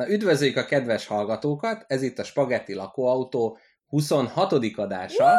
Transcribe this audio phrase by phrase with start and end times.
[0.00, 4.52] Na üdvözöljük a kedves hallgatókat, ez itt a Spagetti lakóautó 26.
[4.76, 5.34] adása,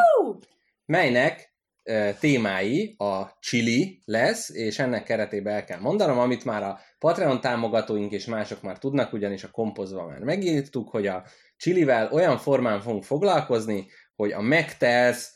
[0.86, 6.80] melynek e, témái a chili lesz, és ennek keretében el kell mondanom, amit már a
[6.98, 11.24] Patreon támogatóink és mások már tudnak, ugyanis a kompozva már megírtuk, hogy a
[11.56, 15.32] chilivel olyan formán fogunk foglalkozni, hogy a McTells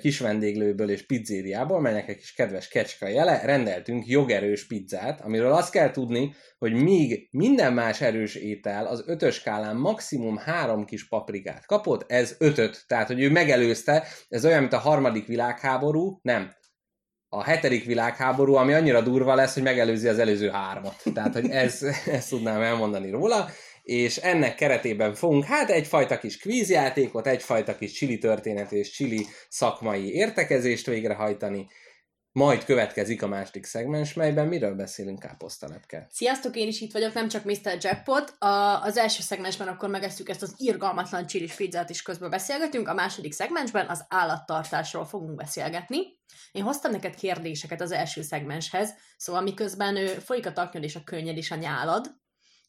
[0.00, 5.70] kis vendéglőből és pizzériából, melynek egy kis kedves kecska jele, rendeltünk jogerős pizzát, amiről azt
[5.72, 11.66] kell tudni, hogy míg minden más erős étel az ötös skálán maximum három kis paprikát
[11.66, 16.50] kapott, ez ötöt, tehát hogy ő megelőzte, ez olyan, mint a harmadik világháború, nem,
[17.32, 21.02] a hetedik világháború, ami annyira durva lesz, hogy megelőzi az előző hármat.
[21.14, 23.48] Tehát, hogy ez, ezt tudnám elmondani róla
[23.90, 30.12] és ennek keretében fogunk hát egyfajta kis kvízjátékot, egyfajta kis csili történet és csili szakmai
[30.12, 31.66] értekezést végrehajtani,
[32.32, 36.06] majd következik a másik szegmens, melyben miről beszélünk káposztalepke.
[36.10, 37.76] Sziasztok, én is itt vagyok, nem csak Mr.
[37.80, 38.34] Jackpot.
[38.38, 42.88] A, az első szegmensben akkor megesztük ezt az irgalmatlan csilis pizzát, és közben beszélgetünk.
[42.88, 45.98] A második szegmensben az állattartásról fogunk beszélgetni.
[46.52, 51.04] Én hoztam neked kérdéseket az első szegmenshez, szóval miközben ő, folyik a taknyod és a
[51.04, 52.19] könnyed és a nyálad,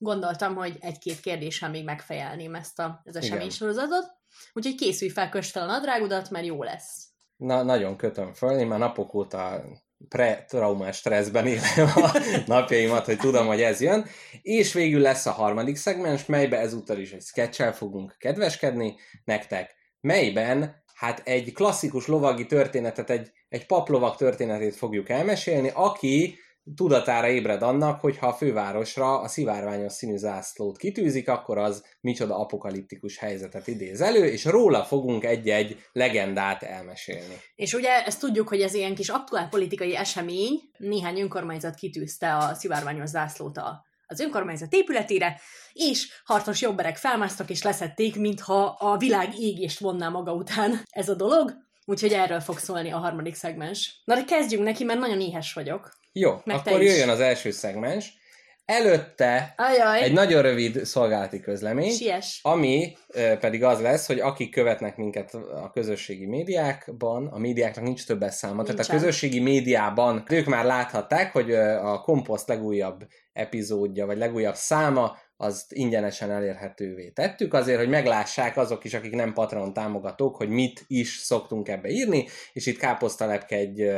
[0.02, 4.05] gondoltam, hogy egy-két kérdéssel még megfejelném ezt a, az eseménysorozatot.
[4.53, 7.07] Úgyhogy készülj fel, köst fel a nadrágodat, mert jó lesz.
[7.35, 9.63] Na, nagyon kötöm föl, én már napok óta
[10.09, 14.05] pre-traumás stresszben élem a napjaimat, hogy tudom, hogy ez jön.
[14.41, 20.83] És végül lesz a harmadik szegmens, melybe ezúttal is egy sketch fogunk kedveskedni nektek, melyben
[20.94, 26.39] hát egy klasszikus lovagi történetet, egy, egy paplovag történetét fogjuk elmesélni, aki
[26.76, 32.40] tudatára ébred annak, hogy ha a fővárosra a szivárványos színű zászlót kitűzik, akkor az micsoda
[32.40, 37.35] apokaliptikus helyzetet idéz elő, és róla fogunk egy-egy legendát elmesélni.
[37.56, 42.53] És ugye ezt tudjuk, hogy ez ilyen kis aktuál politikai esemény, néhány önkormányzat kitűzte a
[42.53, 45.40] szivárványos zászlót a az önkormányzat épületére,
[45.74, 51.16] és harcos jobberek felmásztak és leszették, mintha a világ égést vonná maga után ez a
[51.16, 51.53] dolog.
[51.85, 54.02] Úgyhogy erről fog szólni a harmadik szegmens.
[54.06, 56.00] Na de kezdjünk neki, mert nagyon éhes vagyok.
[56.13, 58.19] Jó, Meg akkor jöjjön az első szegmens.
[58.66, 60.01] Előtte Ajaj.
[60.01, 62.39] egy nagyon rövid szolgálati közlemény, Sies.
[62.41, 68.05] ami ö, pedig az lesz, hogy akik követnek minket a közösségi médiákban, a médiáknak nincs
[68.05, 68.75] többes száma, Nincsen.
[68.75, 75.17] tehát a közösségi médiában ők már láthatták, hogy a Komposzt legújabb epizódja, vagy legújabb száma,
[75.38, 80.83] azt ingyenesen elérhetővé tettük, azért, hogy meglássák azok is, akik nem Patreon támogatók, hogy mit
[80.88, 83.91] is szoktunk ebbe írni, és itt Káposztalepke egy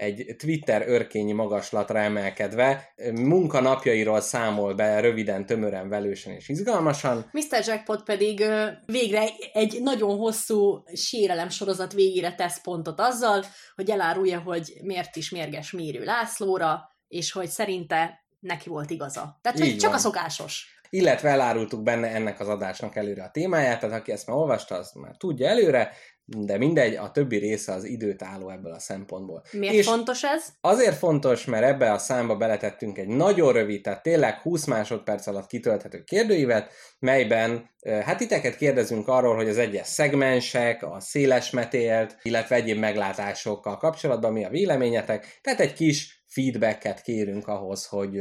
[0.00, 7.28] egy Twitter örkényi magaslatra emelkedve munkanapjairól számol be röviden, tömören, velősen és izgalmasan.
[7.32, 7.66] Mr.
[7.66, 8.44] Jackpot pedig
[8.86, 13.44] végre egy nagyon hosszú sérelem sorozat végére tesz pontot azzal,
[13.74, 19.38] hogy elárulja, hogy miért is mérges Mérő Lászlóra, és hogy szerinte neki volt igaza.
[19.42, 19.98] Tehát, hogy csak van.
[19.98, 24.36] a szokásos illetve elárultuk benne ennek az adásnak előre a témáját, tehát aki ezt már
[24.36, 25.90] olvasta, azt már tudja előre,
[26.24, 29.42] de mindegy, a többi része az időt álló ebből a szempontból.
[29.52, 30.48] Miért és fontos ez?
[30.60, 35.46] Azért fontos, mert ebbe a számba beletettünk egy nagyon rövid, tehát tényleg 20 másodperc alatt
[35.46, 37.70] kitölthető kérdőívet, melyben
[38.04, 44.32] hát titeket kérdezünk arról, hogy az egyes szegmensek, a széles metélt, illetve egyéb meglátásokkal kapcsolatban
[44.32, 48.20] mi a véleményetek, tehát egy kis feedbacket kérünk ahhoz, hogy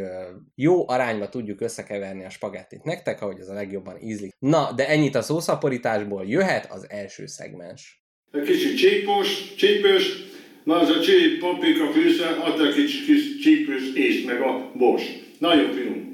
[0.55, 4.33] jó arányba tudjuk összekeverni a spagettit nektek, ahogy ez a legjobban ízlik.
[4.39, 8.03] Na, de ennyit a szószaporításból, jöhet az első szegmens.
[8.31, 10.03] Egy kicsit csípos, csípős,
[10.63, 15.03] na az a csíp paprika fűsze, adta egy kicsit kis csípős és meg a bors.
[15.39, 16.07] Nagyon finom.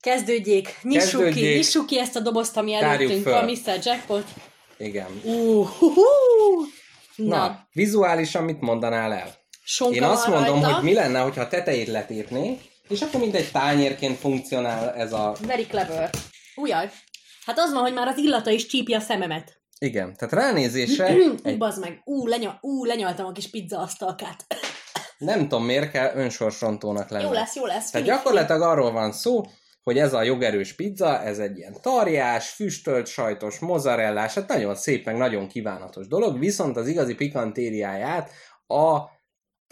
[0.00, 1.50] Kezdődjék, nyissuk Kezdődjék.
[1.50, 3.78] ki, nyissuk ki ezt a dobozt, ami előttünk a Mr.
[3.82, 4.24] Jackpot.
[4.78, 5.06] Igen.
[5.22, 6.66] Uh, uh, uh.
[7.16, 7.36] Na.
[7.36, 9.43] Na, vizuálisan mit mondanál el?
[9.64, 10.74] Sonka Én azt mondom, rajta.
[10.74, 15.36] hogy mi lenne, hogyha a tetejét letépnénk, és akkor mint egy tányérként funkcionál ez a...
[15.46, 16.10] Very clever.
[16.54, 16.90] Ujjaj.
[17.44, 19.60] Hát az van, hogy már az illata is csípja a szememet.
[19.78, 21.06] Igen, tehát ránézésre...
[21.42, 21.58] egy...
[21.58, 24.44] Bazd meg, ú, lenya, ú, lenyaltam a kis pizza asztalkát.
[25.18, 27.24] Nem tudom, miért kell önsorsrontónak lenni.
[27.24, 27.90] Jó lesz, jó lesz.
[27.90, 29.42] Tehát gyakorlatilag arról van szó,
[29.82, 35.04] hogy ez a jogerős pizza, ez egy ilyen tarjás, füstölt sajtos, mozzarellás, hát nagyon szép,
[35.04, 38.30] meg nagyon kívánatos dolog, viszont az igazi pikantériáját
[38.66, 39.12] a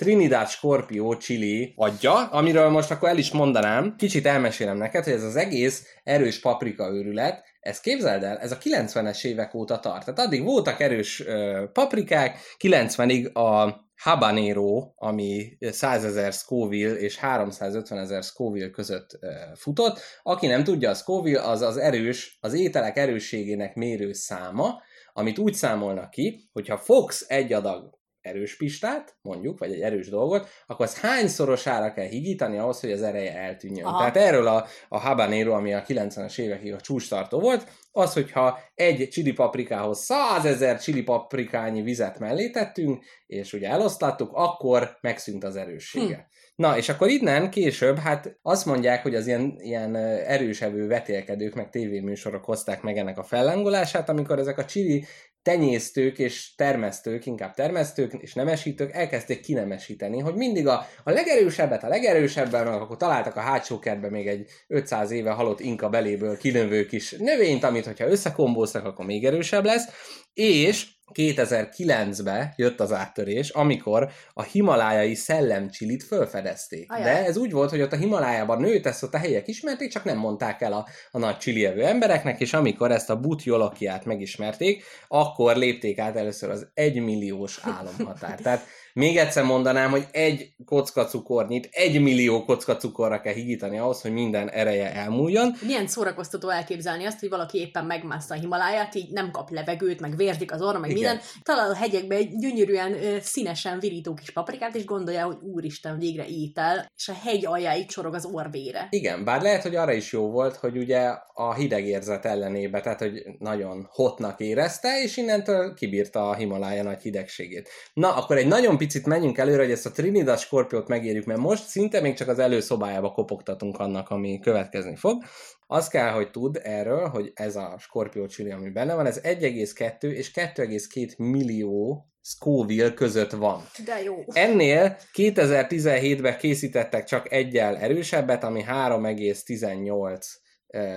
[0.03, 5.23] Trinidad Scorpio chili adja, amiről most akkor el is mondanám, kicsit elmesélem neked, hogy ez
[5.23, 10.05] az egész erős paprika őrület, ez képzeld el, ez a 90-es évek óta tart.
[10.05, 17.99] Tehát addig voltak erős ö, paprikák, 90-ig a habanero, ami 100 ezer Scoville és 350
[17.99, 19.19] ezer Scoville között
[19.55, 20.01] futott.
[20.23, 24.83] Aki nem tudja, a Scoville az az erős, az ételek erősségének mérő száma,
[25.13, 30.49] amit úgy számolnak ki, hogyha fogsz egy adag erős pistát, mondjuk, vagy egy erős dolgot,
[30.67, 33.85] akkor az hányszorosára kell higítani ahhoz, hogy az ereje eltűnjön.
[33.85, 33.99] Aha.
[33.99, 39.09] Tehát erről a, a habanero, ami a 90-es évekig a csúcstartó volt, az, hogyha egy
[39.11, 45.57] chili paprikához 100 ezer chili paprikányi vizet mellé tettünk, és ugye eloszlattuk, akkor megszűnt az
[45.57, 46.15] erőssége.
[46.15, 46.31] Hm.
[46.55, 51.71] Na, és akkor innen később, hát azt mondják, hogy az ilyen, ilyen erősevő vetélkedők, meg
[51.71, 55.05] tévéműsorok hozták meg ennek a fellángolását, amikor ezek a chili
[55.43, 61.89] tenyésztők és termesztők, inkább termesztők és nemesítők elkezdték kinemesíteni, hogy mindig a, a legerősebbet, a
[61.89, 67.11] legerősebben, akkor találtak a hátsó kertbe még egy 500 éve halott inka beléből kinövő kis
[67.11, 69.85] növényt, amit hogyha összekombóztak, akkor még erősebb lesz,
[70.33, 76.93] és 2009-ben jött az áttörés, amikor a himalájai szellemcsilit felfedezték.
[76.93, 77.05] Ajaj.
[77.05, 80.05] De ez úgy volt, hogy ott a Himalájában nőtt, ezt ott a helyek ismerték, csak
[80.05, 85.57] nem mondták el a, a nagy csilievő embereknek, és amikor ezt a butjolokiát megismerték, akkor
[85.57, 88.39] lépték át először az egymilliós álomhatár.
[88.39, 88.65] Tehát
[88.95, 94.13] még egyszer mondanám, hogy egy kocka cukornyit, egy millió kocka cukorra kell higítani ahhoz, hogy
[94.13, 95.55] minden ereje elmúljon.
[95.67, 100.17] Milyen szórakoztató elképzelni azt, hogy valaki éppen megmászta a Himaláját, így nem kap levegőt, meg
[100.17, 101.03] vérzik az orra, meg Igen.
[101.03, 101.27] minden.
[101.43, 106.25] Talál a hegyekbe egy gyönyörűen ö, színesen virító kis paprikát, és gondolja, hogy úristen, végre
[106.29, 108.87] étel, és a hegy aljáig csorog az orvére.
[108.91, 111.01] Igen, bár lehet, hogy arra is jó volt, hogy ugye
[111.35, 117.03] a hideg érzet ellenébe, tehát hogy nagyon hotnak érezte, és innentől kibírta a Himalája nagy
[117.03, 117.69] hidegségét.
[117.93, 121.67] Na, akkor egy nagyon picit menjünk előre, hogy ezt a Trinidad skorpiót megérjük, mert most
[121.67, 125.23] szinte még csak az előszobájába kopogtatunk annak, ami következni fog.
[125.67, 130.03] Azt kell, hogy tud erről, hogy ez a skorpió csili, ami benne van, ez 1,2
[130.03, 133.63] és 2,2 millió Scoville között van.
[133.85, 134.25] De jó.
[134.27, 140.19] Ennél 2017-ben készítettek csak egyel erősebbet, ami 3,18 eh,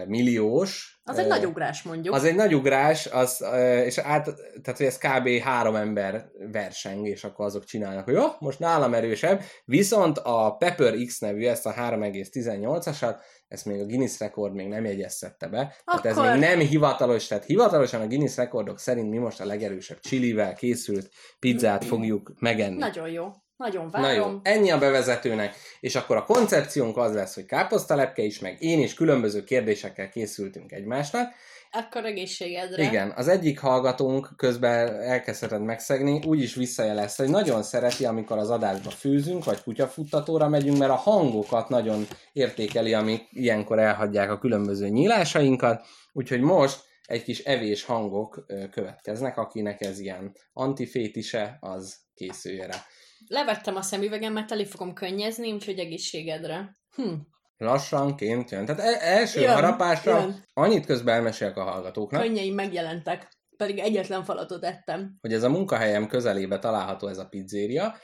[0.08, 1.00] milliós.
[1.04, 2.14] Az egy Eh, nagy ugrás, mondjuk.
[2.16, 4.24] Az egy nagy ugrás, az, eh, és át,
[4.62, 5.28] tehát hogy ez kb.
[5.44, 10.94] három ember verseng, és akkor azok csinálnak, hogy jó, most nálam erősebb, viszont a Pepper
[11.06, 13.16] X nevű, ezt a 3,18-asat,
[13.48, 17.28] ezt még a Guinness rekord még nem jegyeztette be, tehát ez Akkor- még nem hivatalos,
[17.28, 22.78] tehát hivatalosan a Guinness rekordok szerint mi most a legerősebb csilivel készült pizzát fogjuk megenni.
[22.78, 23.32] Nagyon jó.
[23.58, 24.32] Nagyon Na várom.
[24.32, 28.80] jó, ennyi a bevezetőnek, és akkor a koncepciónk az lesz, hogy káposztalepke is, meg én
[28.80, 31.34] is különböző kérdésekkel készültünk egymásnak.
[31.72, 32.84] Akkor egészségedre.
[32.84, 38.50] Igen, az egyik hallgatónk közben elkezdheted megszegni, úgy is visszajelezte, hogy nagyon szereti, amikor az
[38.50, 44.88] adásba főzünk, vagy kutyafuttatóra megyünk, mert a hangokat nagyon értékeli, amik ilyenkor elhagyják a különböző
[44.88, 52.86] nyílásainkat, úgyhogy most egy kis evés hangok következnek, akinek ez ilyen antifétise, az készülje rá.
[53.28, 56.76] Levettem a szemüvegemet, elé fogom könnyezni, úgyhogy egészségedre.
[56.96, 57.14] Hm.
[57.58, 58.66] lassanként jön.
[58.66, 60.44] Tehát e- első Jön, harapásra jön.
[60.54, 63.28] annyit közben elmesélek a hallgatóknak, Könnyeim megjelentek.
[63.58, 65.18] Pedig egyetlen falatot ettem.
[65.22, 67.96] hogy ez a munkahelyem közelébe található ez a pizzéria,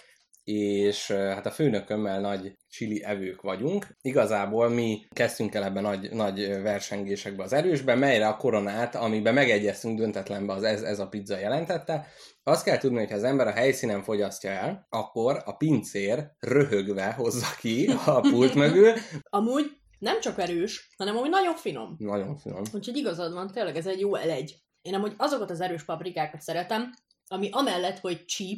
[0.51, 3.87] és hát a főnökömmel nagy chili evők vagyunk.
[4.01, 9.97] Igazából mi kezdtünk el ebben nagy, nagy versengésekbe az erősbe, melyre a koronát, amiben megegyeztünk
[9.97, 12.07] döntetlenbe, az ez, ez a pizza jelentette.
[12.43, 17.11] Azt kell tudni, hogy ha az ember a helyszínen fogyasztja el, akkor a pincér röhögve
[17.11, 18.93] hozza ki a pult mögül.
[19.29, 21.95] Amúgy nem csak erős, hanem amúgy nagyon finom.
[21.97, 22.61] Nagyon finom.
[22.73, 24.55] Úgyhogy igazad van, tényleg ez egy jó elegy.
[24.81, 26.93] Én amúgy azokat az erős paprikákat szeretem,
[27.27, 28.57] ami amellett, hogy cheap,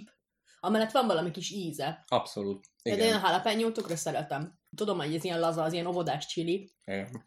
[0.63, 2.03] amellett van valami kis íze.
[2.08, 2.65] Abszolút.
[2.84, 2.98] Igen.
[2.98, 4.60] De én a jalapeno tökre szeretem.
[4.75, 6.72] Tudom, hogy ez ilyen laza, az ilyen óvodás chili.
[6.86, 7.25] Igen.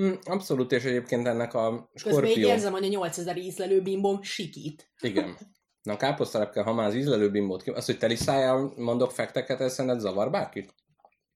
[0.00, 2.48] Mm, abszolút, és egyébként ennek a Közben skorpió...
[2.48, 4.92] érzem, hogy a 8000 ízlelő bimbom sikít.
[5.00, 5.36] Igen.
[5.82, 7.70] Na káposztalepke, ha már az ízlelő bimbót ki...
[7.70, 10.74] Az, hogy teli szájjal mondok fekteket, ez szerinted zavar bárkit?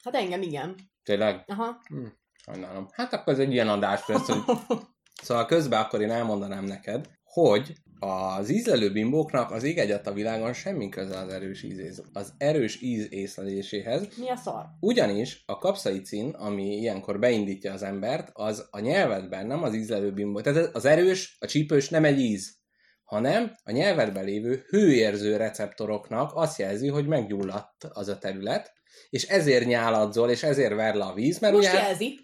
[0.05, 0.75] Hát engem igen.
[1.03, 1.45] Tényleg?
[1.47, 1.81] Aha.
[1.89, 2.89] Hm, sajnálom.
[2.93, 4.57] Hát akkor ez egy ilyen adás lesz, hogy...
[5.23, 10.53] Szóval közben akkor én elmondanám neked, hogy az ízlelő bimbóknak az ég egyat a világon
[10.53, 14.65] semmi köze az erős íz, az erős íz észleléséhez, Mi a szar?
[14.81, 20.41] Ugyanis a kapszaicin, ami ilyenkor beindítja az embert, az a nyelvedben nem az ízlelő bimbó.
[20.41, 22.57] Tehát az erős, a csípős nem egy íz,
[23.05, 28.73] hanem a nyelvedben lévő hőérző receptoroknak azt jelzi, hogy meggyulladt az a terület,
[29.11, 32.19] és ezért nyáladzol, és ezért ver le a víz, mert Most ugye jelzi.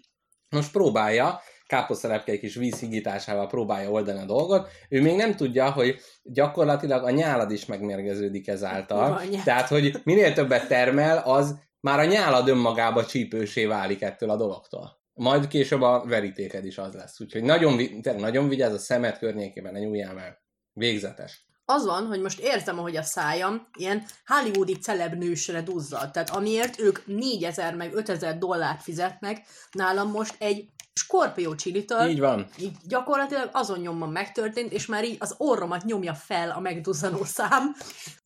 [0.49, 1.39] most próbálja,
[1.71, 7.03] káposztelepke egy kis víz higításával próbálja oldani a dolgot, ő még nem tudja, hogy gyakorlatilag
[7.03, 9.09] a nyálad is megmérgeződik ezáltal.
[9.09, 9.43] Van, nyelv.
[9.43, 14.99] Tehát, hogy minél többet termel, az már a nyálad önmagába csípősé válik ettől a dologtól.
[15.13, 17.19] Majd később a verítéked is az lesz.
[17.19, 17.81] Úgyhogy nagyon,
[18.17, 20.41] nagyon vigyázz a szemed környékében, ne nyúljál el.
[20.73, 21.45] Végzetes.
[21.65, 26.11] Az van, hogy most érzem, hogy a szájam ilyen hollywoodi celebnősre duzzad.
[26.11, 32.47] Tehát amiért ők 4000 meg 5000 dollárt fizetnek, nálam most egy skorpió csilitől Így van.
[32.57, 37.75] így gyakorlatilag azon nyomban megtörtént, és már így az orromat nyomja fel a megduzzanó szám.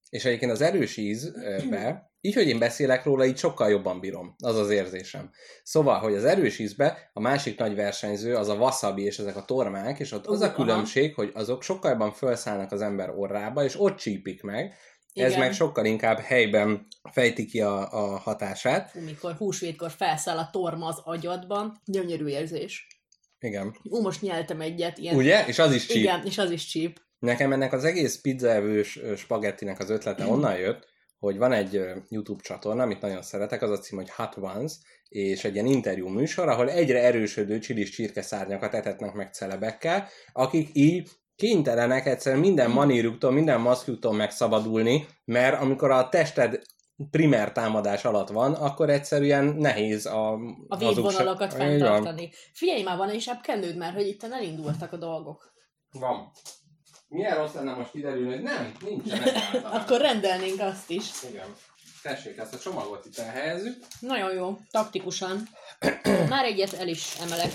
[0.09, 4.35] És egyébként az erős ízbe, így, hogy én beszélek róla, így sokkal jobban bírom.
[4.43, 5.29] Az az érzésem.
[5.63, 9.45] Szóval, hogy az erős ízbe a másik nagy versenyző az a wasabi és ezek a
[9.45, 13.79] tormák, és ott az a különbség, hogy azok sokkal jobban felszállnak az ember orrába, és
[13.79, 14.73] ott csípik meg.
[15.15, 15.39] Ez Igen.
[15.39, 18.89] meg sokkal inkább helyben fejti ki a, a hatását.
[18.89, 22.87] Fú, mikor húsvétkor felszáll a torma az agyadban, gyönyörű érzés.
[23.39, 23.75] Igen.
[23.83, 25.15] Ú, most nyeltem egyet, ilyen...
[25.15, 25.45] Ugye?
[25.47, 26.03] És az is csíp.
[26.03, 27.01] Igen, és az is csíp.
[27.19, 30.87] Nekem ennek az egész pizzaevős spagettinek az ötlete onnan jött,
[31.19, 34.73] hogy van egy YouTube csatorna, amit nagyon szeretek, az a cím, hogy Hot Ones,
[35.09, 41.09] és egy ilyen interjú műsor, ahol egyre erősödő csilis csirkeszárnyakat etetnek meg celebekkel, akik így
[41.35, 46.61] kénytelenek egyszerűen minden manírjuktól, minden maszkjuktól megszabadulni, mert amikor a tested
[47.11, 50.37] primer támadás alatt van, akkor egyszerűen nehéz a, A
[50.69, 51.59] hazugság- védvonalakat van.
[51.59, 52.31] fenntartani.
[52.53, 55.53] Figyelj már, van is kenőd már, hogy itt elindultak a dolgok.
[55.91, 56.31] Van.
[57.07, 59.19] Milyen rossz lenne most kiderülni, hogy nem, nincsen.
[59.79, 61.05] Akkor rendelnénk azt is.
[61.29, 61.47] Igen.
[62.01, 63.77] Tessék, ezt a csomagot itt elhelyezzük.
[63.99, 65.43] Nagyon jó, taktikusan.
[66.29, 67.51] Már egyet el is emelek.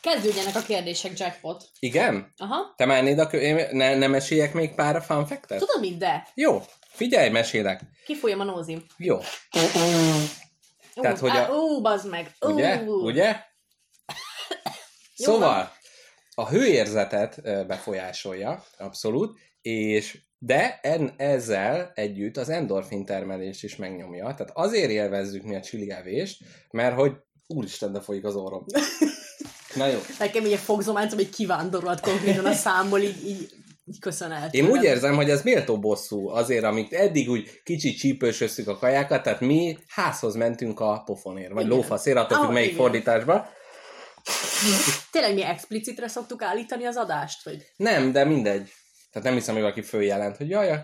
[0.00, 1.64] Kezdődjenek a kérdések, jackpot.
[1.78, 2.32] Igen?
[2.36, 2.74] Aha.
[2.76, 3.52] Te mennéd a kö...
[3.72, 5.58] ne, ne meséljek még pár fun fact-et?
[5.58, 6.28] Tudom mit, de.
[6.34, 7.80] Jó, figyelj, mesélek.
[8.04, 8.84] Kifolyam a nózim.
[8.96, 9.18] Jó,
[10.94, 12.34] Tehát, hogy a- Ú, bazd meg.
[12.40, 12.82] Ugye?
[12.82, 13.36] Ugye?
[15.14, 15.72] Szóval,
[16.34, 24.22] a hőérzetet befolyásolja, abszolút, és de en, ezzel együtt az endorfin termelést is megnyomja.
[24.22, 27.12] Tehát azért élvezzük mi a chili evést, mert hogy
[27.46, 28.64] úristen, de folyik az orrom.
[29.74, 29.98] Na jó.
[30.18, 33.48] Nekem így a fogzománcom egy kivándorolt konkrétan a számból, így, így,
[33.84, 34.54] így köszönhet.
[34.54, 39.22] Én úgy érzem, hogy ez méltó bosszú azért, amit eddig úgy kicsit csípősöztük a kajákat,
[39.22, 41.76] tehát mi házhoz mentünk a pofonért, vagy Igen.
[41.76, 42.80] lófaszért, attól Ah, melyik igen.
[42.80, 43.48] fordításba.
[45.10, 47.44] Tényleg mi explicitre szoktuk állítani az adást?
[47.44, 47.66] Vagy?
[47.76, 48.72] Nem, de mindegy.
[49.12, 50.80] Tehát nem hiszem, hogy valaki följelent, hogy jaj,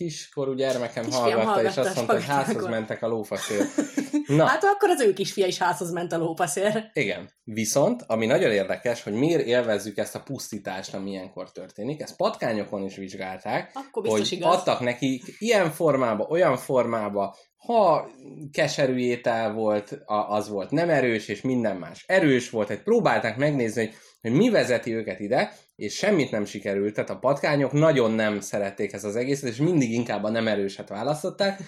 [0.00, 3.68] kiskorú gyermekem Kisfiam hallgatta, és hallgatta azt a mondta, hogy házhoz mentek a lófaszért.
[4.26, 6.90] Na, Hát akkor az ő kisfia is házhoz ment a lópaszér.
[6.92, 7.30] igen.
[7.44, 12.84] Viszont, ami nagyon érdekes, hogy miért élvezzük ezt a pusztítást, ami ilyenkor történik, ezt patkányokon
[12.84, 14.54] is vizsgálták, Akkor hogy igaz.
[14.54, 18.10] adtak nekik ilyen formába, olyan formába, ha
[18.52, 23.84] keserű étel volt, az volt nem erős, és minden más erős volt, hogy próbálták megnézni,
[23.84, 28.40] hogy, hogy mi vezeti őket ide, és semmit nem sikerült, tehát a patkányok nagyon nem
[28.40, 31.60] szerették ezt az egészet, és mindig inkább a nem erőset választották.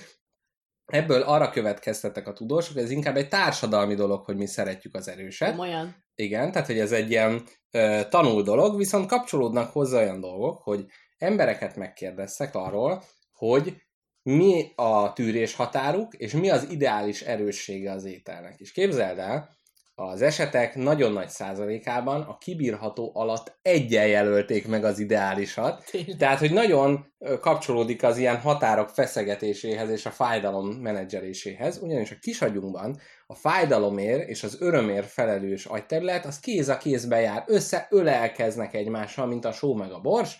[0.84, 5.08] Ebből arra következtettek a tudósok, hogy ez inkább egy társadalmi dolog, hogy mi szeretjük az
[5.08, 5.50] erőset.
[5.50, 6.04] Komolyan.
[6.14, 10.86] Igen, tehát hogy ez egy ilyen ö, tanul dolog, viszont kapcsolódnak hozzá olyan dolgok, hogy
[11.18, 13.82] embereket megkérdeztek arról, hogy
[14.22, 18.60] mi a tűrés határuk, és mi az ideális erőssége az ételnek.
[18.60, 19.48] És képzeld el,
[19.94, 26.16] az esetek nagyon nagy százalékában a kibírható alatt egyen jelölték meg az ideálisat, Tényleg.
[26.16, 32.98] tehát, hogy nagyon kapcsolódik az ilyen határok feszegetéséhez és a fájdalom menedzseléséhez, ugyanis a kisagyunkban
[33.26, 39.44] a fájdalomért és az örömért felelős agyterület, az kéz a kézbe jár, összeölelkeznek egymással, mint
[39.44, 40.36] a só meg a bors,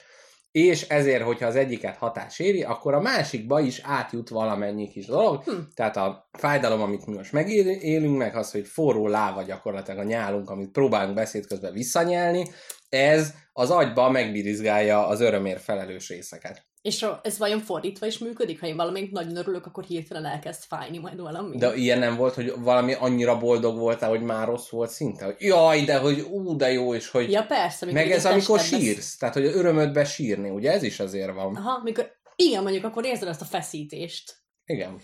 [0.53, 5.43] és ezért, hogyha az egyiket hatás éri, akkor a másikba is átjut valamennyi kis dolog.
[5.43, 5.53] Hm.
[5.75, 10.51] Tehát a fájdalom, amit mi most megélünk, meg az, hogy forró láva gyakorlatilag a nyálunk,
[10.51, 12.45] amit próbálunk beszéd közben visszanyelni,
[12.89, 16.71] ez az agyba megbirizgálja az örömért felelős részeket.
[16.83, 18.61] És ez vajon fordítva is működik?
[18.61, 21.57] Ha én valamelyik nagyon örülök, akkor hirtelen elkezd fájni majd valami?
[21.59, 25.25] De ilyen nem volt, hogy valami annyira boldog voltál, hogy már rossz volt szinte?
[25.25, 27.31] Hogy jaj, de hogy ú, de jó, és hogy...
[27.31, 27.93] Ja persze.
[27.93, 29.17] meg ez, amikor sírsz.
[29.17, 31.57] Tehát, hogy örömödbe sírni, ugye ez is azért van.
[31.57, 32.11] Aha, mikor...
[32.37, 34.35] Igen, mondjuk akkor érzed azt a feszítést.
[34.65, 35.01] Igen.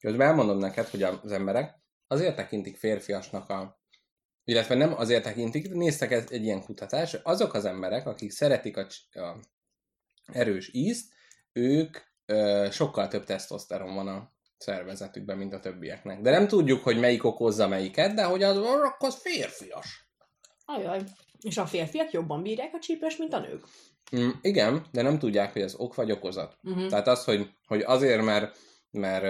[0.00, 1.74] Közben elmondom neked, hogy az emberek
[2.06, 3.80] azért tekintik férfiasnak a
[4.44, 9.36] illetve nem azért tekintik, néztek egy ilyen kutatás, azok az emberek, akik szeretik a, a
[10.32, 11.12] erős ízt,
[11.52, 16.20] ők ö, sokkal több tesztoszteron van a szervezetükben, mint a többieknek.
[16.20, 18.58] De nem tudjuk, hogy melyik okozza melyiket, de hogy az,
[18.98, 20.10] az férfias.
[20.64, 21.02] Ajaj.
[21.40, 23.64] És a férfiak jobban bírják a csípős, mint a nők.
[24.16, 26.56] Mm, igen, de nem tudják, hogy ez ok vagy okozat.
[26.62, 26.88] Uh-huh.
[26.88, 28.56] Tehát az, hogy, hogy azért, mert,
[28.90, 29.24] mert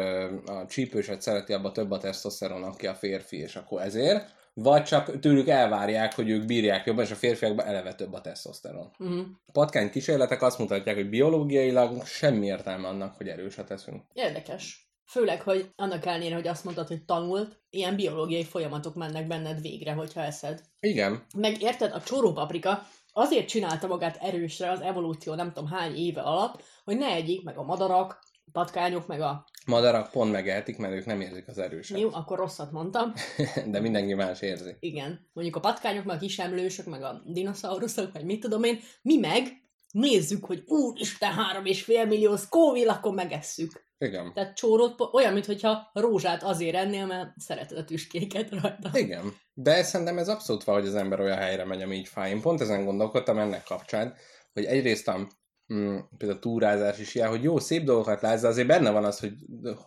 [0.48, 5.18] a csípőset szereti abba több a tesztoszteron, aki a férfi, és akkor ezért, vagy csak
[5.20, 8.90] tőlük elvárják, hogy ők bírják jobban, és a férfiakban eleve több a tesztoszteron.
[8.98, 9.26] Uh-huh.
[9.46, 14.02] A patkány kísérletek azt mutatják, hogy biológiailag semmi értelme annak, hogy erőset eszünk.
[14.12, 14.90] Érdekes.
[15.04, 19.92] Főleg, hogy annak ellenére, hogy azt mondtad, hogy tanult, ilyen biológiai folyamatok mennek benned végre,
[19.92, 20.60] hogyha eszed.
[20.80, 26.20] Igen, Meg érted, a csórópaprika azért csinálta magát erősre az evolúció nem tudom hány éve
[26.20, 28.25] alatt, hogy ne egyik, meg a madarak, a
[28.56, 29.44] patkányok, meg a...
[29.66, 31.98] madarak pont megehetik, mert ők nem érzik az erőset.
[31.98, 33.12] Jó, akkor rosszat mondtam.
[33.72, 34.76] De mindenki más érzi.
[34.80, 35.28] Igen.
[35.32, 38.80] Mondjuk a patkányok, meg a kisemlősök, meg a dinoszauruszok, vagy mit tudom én.
[39.02, 39.42] Mi meg
[39.90, 43.84] nézzük, hogy úristen, három és fél millió Scoville, akkor megesszük.
[43.98, 44.32] Igen.
[44.32, 48.90] Tehát csórót, po- olyan, mintha rózsát azért ennél, mert szereted a tüskéket rajta.
[48.92, 49.34] Igen.
[49.54, 52.30] De szerintem ez abszolút van, hogy az ember olyan helyre megy, ami így fáj.
[52.30, 54.14] Én pont ezen gondolkodtam ennek kapcsán,
[54.52, 55.28] hogy egyrészt a
[55.74, 59.18] mm, például túrázás is ilyen, hogy jó, szép dolgokat látsz, de azért benne van az,
[59.20, 59.32] hogy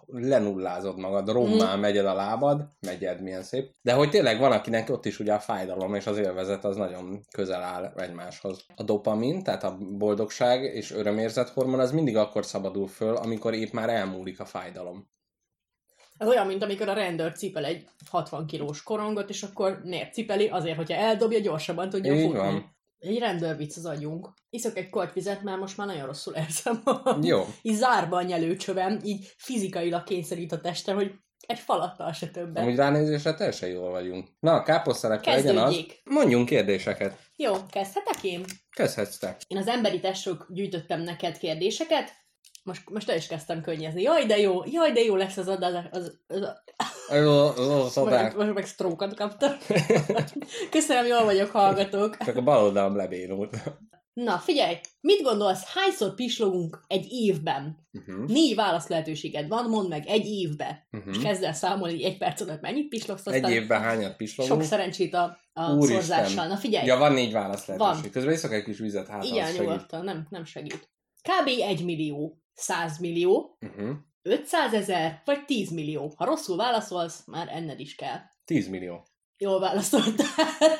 [0.07, 1.79] lenullázod magad, rommá Mhm.
[1.79, 3.71] megyed a lábad, megyed, milyen szép.
[3.81, 7.21] De hogy tényleg van, akinek ott is ugye a fájdalom és az élvezet az nagyon
[7.31, 8.65] közel áll egymáshoz.
[8.75, 13.71] A dopamin, tehát a boldogság és örömérzet hormon az mindig akkor szabadul föl, amikor épp
[13.71, 15.07] már elmúlik a fájdalom.
[16.17, 20.47] Ez olyan, mint amikor a rendőr cipel egy 60 kilós korongot, és akkor miért cipeli?
[20.47, 22.37] Azért, hogyha eldobja, gyorsabban tudja Így futni.
[22.37, 22.77] van.
[22.99, 24.33] Egy rendőrvicc az agyunk.
[24.49, 27.23] Iszok egy kortyvizet, mert most már nagyon rosszul érzem magam.
[27.31, 27.45] Jó.
[27.61, 31.11] Így zárba a nyelőcsövem, így fizikailag kényszerít a testem, hogy
[31.47, 32.63] egy falattal se többet.
[32.63, 34.27] Amúgy ránézésre teljesen jól vagyunk.
[34.39, 35.85] Na, a káposztelepke legyen az.
[36.03, 37.19] Mondjunk kérdéseket.
[37.35, 38.45] Jó, kezdhetek én?
[38.69, 39.37] Kezdhetsz te.
[39.47, 42.11] Én az emberi testről gyűjtöttem neked kérdéseket,
[42.63, 44.01] most, most el is kezdtem könnyezni.
[44.01, 45.85] Jaj, de jó, jaj, de jó lesz az adás.
[45.91, 46.41] Az, az,
[47.57, 49.51] az, Az, most, most meg sztrókat kaptam.
[50.71, 52.17] Köszönöm, jól vagyok, hallgatók.
[52.17, 53.57] Csak a bal oldalam lebénult.
[54.13, 57.87] Na, figyelj, mit gondolsz, hányszor pislogunk egy évben?
[57.91, 58.25] Uh-huh.
[58.27, 60.87] Négy válasz lehetőséged van, mondd meg, egy évbe.
[60.91, 61.13] Uh-huh.
[61.15, 64.63] És kezd el számolni, egy perc alatt mennyit pislogsz, Egy aztán évben hányat sok pislogunk?
[64.63, 66.01] szerencsét a, a Úristen.
[66.01, 66.47] szorzással.
[66.47, 68.01] Na figyelj, Ja, van négy válasz lehetőség.
[68.01, 68.11] Van.
[68.11, 70.89] Közben iszok egy kis vizet, hát igen, nyugodtan, nem, nem segít.
[71.21, 71.47] Kb.
[71.47, 73.95] 1 millió, 100 millió, Uh-huh.
[74.21, 76.13] 500 ezer, vagy 10 millió.
[76.17, 78.17] Ha rosszul válaszolsz, már enned is kell.
[78.45, 79.05] 10 millió.
[79.37, 80.27] Jól válaszoltál.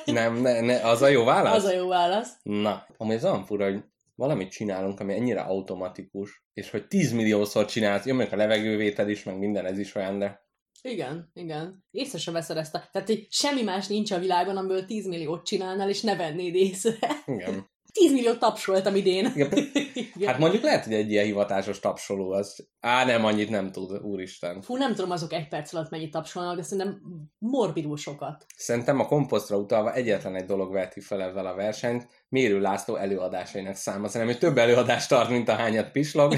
[0.06, 1.56] Nem, ne, ne, az a jó válasz?
[1.56, 2.32] Az a jó válasz.
[2.44, 3.84] Na, amúgy ez olyan fura, hogy
[4.16, 9.24] valamit csinálunk, ami ennyire automatikus, és hogy 10 milliószor csinálsz, jó, mondjuk a levegővétel is,
[9.24, 10.48] meg minden ez is olyan, de
[10.82, 11.86] Igen, igen.
[11.92, 12.84] Észre sem veszed ezt a...
[12.92, 16.98] Tehát, hogy semmi más nincs a világon, amiből 10 milliót csinálnál, és ne vennéd észre.
[17.26, 17.70] igen.
[17.94, 19.32] 10 milliót tapsoltam idén.
[20.16, 20.30] Igen.
[20.30, 22.68] Hát mondjuk lehet, hogy egy ilyen hivatásos tapsoló az...
[22.80, 24.62] Á, nem, annyit nem tud, úristen.
[24.62, 27.02] Fú, nem tudom azok egy perc alatt mennyit tapsolnak, de szerintem
[27.38, 28.46] morbidul sokat.
[28.56, 33.76] Szerintem a komposztra utalva egyetlen egy dolog veheti fel ezzel a versenyt, Mérő László előadásainak
[33.76, 34.08] száma.
[34.08, 36.34] Szerintem ő több előadást tart, mint a hányat pislog.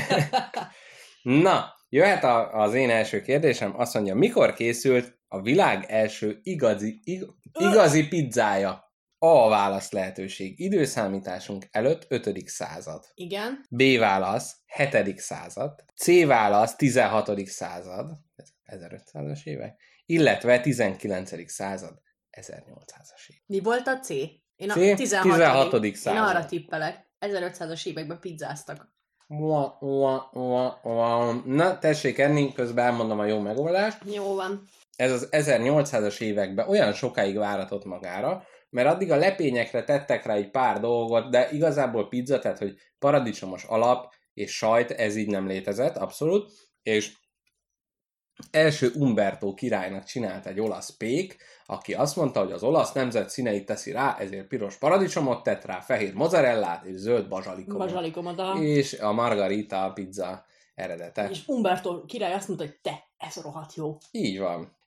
[1.23, 6.99] Na, jöhet a, az én első kérdésem, azt mondja, mikor készült a világ első igazi,
[7.03, 7.25] ig,
[7.59, 8.90] igazi pizzája?
[9.23, 10.59] A válasz lehetőség.
[10.59, 12.47] Időszámításunk előtt 5.
[12.47, 13.05] század.
[13.13, 13.65] Igen.
[13.69, 15.19] B válasz 7.
[15.19, 15.83] század.
[15.95, 17.45] C válasz 16.
[17.45, 18.11] század.
[18.35, 19.81] Ez 1500-as évek.
[20.05, 21.49] Illetve 19.
[21.51, 22.01] század.
[22.31, 23.43] 1800-as évek.
[23.45, 24.09] Mi volt a C?
[24.55, 25.21] Én a C, 16.
[25.21, 25.83] 16.
[25.83, 26.27] Én század.
[26.27, 27.09] arra tippelek.
[27.19, 28.93] 1500-as években pizzáztak.
[31.45, 33.97] Na, tessék enni, közben elmondom a jó megoldást.
[34.13, 34.67] Jó van.
[34.95, 40.51] Ez az 1800-as években olyan sokáig váratott magára, mert addig a lepényekre tettek rá egy
[40.51, 45.97] pár dolgot, de igazából pizza, tehát hogy paradicsomos alap és sajt, ez így nem létezett,
[45.97, 46.51] abszolút,
[46.83, 47.13] és
[48.51, 53.65] első Umberto királynak csinált egy olasz pék, aki azt mondta, hogy az olasz nemzet színeit
[53.65, 57.79] teszi rá, ezért piros paradicsomot tett rá, fehér mozzarellát és zöld bazsalikomot.
[57.79, 58.57] Bazsalikomat a...
[58.61, 61.29] És a margarita pizza eredete.
[61.29, 63.97] És Umberto király azt mondta, hogy te, ez rohadt jó.
[64.11, 64.79] Így van.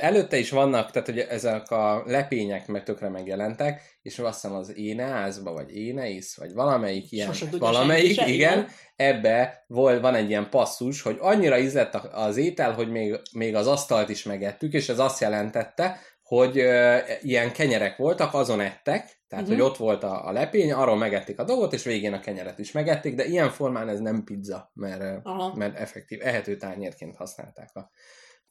[0.00, 4.76] Előtte is vannak, tehát hogy ezek a lepények meg tökre megjelentek, és azt hiszem az
[4.76, 8.68] Éneászba, vagy Éneisz, vagy valamelyik ilyen, Sose valamelyik, se, igen, igen.
[8.96, 13.66] ebbe volt, van egy ilyen passzus, hogy annyira ízlett az étel, hogy még, még az
[13.66, 19.44] asztalt is megettük, és ez azt jelentette, hogy ö, ilyen kenyerek voltak, azon ettek, tehát
[19.44, 19.54] Mhm.
[19.54, 22.72] hogy ott volt a, a lepény, arról megették a dolgot, és végén a kenyeret is
[22.72, 25.54] megették, de ilyen formán ez nem pizza, mert, Aha.
[25.56, 27.90] mert effektív ehető tányérként használták a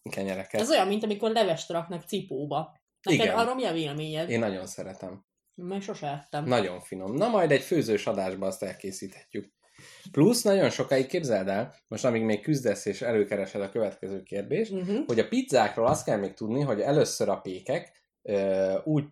[0.09, 0.62] kenyereket.
[0.62, 2.77] Ez olyan, mint amikor levest raknak cipóba.
[3.01, 3.38] Neked Igen.
[3.38, 4.29] arról mi a véleményed?
[4.29, 5.25] Én nagyon szeretem.
[5.55, 6.45] Meg sose ettem.
[6.45, 7.15] Nagyon finom.
[7.15, 9.53] Na majd egy főzős adásba azt elkészíthetjük.
[10.12, 15.05] Plusz nagyon sokáig képzeld el, most amíg még küzdesz és előkeresed a következő kérdést, Uh-huh.
[15.05, 19.03] hogy a pizzákról azt kell még tudni, hogy először a pékek ö, úgy,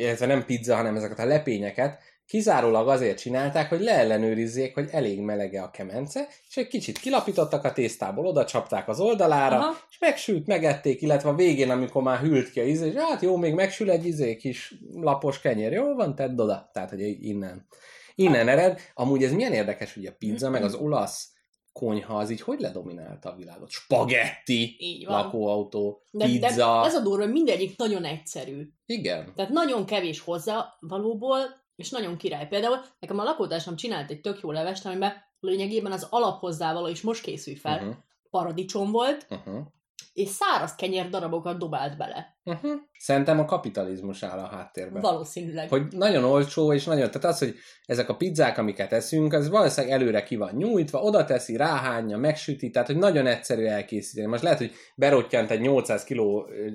[0.00, 5.62] ez nem pizza, hanem ezeket a lepényeket kizárólag azért csinálták, hogy leellenőrizzék, hogy elég melege
[5.62, 9.76] a kemence, és egy kicsit kilapítottak a tésztából, oda csapták az oldalára, Aha.
[9.90, 13.36] és megsült, megették, illetve a végén, amikor már hűlt ki a íz, és hát jó,
[13.36, 16.70] még megsül egy izé kis lapos kenyér, jó van, tedd oda.
[16.72, 17.66] Tehát, hogy innen,
[18.14, 18.80] innen ered.
[18.94, 21.32] Amúgy ez milyen érdekes, hogy a pizza, meg az olasz
[21.72, 23.70] konyha, az így hogy ledominálta a világot?
[23.70, 25.22] Spagetti, Így van.
[25.22, 26.80] lakóautó, De, pizza.
[26.80, 28.68] de ez a durva, mindegyik nagyon egyszerű.
[28.86, 29.32] Igen.
[29.34, 31.38] Tehát nagyon kevés hozzá valóból,
[31.76, 32.48] és nagyon király.
[32.48, 37.22] Például nekem a lakótársam csinált egy tök jó levest, amiben lényegében az alaphozzávaló is most
[37.22, 37.78] készül fel.
[37.78, 37.94] Uh-huh.
[38.30, 39.66] Paradicsom volt, Uh-huh.
[40.12, 42.33] és száraz kenyér darabokat dobált bele.
[42.44, 42.72] Uh-huh.
[42.98, 45.02] Szerintem a kapitalizmus áll a háttérben.
[45.02, 45.68] Valószínűleg.
[45.68, 47.54] Hogy nagyon olcsó, és nagyon, tehát az, hogy
[47.86, 52.70] ezek a pizzák, amiket eszünk, az valószínűleg előre ki van nyújtva, oda teszi, ráhányja, megsüti,
[52.70, 54.26] tehát hogy nagyon egyszerű elkészíteni.
[54.26, 56.20] Most lehet, hogy berottyant egy 800 kg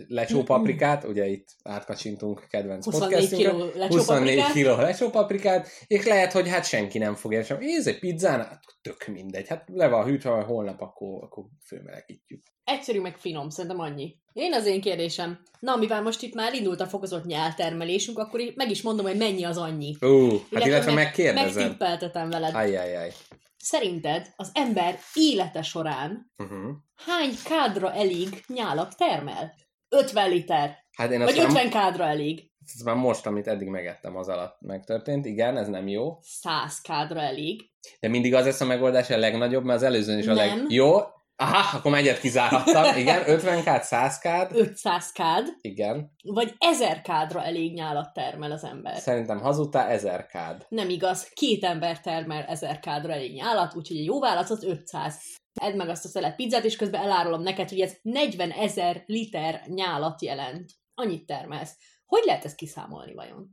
[0.08, 4.75] lecsópaprikát, ugye itt átkacsintunk kedvenc 24 podcastünkre, kg 24 lecsópaprikát.
[4.75, 7.58] kg lecsópaprikát, és lehet, hogy hát senki nem fogja sem.
[7.62, 9.47] Ez egy pizzán, hát tök mindegy.
[9.47, 12.43] Hát le van hűtve, holnap akkor, akkor főmelegítjük.
[12.63, 14.15] Egyszerű meg finom, szerintem annyi.
[14.34, 15.39] Én az én kérdésem.
[15.60, 19.18] Na, mivel most itt már indult a fokozott nyáltermelésünk, akkor így meg is mondom, hogy
[19.18, 19.96] mennyi az annyi.
[20.06, 21.56] Ó, hát illetve meg- megkérdezed.
[21.56, 22.56] Megtippeltetem veled.
[22.56, 23.12] Ajjajjaj.
[23.58, 26.70] Szerinted az ember élete során Uh-huh.
[27.06, 29.54] hány kádra elég nyálat termel?
[29.89, 30.78] 50 liter.
[30.98, 32.52] Hát én Vagy már, 50 kádra elég.
[32.76, 35.26] ez már most, amit eddig megettem, az alatt megtörtént.
[35.26, 36.18] Igen, ez nem jó.
[36.22, 37.62] 100 kádra elég.
[38.00, 40.48] De mindig az lesz a megoldás a legnagyobb, mert az előzőn is a leg...
[40.56, 40.65] Nem.
[40.70, 40.98] Jó,
[41.39, 42.97] aha, akkor már egyet kizárhattam.
[42.97, 44.56] Igen, 50 kád, 100 kád.
[44.56, 46.12] 500 kád, Igen.
[46.23, 48.97] vagy 1000 kádra elég nyálat termel az ember.
[48.97, 50.65] Szerintem hazudtál 1000 kád.
[50.69, 55.15] Nem igaz, két ember termel 1000 kádra elég nyálat, úgyhogy egy jó válasz az 500.
[55.62, 59.63] Edd meg azt a szelet pizzát, és közben elárulom neked, hogy ez 40 ezer liter
[59.67, 60.71] nyálat jelent.
[60.93, 61.78] Annyit termelsz.
[62.06, 63.49] Hogy lehet ezt kiszámolni vajon?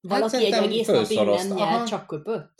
[0.00, 1.44] Valaki egy szerintem egész nap fölszorozta.
[1.46, 1.76] innen Aha.
[1.76, 2.54] nyel, csak köpött?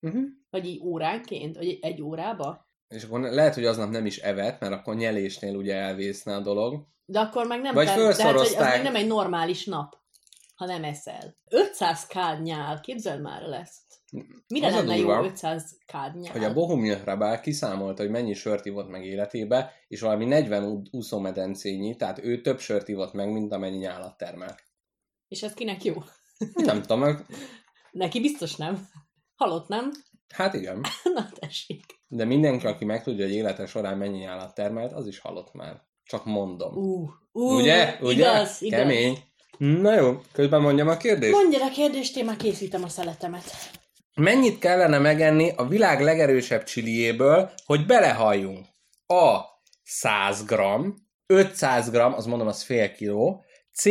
[0.00, 0.24] Uh-huh.
[0.50, 1.56] Vagy így óránként?
[1.56, 2.67] Vagy egy órába?
[2.88, 6.86] És akkor lehet, hogy aznap nem is evett, mert akkor nyelésnél ugye elvészne a dolog.
[7.04, 8.74] De akkor meg nem Vagy ter- tehát, hogy az felszorozták.
[8.74, 9.96] meg nem egy normális nap,
[10.54, 11.36] ha nem eszel.
[11.50, 13.86] 500 kád nyál, képzeld már el ezt.
[14.48, 16.32] Mire Az lenne jó durva, 500 kád nyál?
[16.32, 21.96] Hogy a Bohumia Hrabál kiszámolta, hogy mennyi sört ivott meg életébe, és valami 40 úszómedencényi,
[21.96, 24.56] tehát ő több sört ivott meg, mint amennyi nyálat termel.
[25.28, 25.94] És ez kinek jó?
[26.54, 27.26] Nem tudom, meg-
[27.90, 28.88] Neki biztos nem.
[29.36, 29.90] Halott, nem?
[30.34, 30.80] hát igen.
[31.14, 31.84] Na tessék.
[32.08, 35.82] De mindenki, aki megtudja, hogy élete során mennyi állat termelt, az is halott már.
[36.04, 36.76] Csak mondom.
[36.76, 37.98] Ú, ú, ugye?
[38.00, 38.12] Ugye?
[38.12, 38.80] Igaz, igaz.
[38.80, 39.18] Kemény.
[39.58, 41.32] Na jó, közben mondjam a kérdést.
[41.32, 43.44] Mondja a kérdést, én már készítem a szeletemet.
[44.14, 48.66] Mennyit kellene megenni a világ legerősebb csiliéből, hogy belehalljunk?
[49.06, 49.40] A.
[49.82, 50.54] 100 g,
[51.26, 53.84] 500 g, az mondom, az fél kiló, C.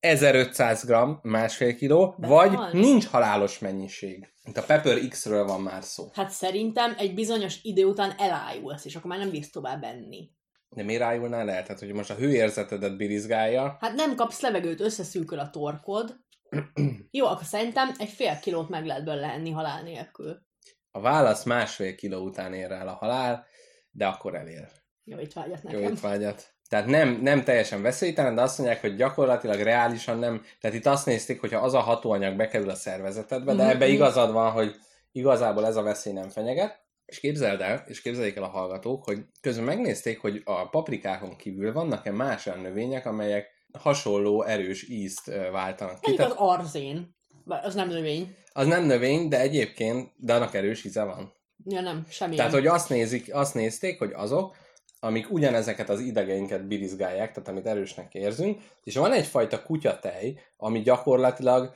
[0.00, 2.80] 1500 g, másfél kiló, vagy Behalni?
[2.80, 4.32] nincs halálos mennyiség.
[4.44, 6.10] Itt a Pepper X-ről van már szó.
[6.12, 10.30] Hát szerintem egy bizonyos idő után elájulsz, és akkor már nem bírsz tovább enni.
[10.68, 11.62] De miért rájulnál el?
[11.62, 16.16] Tehát, hogy most a hőérzetedet birizgálja, Hát nem kapsz levegőt, összeszűkül a torkod.
[17.10, 20.42] Jó, akkor szerintem egy fél kilót meg lehet belőle enni halál nélkül.
[20.90, 23.46] a válasz másfél kiló után ér el a halál,
[23.90, 24.68] de akkor elér.
[25.04, 25.92] Jó, itt vágyat Jó nekem.
[25.92, 26.54] étvágyat.
[26.70, 30.42] Tehát nem, nem teljesen veszélytelen, de azt mondják, hogy gyakorlatilag reálisan nem.
[30.60, 33.94] Tehát itt azt nézték, hogyha az a hatóanyag bekerül a szervezetedbe, de Mhm, ebbe mhm.
[33.94, 34.74] igazad van, hogy
[35.12, 36.80] igazából ez a veszély nem fenyeget.
[37.06, 41.72] És képzeld el, és képzeljék el a hallgatók, hogy közben megnézték, hogy a paprikákon kívül
[41.72, 43.46] vannak-e más olyan növények, amelyek
[43.78, 46.10] hasonló erős ízt váltanak ki.
[46.10, 47.16] Mondjuk az arzén.
[47.44, 48.36] Az nem növény.
[48.52, 51.32] az nem növény, de egyébként, de annak erős íze van.
[51.64, 52.36] Ja, nem, semmi.
[52.36, 54.56] Tehát, hogy azt, nézik, azt nézték, hogy azok,
[55.00, 61.74] amik ugyanezeket az idegeinket birizgálják, tehát amit erősnek érzünk, és van egyfajta kutyatej, ami gyakorlatilag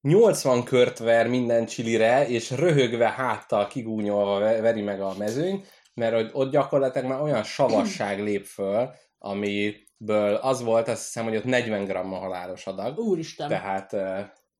[0.00, 5.64] 80 kört ver minden csilire, és röhögve háttal kigúnyolva ve- veri meg a mezőny,
[5.94, 11.44] mert ott gyakorlatilag már olyan savasság lép föl, amiből az volt, azt hiszem, hogy ott
[11.44, 12.98] 40 g a halálos adag.
[12.98, 13.48] Úristen.
[13.48, 13.96] Tehát,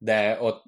[0.07, 0.63] de ott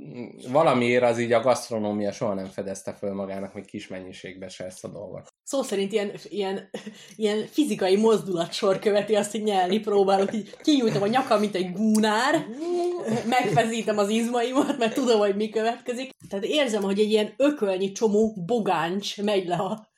[0.48, 4.84] valamiért az így a gasztronómia soha nem fedezte föl magának még kis mennyiségbe se ezt
[4.84, 5.28] a dolgot.
[5.42, 6.70] Szó szerint ilyen, ilyen,
[7.16, 12.46] ilyen fizikai mozdulatsor követi azt, hogy nyelni próbálok, így kinyújtom a nyakam, mint egy gúnár,
[13.28, 16.10] megfezítem az izmaimat, mert tudom, hogy mi következik.
[16.28, 19.90] Tehát érzem, hogy egy ilyen ökölnyi csomó bogáncs megy le a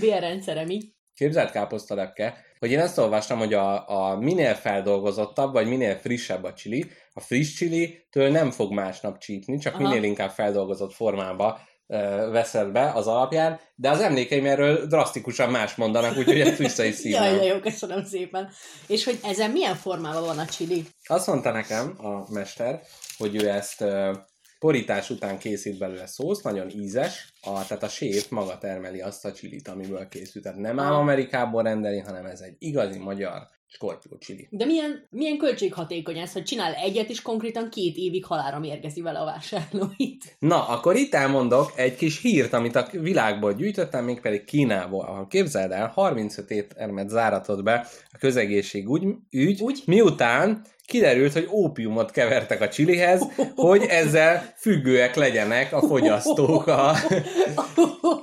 [0.00, 0.92] bélrendszeremig.
[1.14, 6.52] Képzelt káposztalepke, hogy én azt olvastam, hogy a, a minél feldolgozottabb, vagy minél frissebb a
[6.52, 9.82] csili, a friss csili-től nem fog másnap csípni, csak Aha.
[9.82, 15.74] minél inkább feldolgozott formába ö, veszed be az alapján, de az emlékeim erről drasztikusan más
[15.74, 18.50] mondanak, úgyhogy ezt vissza is Jaj, de jó, köszönöm szépen.
[18.86, 20.84] És hogy ezen milyen formában van a csili?
[21.06, 22.80] Azt mondta nekem a mester,
[23.18, 24.12] hogy ő ezt ö,
[24.58, 29.32] porítás után készít belőle szószt, nagyon ízes, a, tehát a séf maga termeli azt a
[29.32, 30.44] csilit, amiből készült.
[30.44, 30.92] Tehát nem ám.
[30.92, 34.48] Amerikából rendeli, hanem ez egy igazi magyar skorpió csili.
[34.50, 39.18] De milyen, milyen költséghatékony ez, hogy csinál egyet, és konkrétan két évig halára mérgezi vele
[39.18, 40.36] a vásárlóit.
[40.38, 45.70] Na, akkor itt elmondok egy kis hírt, amit a világból gyűjtöttem, mégpedig Kínából, ahol képzeld
[45.70, 49.82] el, 35 éttermet záratott be a közegészség ügy, ügy Úgy?
[49.86, 53.22] miután kiderült, hogy ópiumot kevertek a csilihez,
[53.54, 56.94] hogy ezzel függőek legyenek a fogyasztók a,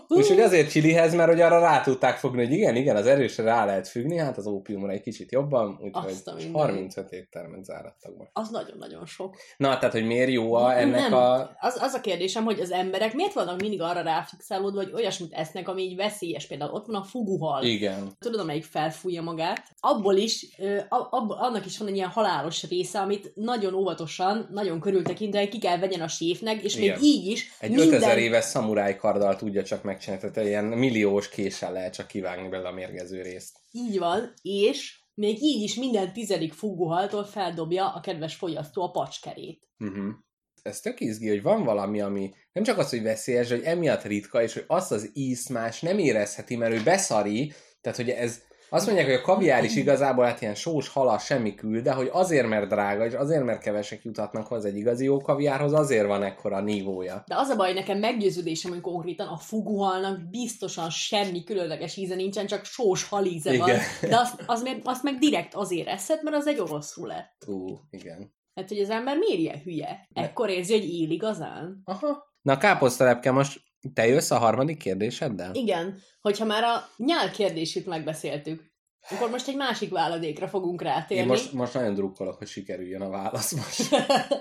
[0.08, 3.66] Úgyhogy azért csilihez, mert hogy arra rá tudták fogni, hogy igen, igen, az erősre rá
[3.66, 6.56] lehet függni, hát az ópiumra egy kicsit jobban, úgyhogy Azt a mindenit.
[6.58, 8.30] 35 éttermet zárattak most.
[8.34, 9.36] Az nagyon-nagyon sok.
[9.58, 11.14] Na, tehát, hogy miért jó a, ennek nem.
[11.14, 11.36] a...
[11.60, 15.68] Az, az a kérdésem, hogy az emberek miért vannak mindig arra ráfixálódva, hogy olyasmit esznek,
[15.68, 16.48] ami így veszélyes.
[16.48, 17.64] Például ott van a fuguhal.
[17.64, 18.12] Igen.
[18.20, 19.64] Tudod, amelyik felfújja magát.
[19.80, 24.48] Abból is, ö, a- ab, annak is van egy ilyen halálos része, amit nagyon óvatosan,
[24.52, 27.00] nagyon körültekintően ki kell vegyen a séfnek, és Igen.
[27.00, 27.88] még így is Egy minden...
[27.88, 32.70] 5000 éves szamuráj karddal tudja csak megcsinálni, tehát ilyen milliós késsel lehet csak kivágni belőle
[32.70, 33.58] a mérgező részt.
[33.72, 39.68] Így van, és még így is minden tizedik fuguhaltól feldobja a kedves fogyasztó a pacskerét.
[39.80, 40.14] Uh-huh.
[40.62, 44.42] Ez tök izgi, hogy van valami, ami nem csak az, hogy veszélyes, hogy emiatt ritka,
[44.42, 48.86] és hogy azt az ízt más nem érezheti, mert ő beszari, tehát hogy ez azt
[48.86, 52.48] mondják, hogy a kaviár is igazából hát ilyen sós halas semmi küld, de hogy azért,
[52.48, 56.62] mert drága, és azért, mert kevesek jutatnak hozzá egy igazi jó kaviárhoz, azért van ekkora
[56.62, 57.24] nívója.
[57.28, 62.46] De az a baj, nekem meggyőződésem, hogy konkrétan a fuguhalnak biztosan semmi különleges íze nincsen,
[62.46, 63.70] csak sós halíze van.
[63.70, 63.80] Igen.
[64.10, 67.44] De azt, az meg, azt meg direkt azért eszed, mert az egy orosz rulett.
[67.48, 68.34] Ú, igen.
[68.56, 70.08] Hát, hogy az ember miért ilyen hülye?
[70.14, 71.82] Ekkor érzi, hogy él igazán?
[71.84, 72.34] Aha.
[72.42, 73.60] Na, káposztalepke, most
[73.94, 75.54] te jössz a harmadik kérdéseddel?
[75.54, 78.74] Igen, hogyha már a nyál kérdését megbeszéltük,
[79.10, 81.24] akkor most egy másik váladékra fogunk rátérni.
[81.24, 83.94] Én most, most nagyon drukkolok, hogy sikerüljön a válasz most.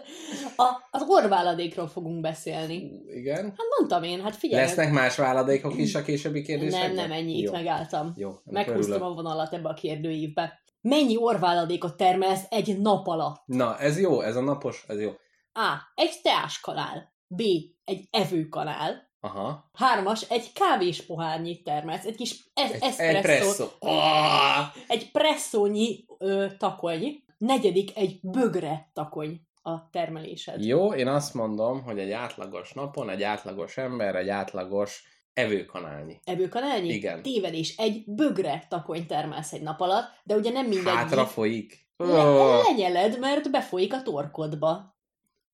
[0.66, 2.90] a, az orváladékról fogunk beszélni.
[3.06, 3.44] Igen.
[3.44, 4.64] Hát mondtam én, hát figyelj.
[4.64, 6.94] Lesznek más váladékok is a későbbi kérdésekben?
[6.94, 7.52] Nem, nem, ennyi, itt Jó.
[7.52, 8.12] megálltam.
[8.16, 10.62] Jó, Meghúztam a vonalat ebbe a kérdőívbe.
[10.80, 13.42] Mennyi orváladékot termelsz egy nap alatt?
[13.46, 15.10] Na, ez jó, ez a napos, ez jó.
[15.52, 15.92] A.
[15.94, 17.12] Egy teáskanál.
[17.26, 17.42] B.
[17.84, 19.12] Egy evőkanál.
[19.24, 19.70] Aha.
[19.72, 22.04] Hármas, egy kávés pohárnyit termelsz.
[22.04, 23.28] Egy kis es- Egy espresso.
[23.32, 23.68] espresso.
[23.78, 24.66] Ah!
[24.88, 27.22] Egy presszónyi ö, takony.
[27.38, 30.64] Negyedik, egy bögre takony a termelésed.
[30.64, 36.20] Jó, én azt mondom, hogy egy átlagos napon, egy átlagos ember, egy átlagos evőkanálnyi.
[36.24, 36.88] Evőkanálnyi?
[36.92, 37.22] Igen.
[37.22, 40.94] Tévedés, egy bögre takony termelsz egy nap alatt, de ugye nem mindegy.
[40.94, 41.86] Hátra folyik.
[41.96, 44.96] Le- lenyeled, mert befolyik a torkodba.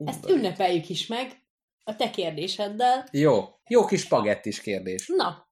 [0.05, 1.43] Ezt ünnepeljük is meg
[1.85, 3.09] a te kérdéseddel.
[3.13, 5.07] Jó, jó kis spagettis kérdés.
[5.17, 5.49] Na,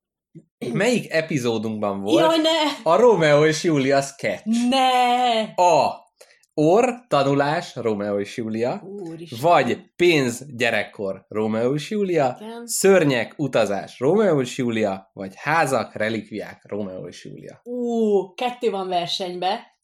[0.73, 2.91] Melyik epizódunkban volt jaj, ne!
[2.91, 4.69] a Romeo és Julia sketch?
[4.69, 5.41] Ne!
[5.55, 6.07] A.
[6.55, 8.83] Or, tanulás, Romeo és Julia.
[8.85, 9.39] Úristen.
[9.41, 12.37] Vagy pénz, gyerekkor, Romeo és Julia.
[12.41, 12.67] Igen.
[12.67, 15.11] Szörnyek, utazás, Romeo és Julia.
[15.13, 17.61] Vagy házak, relikviák, Romeo és Julia.
[17.63, 19.77] Ú, kettő van versenybe.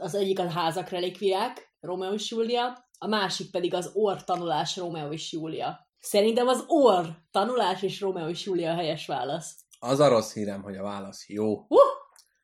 [0.00, 5.12] Az egyik a házak relikviák, Romeo és Júlia, a másik pedig az orr tanulás, Romeo
[5.12, 5.88] és Júlia.
[6.00, 9.56] Szerintem az orr tanulás és Romeo és Júlia a helyes válasz.
[9.78, 11.52] Az a rossz hírem, hogy a válasz jó.
[11.52, 11.78] Uh!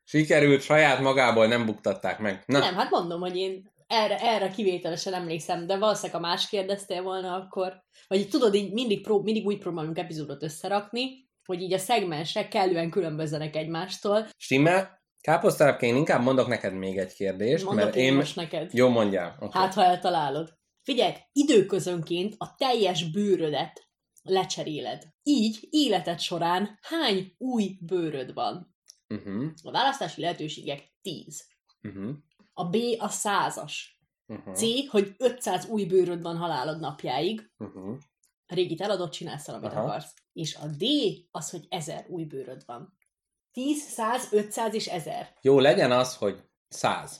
[0.03, 2.43] Sikerült, saját magából nem buktatták meg.
[2.45, 7.01] Na, Nem, hát mondom, hogy én erre, erre kivételesen emlékszem, de valószínűleg ha más kérdeztél
[7.01, 7.83] volna, akkor...
[8.07, 12.47] Vagy így tudod, így mindig, prób- mindig úgy próbálunk epizódot összerakni, hogy így a szegmensek
[12.47, 14.27] kellően különbözzenek egymástól.
[14.37, 15.01] stimmel?
[15.23, 18.13] Káposztalepke, én inkább mondok neked még egy kérdést, Mondok mert én én...
[18.13, 18.73] most neked.
[18.73, 19.35] Jó, mondjál.
[19.39, 19.61] Okay.
[19.61, 20.57] Hát, ha eltalálod.
[20.81, 23.87] Figyelj, időközönként a teljes bőrödet
[24.21, 25.03] lecseréled.
[25.23, 28.75] Így életed során hány új bőröd van?
[29.07, 31.45] Uh-huh, A választási lehetőségek 10.
[31.81, 32.15] uh-huh,
[32.53, 34.01] A B a százas.
[34.25, 37.51] uh-huh, C, hogy 500 új bőröd van halálod napjáig.
[37.57, 37.97] uh-huh.
[38.47, 39.81] A régit eladott, csinálsz el, amit Aha.
[39.81, 40.13] akarsz.
[40.33, 40.83] És a D
[41.31, 42.97] az, hogy 1000 új bőröd van.
[43.53, 45.29] 10, 100, 500 és 1000.
[45.41, 47.19] Jó, legyen az, hogy száz.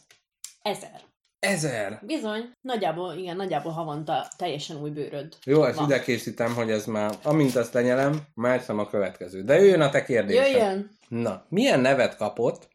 [0.61, 1.01] 1000.
[1.43, 1.99] Ezer!
[2.05, 5.37] Bizony, nagyjából, igen, nagyjából havonta teljesen új bőröd.
[5.45, 5.85] Jó, ezt van.
[5.85, 9.43] ide készítem, hogy ez már, amint ezt lenyelem, már egyszer a következő.
[9.43, 10.45] De jöjjön a te kérdésed.
[10.45, 10.97] Jöjjön!
[11.07, 12.67] Na, milyen nevet kapott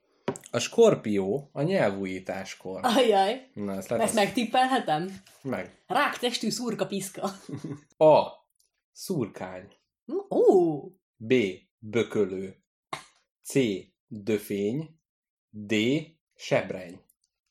[0.50, 2.80] a skorpió a nyelvújításkor?
[2.82, 4.14] Ajjaj, Na, ezt ezt letesz...
[4.14, 5.22] megtippelhetem?
[5.42, 5.82] meg.
[5.86, 7.30] Ráktestű szurka piszka.
[8.14, 8.26] A.
[8.92, 9.68] Szurkány.
[10.30, 10.78] Ó,
[11.16, 11.34] B.
[11.78, 12.56] Bökölő.
[13.48, 13.58] C.
[14.06, 14.88] Döfény.
[15.50, 15.74] D.
[16.34, 17.00] Sebreny.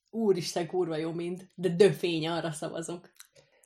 [0.09, 1.47] úristen, kurva jó mind.
[1.55, 3.15] De döfény, arra szavazok.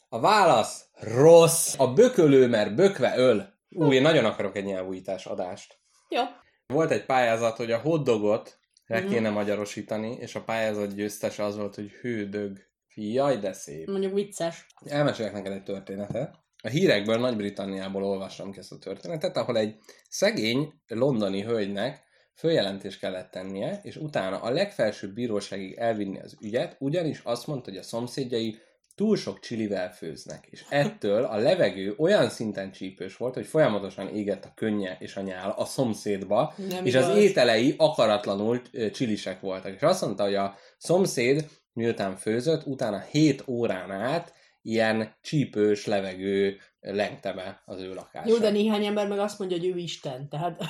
[0.10, 1.76] A válasz rossz.
[1.80, 3.54] A bökölő, mert bökve öl.
[3.70, 5.80] Ú, én nagyon akarok egy nyelvújítás adást.
[6.10, 6.22] Jó.
[6.68, 9.10] Volt egy pályázat, hogy a hotdogot le Mhm.
[9.10, 12.60] kéne magyarosítani, és a pályázat győztese az volt, hogy hődög.
[12.96, 13.88] Jaj, de szép.
[13.88, 14.66] Mondjuk vicces.
[14.86, 16.36] Elmesélek neked egy történetet.
[16.64, 19.76] A hírekből Nagy-Britanniából olvastam ki ezt a történetet, ahol egy
[20.10, 27.22] szegény londoni hölgynek följelentést kellett tennie, és utána a legfelsőbb bíróságig elvinni az ügyet, ugyanis
[27.24, 28.60] azt mondta, hogy a szomszédjai
[28.96, 34.46] túl sok csilivel főznek, és ettől a levegő olyan szinten csípős volt, hogy folyamatosan égett
[34.46, 37.08] a könnye és a nyál a szomszédba, Nem és igaz.
[37.08, 38.62] az ételei akaratlanul
[38.94, 39.76] csilisek voltak.
[39.76, 46.58] És azt mondta, hogy a szomszéd, miután főzött, utána 7 órán át ilyen csípős levegő
[46.80, 48.30] lengte be az ő lakása.
[48.30, 50.62] Jó, de néhány ember meg azt mondja, hogy ő Isten, tehát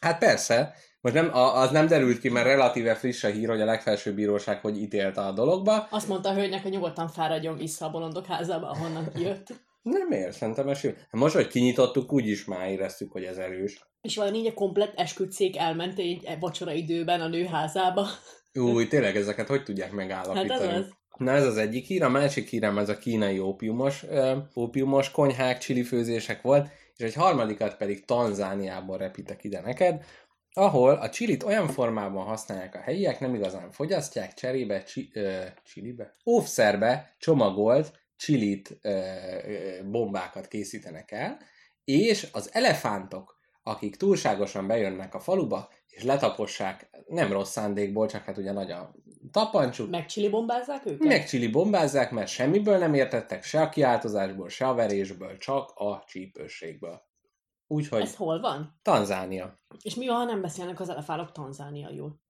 [0.00, 0.74] Hát persze,
[1.06, 4.60] most nem, az nem derült ki, mert relatíve friss a hír, hogy a legfelsőbb bíróság
[4.60, 5.86] hogy ítélte a dologba.
[5.90, 9.46] azt mondta a hölgynek, hogy nyugodtan fáradjon vissza a bolondok házába, ahonnan kijött.
[9.82, 10.66] Nem miért, szerintem.
[10.66, 13.80] Hát Most, hogy kinyitottuk, úgyis már éreztük, hogy ez erős.
[14.00, 18.06] És vajon így a komplett esküdszék elment egy vacsora időben a nő házába.
[18.54, 20.68] Új, tényleg ezeket hogy tudják Hát megállapítani?
[20.68, 20.90] ez az.
[21.16, 25.58] Na ez az egyik hír, a másik hírem ez a kínai ópiumos, ö, ópiumos konyhák,
[25.58, 30.04] csilifőzések volt, és egy harmadikat pedig Tanzániából repítek ide neked,
[30.56, 36.14] ahol a csilit olyan formában használják a helyiek, nem igazán fogyasztják, cserébe, csi, ö, csilibe,
[36.26, 41.38] óvszerbe csomagolt csilit ö, ö, bombákat készítenek el,
[41.84, 48.38] és az elefántok, akik túlságosan bejönnek a faluba, és letapossák, nem rossz szándékból, csak hát
[48.38, 48.94] ugye nagy a
[49.30, 51.06] tapancsuk, Megcsili bombázzák őket?
[51.06, 56.04] meg csili bombázzák, mert semmiből nem értettek, se a kiáltozásból, se a verésből, csak a
[56.06, 57.05] csípősségből.
[57.66, 58.78] Úgyhogy Ez hol van?
[58.82, 59.60] Tanzánia.
[59.82, 62.20] És mi van, ha nem beszélnek az elefántok tanzániaiul?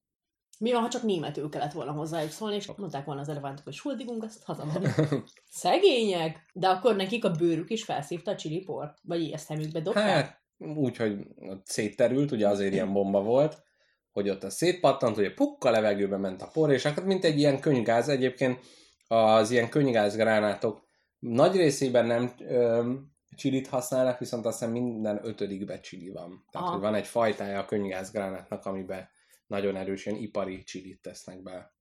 [0.58, 3.80] Mi van, ha csak németül kellett volna hozzájuk szólni, és mondták volna az elefántok, hogy
[3.80, 5.24] huldigunk, azt hazamenünk.
[5.50, 6.50] Szegények!
[6.52, 8.98] De akkor nekik a bőrük is felszívta a csiliport?
[9.02, 10.04] Vagy így a szemükbe dobták?
[10.04, 11.26] Hát, úgyhogy
[11.64, 13.62] szétterült, ugye azért ilyen bomba volt,
[14.10, 17.60] hogy ott a szétpattant, ugye pukka levegőbe ment a por, és akkor mint egy ilyen
[17.60, 18.60] könygáz, egyébként
[19.08, 22.92] az ilyen könygáz-gránátok nagy részében nem ö,
[23.36, 26.44] csilit használnak, viszont azt hiszem minden ötödikbe csili van.
[26.50, 26.70] Tehát, Aha.
[26.76, 29.08] hogy van egy fajtája a könygáz-gránátnak, amiben
[29.46, 31.74] nagyon erős ilyen ipari csilit tesznek be.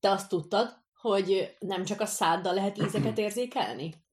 [0.00, 4.05] Te azt tudtad, hogy nem csak a száddal lehet ízeket érzékelni?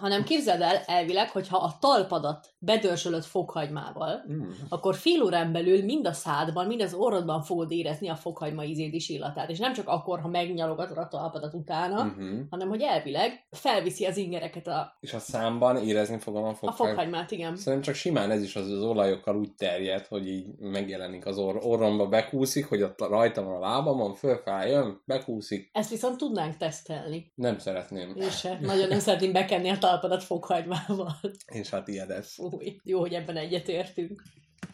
[0.00, 4.42] Hanem képzeld el elvileg, hogyha a talpadat bedörzsölöd fokhagymával, Mm.
[4.68, 8.94] akkor fél órán belül mind a szádban, mind az orrodban fogod érezni a fokhagyma ízét
[8.94, 9.50] is illatát.
[9.50, 12.38] És nem csak akkor, ha megnyalogatod a talpadat utána, Uh-huh.
[12.50, 16.88] hanem hogy elvileg felviszi az ingereket a, És a számban érezni fogom a a fokhagy...
[16.88, 17.56] fokhagymát, igen.
[17.56, 21.56] Szerintem csak simán ez is az, az olajokkal úgy terjed, hogy így megjelenik az orr,
[21.62, 25.70] orromba, bekúszik, hogy ott rajta van a lábamon, fölfáj, jön, bekúszik.
[25.72, 27.32] Ezt viszont tudnánk tesztelni.
[27.34, 28.12] Nem szeretném.
[28.16, 28.58] Én se.
[28.60, 31.16] Nagyon nem szeretném bekenni a talpadat fokhagymával.
[31.46, 32.34] És hát ijedesz.
[32.34, 32.76] Fúj.
[32.84, 34.22] Jó, hogy ebben egyetértünk.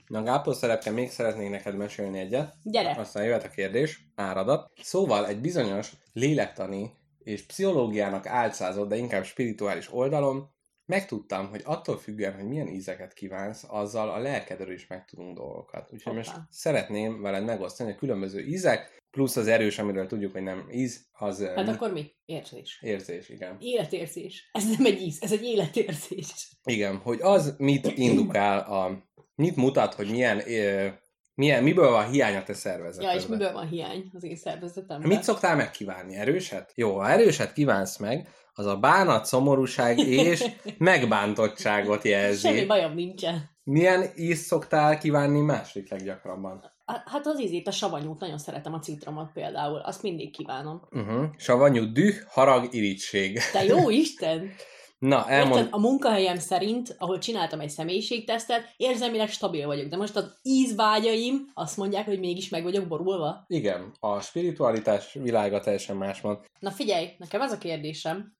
[0.06, 2.54] Na Gápor szerepke, még szeretnék neked mesélni egyet.
[2.62, 2.90] Gyere!
[2.90, 4.70] Aztán jöhet a kérdés, áradat.
[4.82, 10.50] Szóval egy bizonyos lélektani és pszichológiának álcázott, de inkább spirituális oldalon
[10.86, 15.88] megtudtam, hogy attól függően, hogy milyen ízeket kívánsz, azzal a lelkedről is megtudunk dolgokat.
[15.92, 16.46] Úgyhogy most Hoppá.
[16.50, 21.46] szeretném veled megosztani a különböző ízek, plusz az erős, amiről tudjuk, hogy nem íz, az
[21.54, 22.14] Hát akkor mi?
[22.24, 22.78] Érzés.
[22.82, 23.56] érzés, igen.
[23.60, 24.48] Életérzés.
[24.52, 26.58] Ez nem egy íz, ez egy életérzés.
[26.64, 30.88] Igen, hogy az mit indukál, a, mit mutat, hogy milyen, ö,
[31.34, 33.14] milyen miből van hiány a te szervezetedben.
[33.14, 35.08] Ja, és miből van hiány az én szervezetemben?
[35.08, 36.16] Mit szoktál megkívánni?
[36.16, 36.72] Erőset?
[36.74, 40.44] Jó, ha erőset kívánsz meg, az a bánat, szomorúság és
[40.78, 42.48] megbántottságot jelzi.
[42.48, 43.50] Semmi bajom nincsen.
[43.64, 46.76] Milyen ízt szoktál kívánni második leggyakrabban?
[47.04, 50.80] Hát az ízét, a savanyút, nagyon szeretem a citromot például, azt mindig kívánom.
[50.90, 51.24] Uh-huh.
[51.36, 53.40] Savanyú, düh, harag, irigység.
[53.52, 54.48] Te jó Isten!
[54.98, 55.68] Na, Érted, elmond...
[55.70, 61.76] a munkahelyem szerint, ahol csináltam egy személyiségtesztet, érzelmileg stabil vagyok, de most az ízvágyaim azt
[61.76, 63.44] mondják, hogy mégis meg vagyok borulva.
[63.46, 66.40] Igen, a spiritualitás világa teljesen más van.
[66.58, 68.34] Na figyelj, nekem az a kérdésem.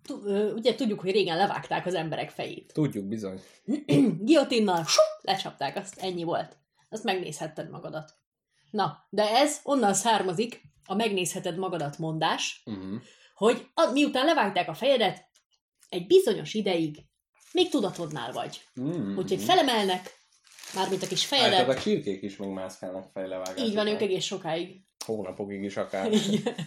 [0.55, 2.73] Ugye tudjuk, hogy régen levágták az emberek fejét.
[2.73, 3.41] Tudjuk bizony.
[4.21, 4.85] Giotinnal
[5.21, 6.57] lecsapták azt, ennyi volt.
[6.91, 8.18] Azt megnézhetted magadat.
[8.71, 13.01] Na, de ez onnan származik, a megnézheted magadat mondás, Uh-huh.
[13.35, 15.27] hogy a, miután levágták a fejedet,
[15.89, 17.05] egy bizonyos ideig
[17.53, 18.61] még tudatodnál vagy.
[18.81, 19.17] Mm-hmm.
[19.17, 20.17] Úgyhogy felemelnek,
[20.75, 23.61] mármint a kis fejedet, a csirkék is még mászkálnak fejlevágás.
[23.61, 24.81] így van, ők egész sokáig.
[25.05, 26.11] Hónapokig is akár.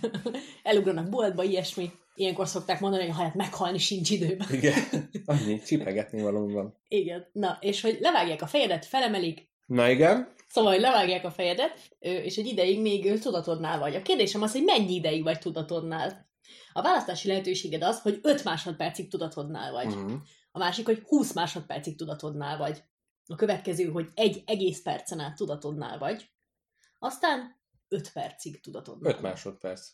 [0.64, 1.92] Elugranak boltba, ilyesmi.
[2.16, 4.48] Ilyenkor szokták mondani, hogy hát meghalni sincs időben.
[4.52, 4.74] Igen,
[5.26, 6.78] annyi, csipegetni valami van.
[6.88, 7.30] Igen.
[7.32, 12.38] Na, és hogy levágják a fejedet, felemelik, Na igen, Szóval, hogy levágják a fejedet, és
[12.38, 13.96] egy ideig még tudatodnál vagy.
[13.96, 16.30] A kérdésem az, hogy mennyi ideig vagy tudatodnál.
[16.74, 19.86] A választási lehetőséged az, hogy 5 másodpercig tudatodnál vagy.
[19.86, 20.22] uh-huh.
[20.52, 22.84] A másik, hogy 20 másodpercig tudatodnál vagy.
[23.26, 26.30] A következő, hogy egy egész percen át tudatodnál vagy.
[27.00, 29.14] Aztán 5 percig tudatodnál.
[29.14, 29.90] 5 másodperc.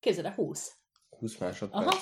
[0.00, 0.72] Képzeld el, 20.
[1.08, 1.86] 20 másodperc.
[1.86, 1.98] Aha.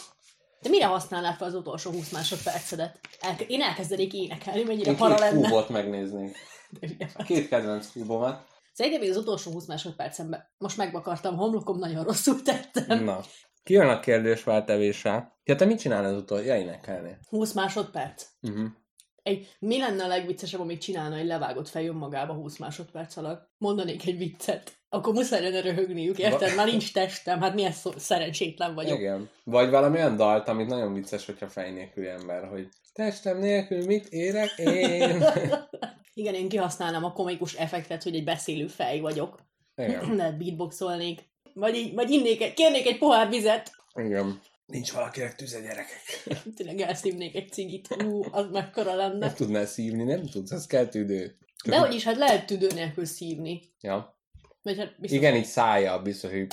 [0.62, 3.00] De mire használnál fel az utolsó 20 másodpercedet?
[3.20, 5.48] El- én elkezdenék énekelni, mennyire Én para két lenne.
[5.48, 6.36] kúbot megnéznék.
[7.26, 8.46] Két kedvenc kúbomat.
[8.72, 13.04] Szerintem még az utolsó 20 másodpercemben most megvakartam homlokom, nagyon rosszul tettem.
[13.04, 13.20] Na.
[13.62, 15.36] Kijön a kérdés váltevésre.
[15.44, 16.42] Ja, te mit csinálnál az utol?
[16.42, 17.16] Ja, énekelni.
[17.28, 18.26] 20 másodperc.
[18.42, 18.66] Uh-huh.
[19.22, 23.50] egy, mi lenne a legviccesebb, amit csinálna egy levágott fej önmagába 20 másodperc alatt?
[23.59, 24.78] Mondanék egy viccet.
[24.89, 26.55] Akkor muszáj lenne röhögniük, érted?
[26.57, 28.99] Már nincs testem, hát milyen szó, szerencsétlen vagyok.
[28.99, 29.30] Igen.
[29.45, 34.07] Vagy valami olyan dalt, amit nagyon vicces, hogyha fej nélküli ember, hogy testem nélkül mit
[34.09, 35.24] érek én?
[36.14, 39.39] Igen, én kihasználnám a komikus effektet, hogy egy beszélő fej vagyok.
[39.76, 40.14] Igen.
[40.16, 41.20] Lehet beatboxolnék.
[41.55, 43.70] Vagy, így, vagy innék, egy- kérnék egy pohár vizet.
[43.95, 44.41] Igen.
[44.66, 46.22] Nincs valakinek tüze gyerekek.
[46.57, 47.97] Tényleg elszívnék egy cigit.
[48.05, 49.18] Ú, az mekkora lenne.
[49.18, 51.36] Nem tudnál szívni, nem tudsz, az kell tüdő.
[51.64, 53.61] De hogy is, hát lehet tüdő nélkül szívni.
[53.80, 54.17] Ja.
[54.68, 56.46] Vagy hát biztos Igen, így szája, biztos, hogy...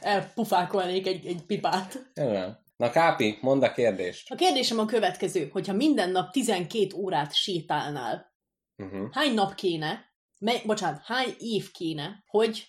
[0.00, 2.10] elpufákolnék egy, egy pipát.
[2.14, 2.64] Igen.
[2.76, 4.30] Na Kápi, mondd a kérdést.
[4.30, 8.28] A kérdésem a következő, hogyha minden nap 12 órát sétálnál,
[8.76, 9.08] Uh-huh.
[9.12, 10.04] hány nap kéne,
[10.38, 12.66] mely, bocsánat, hány év kéne, hogy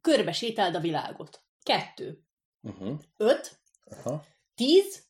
[0.00, 1.40] körbe sétáld a világot?
[1.62, 2.24] Kettő,
[2.62, 3.00] Uh-huh.
[3.16, 4.24] öt, Aha.
[4.54, 5.04] tíz,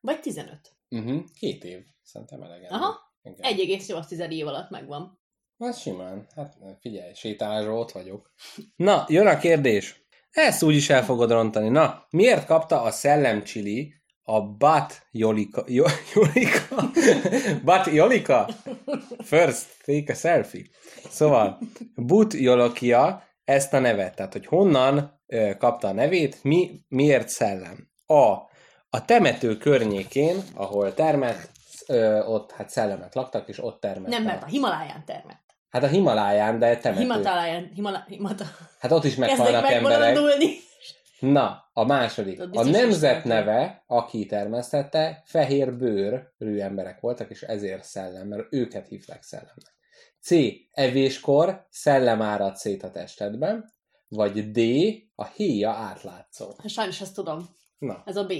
[0.00, 0.76] vagy tizenöt?
[0.88, 1.24] Uh-huh.
[1.38, 1.84] Két év.
[2.02, 2.74] Szerintem elegendő.
[2.74, 3.14] Aha.
[3.22, 3.56] Igen.
[3.56, 5.20] 1,8 év alatt megvan.
[5.58, 6.26] Az simán.
[6.36, 8.30] Hát figyelj, sétálásról ott vagyok.
[8.76, 10.06] Na, jön a kérdés.
[10.30, 11.68] Ezt úgy is el fogod rontani.
[11.68, 15.64] Na, miért kapta a szellemcsili a Bat Jolika...
[15.66, 15.84] Jo,
[16.14, 16.90] Jolika?
[17.64, 18.48] Bat Jolika?
[19.18, 20.64] First, take a selfie.
[21.08, 21.58] Szóval,
[21.94, 24.14] But Jolokia ezt a nevet.
[24.14, 27.88] Tehát, hogy honnan ö, kapta a nevét, mi, miért szellem?
[28.06, 28.52] A.
[28.90, 31.50] A temető környékén, ahol termett,
[31.86, 34.10] ö, ott hát szellemek laktak, és ott termett.
[34.10, 35.43] Nem, mert a Himaláján termett.
[35.74, 37.00] Hát a Himaláján, de temető.
[37.00, 38.44] Himaláján, Himala, himata...
[38.78, 40.18] Hát ott is meghalnak emberek.
[41.20, 42.40] Na, a második.
[42.52, 49.22] A nemzet neve, aki termesztette, fehér bőrű emberek voltak, és ezért szellem, mert őket hívták
[49.22, 49.74] szellemnek.
[50.20, 50.30] C.
[50.72, 53.72] Evéskor szellem árad szét a testedben,
[54.08, 54.58] vagy D.
[55.14, 56.46] A héja átlátszó.
[56.58, 57.48] Hát Sajnos ezt tudom.
[57.78, 58.32] Na, Ez a B.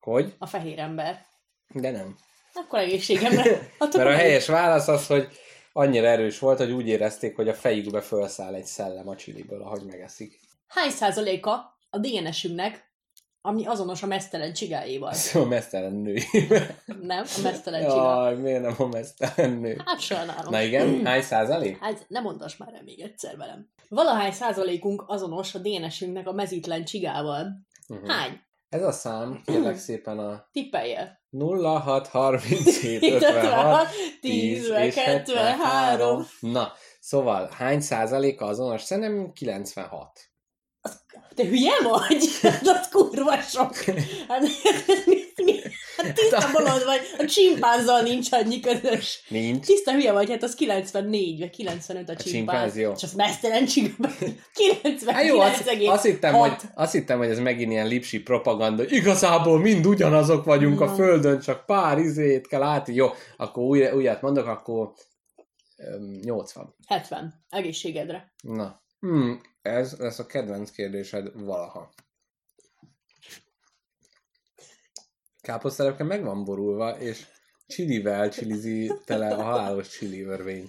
[0.00, 0.34] hogy?
[0.38, 1.26] A fehér ember.
[1.74, 2.16] De nem.
[2.52, 3.44] Akkor egészségemre.
[3.78, 5.28] Mert a helyes válasz az, hogy
[5.76, 9.82] annyira erős volt, hogy úgy érezték, hogy a fejükbe felszáll egy szellem a csiliből, ahogy
[9.84, 10.40] megeszik.
[10.66, 12.92] Hány százaléka a DNS-ünknek,
[13.40, 15.12] ami azonos a mesztelen csigáéval?
[15.12, 16.16] Szóval mesztelen nő.
[17.00, 17.24] Nem?
[17.36, 17.94] A mesztelen csiga.
[17.94, 19.82] Jaj, miért nem a mesztelen nő?
[19.84, 20.50] Hát sajnálom.
[20.52, 21.78] Na igen, hány százalék?
[21.78, 23.68] Hát nem mondass már el még egyszer velem.
[23.88, 27.66] Valahány százalékunk azonos a DNS-ünknek a mezítlen csigával.
[27.88, 28.08] Uh-huh.
[28.08, 28.40] Hány?
[28.74, 31.20] Ez a szám, kérlek szépen a Tippeljél.
[31.30, 33.86] 0637 56
[34.20, 35.46] 10 és 73.
[35.60, 36.26] 73.
[36.40, 38.82] Na, szóval hány százaléka azonos?
[38.82, 40.20] Szerintem 96.
[41.34, 42.24] Te hülye vagy?
[42.42, 43.74] Hát az kurva sok.
[44.28, 44.42] Hát,
[45.96, 47.00] hát tiszta bolond vagy.
[47.18, 49.24] A csimpánzzal nincs annyi közös.
[49.28, 49.66] Nincs.
[49.66, 52.32] Tiszta hülye vagy, hát az 94 vagy 95 a A csimpánz.
[52.32, 52.92] csimpánz, jó.
[52.96, 54.14] És az mesztelen csimpánz.
[55.06, 55.88] Hát jó, azt, 99,6.
[55.88, 58.84] azt, hittem, hogy, azt hittem, hogy ez megint ilyen lipsi propaganda.
[58.88, 60.94] Igazából mind ugyanazok vagyunk a Na.
[60.94, 62.94] Földön, csak pár izét kell látni.
[62.94, 64.92] Jó, akkor új, újat mondok, akkor
[65.76, 66.74] öm, 80.
[66.86, 67.44] 70.
[67.48, 68.32] Egészségedre.
[68.42, 71.92] Na, hmm, ez lesz a kedvenc kérdésed valaha.
[75.40, 77.26] Káposztelepke meg van borulva, és
[77.66, 80.68] csilivel csilizi tele a halálos csili örvény.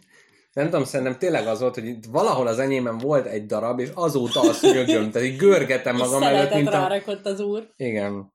[0.54, 3.90] Nem tudom, szerintem tényleg az volt, hogy itt valahol az enyémben volt egy darab, és
[3.94, 6.72] azóta azt nyögöm, tehát így görgetem magam előtt, mint a...
[6.72, 7.74] rárakott az úr.
[7.76, 8.34] Igen.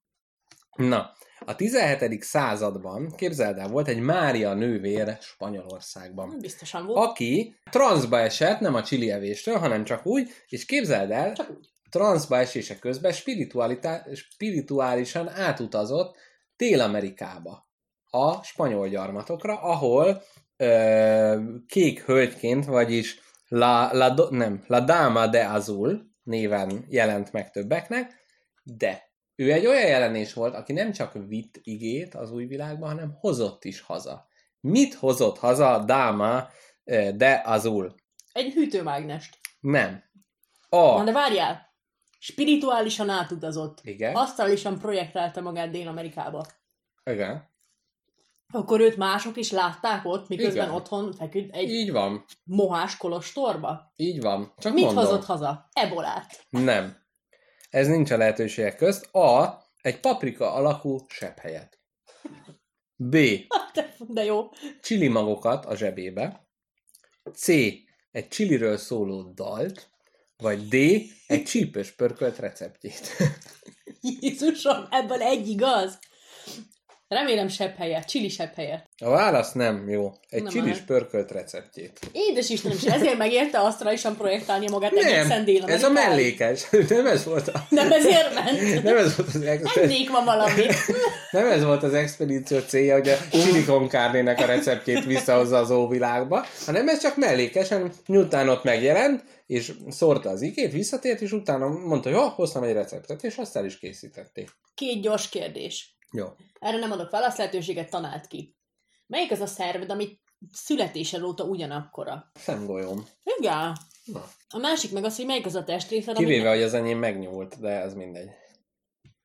[0.77, 1.13] Na,
[1.45, 2.23] a 17.
[2.23, 7.09] században, képzeld el, volt egy Mária nővér Spanyolországban Biztosan volt.
[7.09, 11.69] aki transzba esett, nem a csili evéstől, hanem csak úgy, és képzeld el, Csak úgy.
[11.91, 13.13] transzba esése közben
[14.13, 16.17] spirituálisan átutazott
[16.57, 17.69] Dél-Amerikába,
[18.11, 20.23] a spanyol gyarmatokra, ahol
[20.57, 27.51] ö, kék hölgyként, vagyis La, la, do, nem, La Dama de Azul néven jelent meg
[27.51, 28.13] többeknek,
[28.63, 29.10] de
[29.41, 33.65] ő egy olyan jelenés volt, aki nem csak vitt igét az új világba, hanem hozott
[33.65, 34.27] is haza.
[34.61, 36.49] Mit hozott haza a Dama
[36.85, 37.95] ö, de Azul?
[38.33, 39.39] Egy hűtőmágnest.
[39.61, 40.03] Nem.
[40.71, 41.05] Na A.
[41.05, 41.69] de várjál!
[42.19, 43.79] Spirituálisan átutazott.
[43.83, 44.15] Igen.
[44.15, 46.47] Asztalisan projektálta magát Dél-Amerikába.
[47.05, 47.49] Igen.
[48.53, 50.75] Akkor őt mások is látták ott, miközben Igen.
[50.75, 52.25] otthon feküdt egy Így van.
[52.45, 53.93] mohás kolostorba?
[53.97, 54.53] Így van.
[54.59, 55.05] Csak Mit mondom.
[55.05, 55.69] hozott haza?
[55.73, 56.47] Ebolát.
[56.51, 56.97] Nem.
[57.71, 59.15] Ez nincs a lehetőségek közt.
[59.15, 59.63] A.
[59.81, 61.79] Egy paprika alakú sebhelyet.
[62.97, 63.17] B.
[63.75, 64.49] De, de jó.
[64.81, 66.49] Csili magokat a zsebébe.
[67.33, 67.49] C.
[68.11, 69.91] Egy csiliről szóló dalt.
[70.37, 70.75] Vagy D.
[71.27, 73.17] Egy csípős pörkölt receptjét.
[74.21, 75.99] Jézusom, ebből egy igaz.
[77.11, 78.89] Remélem sebb helyet, csili sebb helyet.
[78.99, 80.13] A válasz nem jó.
[80.29, 80.85] Egy Nem csilis áll.
[80.87, 81.99] pörkölt receptjét.
[82.13, 86.71] Édes Istenem, és ezért megérte asztralisan projektálni magát egészen Nem, dél ez a mellékes.
[86.89, 87.67] Nem ez volt a...
[87.69, 88.83] Nem ezért ment.
[88.83, 90.75] Nem ez volt az expedíció, Ennék ma valamit.
[91.31, 96.47] nem ez volt az expedíció célja, hogy a silikon kárnének a receptjét visszahozza az óvilágba,
[96.67, 102.09] hanem ez csak mellékesen, miután ott megjelent, és szórta az ikét, visszatért, és utána mondta,
[102.09, 104.51] hogy jó, hoztam egy receptet, és azt el is készítették.
[104.75, 105.99] Két gyors kérdés.
[106.13, 106.27] Jó.
[106.59, 108.57] Erre nem adok válasz lehetőséget, tanált ki.
[109.07, 110.21] Melyik az a szerved, ami
[110.53, 112.31] születésed óta ugyanakkora?
[112.35, 113.05] Szemgolyóm.
[113.39, 113.77] Igen.
[114.05, 114.25] Na.
[114.49, 116.17] A másik meg az, hogy melyik az a testrészed.
[116.17, 118.29] Kivéve, hogy az enyém megnyúlt, de ez mindegy.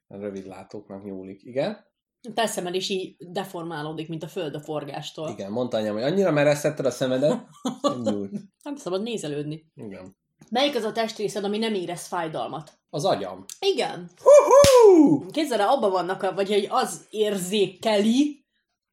[0.08, 1.44] A rövidlátóknak nyúlik.
[1.44, 1.94] Igen?
[2.34, 5.30] Te szemed is így deformálódik, mint a föld a forgástól.
[5.30, 7.48] Igen, mondta anyám, hogy annyira meresztetted a szemedet,
[8.04, 8.32] nyúlt.
[8.64, 9.72] Nem szabad nézelődni.
[9.76, 10.18] Igen.
[10.56, 12.72] Melyik az a testrészed, ami nem érez fájdalmat?
[12.90, 13.46] Az agyam.
[13.60, 14.10] Igen.
[14.24, 15.26] Hú!
[15.32, 18.46] Képzeld el, abban vannak, a, vagy hogy az érzékeli,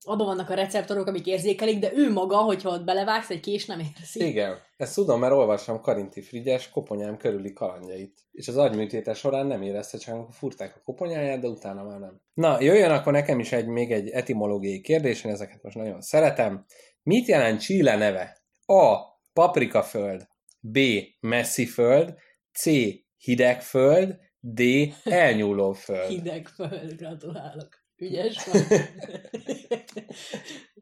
[0.05, 3.79] abban vannak a receptorok, amik érzékelik, de ő maga, hogyha ott belevágsz, egy kés nem
[3.79, 4.27] érzi.
[4.27, 8.21] Igen, ezt tudom, mert olvassam Karinti Frigyes koponyám körüli kalandjait.
[8.33, 12.21] És az agyműtéte során nem érezte, csak amikor furták a koponyáját, de utána már nem.
[12.35, 16.65] Na, jöjjön akkor nekem is egy, még egy etimológiai kérdés, én ezeket most nagyon szeretem.
[17.03, 18.37] Mit jelent Chile neve?
[18.67, 19.11] A.
[19.33, 20.31] Paprikaföld.
[20.65, 20.79] B.
[21.21, 22.15] Messzi föld.
[22.53, 22.71] C.
[23.17, 24.17] Hideg föld.
[24.41, 24.61] D.
[25.05, 26.09] Elnyúló föld.
[26.09, 27.81] Hideg föld, gratulálok.
[27.97, 28.81] Ügyes vagy.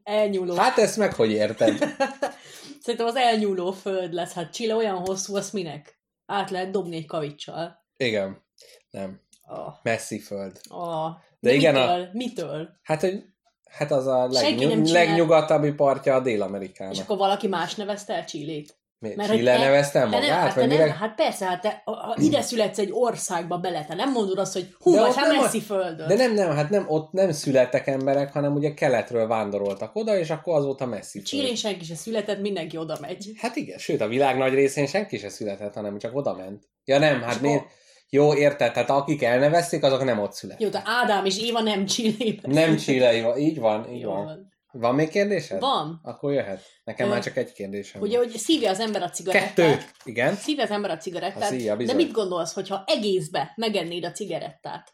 [0.03, 0.55] elnyúló.
[0.55, 1.77] Hát ezt meg hogy érted?
[2.83, 4.33] Szerintem az elnyúló föld lesz.
[4.33, 5.99] Hát Chile olyan hosszú, az minek?
[6.25, 7.85] Át lehet dobni egy kavicsal.
[7.97, 8.43] Igen.
[8.89, 9.21] Nem.
[9.47, 9.73] Oh.
[9.83, 10.61] Messzi föld.
[10.69, 11.09] Oh.
[11.39, 12.09] De igen, a- mitől?
[12.13, 12.69] Mitől?
[12.83, 13.23] Hát, hogy
[13.69, 14.81] Hát az a csinál.
[14.81, 16.95] legnyugatabbi partja a És Dél-Amerikának.
[17.01, 18.79] akkor valaki más nevezte el Chilét?
[19.01, 20.39] Mert Chile te- nevezte Te nem, magát?
[20.39, 20.91] hát, te vagy nem, mire?
[20.93, 24.67] hát persze, hát te, ha ide születsz egy országba bele, te nem mondod azt, hogy
[24.79, 26.07] hú, De vagy hát nem a- messzi földön.
[26.07, 30.29] De nem, nem, hát nem, ott nem születtek emberek, hanem ugye keletről vándoroltak oda, és
[30.29, 31.25] akkor az volt a messzi föld.
[31.25, 33.31] Chilén senki se született, mindenki oda megy.
[33.37, 36.63] Hát igen, sőt, a világ nagy részén senki se született, hanem csak oda ment.
[36.85, 37.63] Ja nem, hát miért?
[38.09, 40.61] Jó, érted, tehát akik elnevezték, azok nem ott születtek.
[40.61, 42.51] Jó, de Ádám és Éva nem Chilében.
[42.51, 44.23] Nem Chile, jó, így van, így Jó van.
[44.23, 44.50] van.
[44.71, 45.59] Van még kérdésed?
[45.59, 45.99] Van.
[46.03, 46.61] Akkor jöhet.
[46.83, 48.27] Nekem Ö, már csak egy kérdésem Ugye, van.
[48.27, 49.53] hogy szívja az ember a cigarettát.
[49.55, 49.85] Kettő.
[50.03, 50.35] Igen?
[50.35, 51.41] Szívja az ember a cigarettát.
[51.41, 54.93] Az szívja, de mit gondolsz, hogyha egészbe megennéd a cigarettát?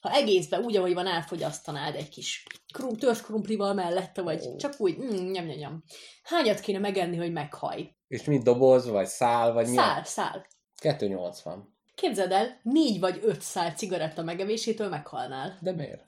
[0.00, 4.56] Ha egészbe, úgy, ahogy van, elfogyasztanád egy kis krum, törzs krumplival mellette, vagy Ó.
[4.56, 5.82] csak úgy, mm, nyom, nyom, nyom.
[6.22, 7.96] Hányat kéne megenni, hogy meghaj?
[8.08, 9.76] És mit doboz, vagy szál, vagy mi?
[9.76, 10.46] Szál, szál.
[10.80, 11.74] 280.
[11.94, 15.58] Képzeld el, négy vagy öt szál cigaretta megevésétől meghalnál.
[15.60, 16.04] De miért?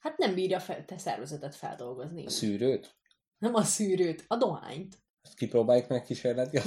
[0.00, 2.26] Hát nem bírja fel, te szervezetet feldolgozni.
[2.26, 2.96] A szűrőt?
[3.38, 4.96] Nem a szűrőt, a dohányt.
[5.22, 6.56] Ezt kipróbáljuk meg kísérleti.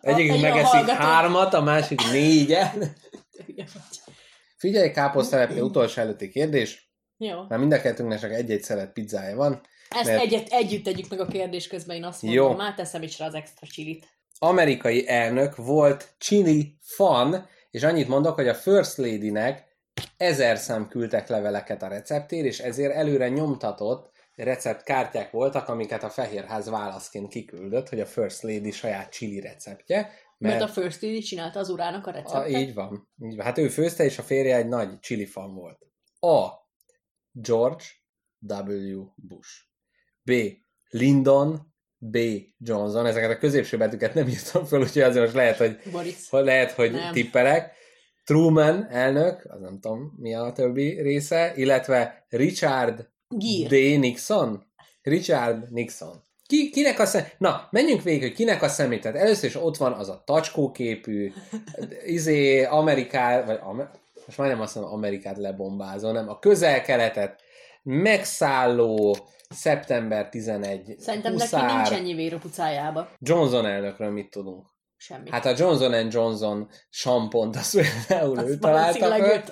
[0.00, 1.00] Egyik Egy megeszik hallgató.
[1.02, 2.76] hármat, a másik négyet.
[4.56, 6.92] Figyelj, káposztelepke utolsó előtti kérdés.
[7.16, 7.42] Jó.
[7.48, 9.60] Már mind a kettőnknek csak egy-egy szelet pizzája van.
[9.88, 12.42] Ezt Mert- egyet, együtt tegyük meg a kérdés közben, én azt Jó.
[12.42, 14.06] mondom, már teszem is rá az extra csilit.
[14.38, 19.67] Amerikai elnök volt chili fan, és annyit mondok, hogy a First Lady-nek
[20.16, 26.68] ezer szám küldtek leveleket a receptér, és ezért előre nyomtatott receptkártyák voltak, amiket a Fehérház
[26.68, 29.96] válaszként kiküldött, hogy a First Lady saját chili receptje.
[30.38, 32.48] Mert, Mert, a First Lady csinálta az urának a a, receptet.
[32.48, 33.08] így van.
[33.22, 33.44] Így van.
[33.44, 35.78] Hát ő főzte, és a férje egy nagy chili fan volt.
[36.20, 36.48] A.
[37.32, 37.84] George
[38.38, 39.04] W.
[39.16, 39.50] Bush.
[40.22, 40.32] B.
[40.90, 42.18] Lyndon B.
[42.58, 43.06] Johnson.
[43.06, 46.30] Ezeket a középső betűket nem írtam fel, úgyhogy azért most lehet, hogy Boris.
[46.30, 47.12] lehet, hogy Nem.
[47.12, 47.72] tippelek.
[48.28, 53.66] Truman elnök, az nem tudom mi a többi része, illetve Richard Gír.
[53.68, 53.98] D.
[53.98, 54.64] Nixon.
[55.02, 56.22] Richard Nixon.
[56.46, 57.24] Ki, kinek a szem...
[57.38, 59.00] Na, menjünk végig, hogy kinek a szemét.
[59.00, 61.32] Tehát először is ott van az a tacskóképű,
[62.16, 63.90] izé, Ameriká, vagy Amer...
[64.26, 67.40] most majdnem azt mondom, Amerikát lebombázó, nem, a közel-keletet
[67.82, 69.16] megszálló
[69.48, 71.74] szeptember 11 Szerintem neki huszár.
[71.74, 73.08] nincs ennyi vér a pucájába.
[73.18, 74.66] Johnson elnökről mit tudunk?
[75.00, 75.30] Semmi.
[75.30, 79.42] Hát a Johnson Johnson sampont, azt például ő találta ő.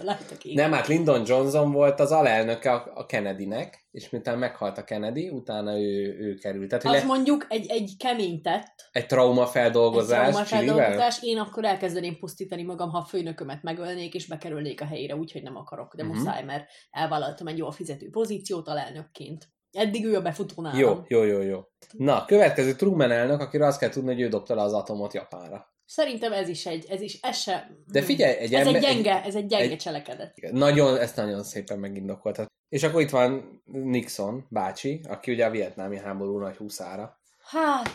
[0.54, 5.28] Nem, hát Lyndon Johnson volt az alelnöke a a Kennedynek, és miután meghalt a Kennedy,
[5.28, 6.68] utána ő, ő került.
[6.68, 12.18] Tehát, Az le, mondjuk egy, egy kemény tett, egy traumafeldolgozás egy traumafeldolgozás, én akkor elkezdeném
[12.18, 16.16] pusztítani magam, ha a főnökömet megölnék, és bekerülnék a helyére, úgyhogy nem akarok, de Mhm.
[16.16, 19.48] muszáj, mert elvállaltam egy jól fizető pozíciót alelnökként.
[19.72, 20.78] Eddig ő a befutó nálam.
[20.78, 21.60] Jó, jó, jó, jó.
[21.92, 25.74] Na, következő Truman elnök, akiről azt kell tudni, hogy ő dobta le az atomot Japánra.
[25.84, 27.70] Szerintem ez is egy, ez is, ez se...
[27.86, 30.34] De figyelj, egy ez ember- egy gyenge, ez egy gyenge egy- cselekedet.
[30.52, 32.46] Nagyon, ezt nagyon szépen megindokoltat.
[32.68, 37.20] És akkor itt van Nixon bácsi, aki ugye a vietnámi háború nagy húszára.
[37.44, 37.90] Hát,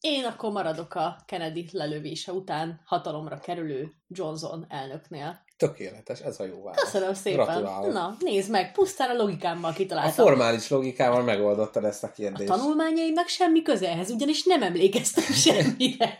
[0.00, 5.44] én akkor maradok a Kennedy lelövése után hatalomra kerülő Johnson elnöknél.
[5.56, 6.80] Tökéletes, ez a jó válasz.
[6.80, 7.44] Köszönöm szépen.
[7.44, 7.92] Gratulálok.
[7.92, 10.24] Na, nézd meg, pusztán a logikámmal A kitaláltam.
[10.26, 12.48] formális logikával megoldottad ezt a A kérdést.
[12.50, 16.18] tanulmányaimnak semmi köze ehhez, ugyanis nem emlékeztem semmire.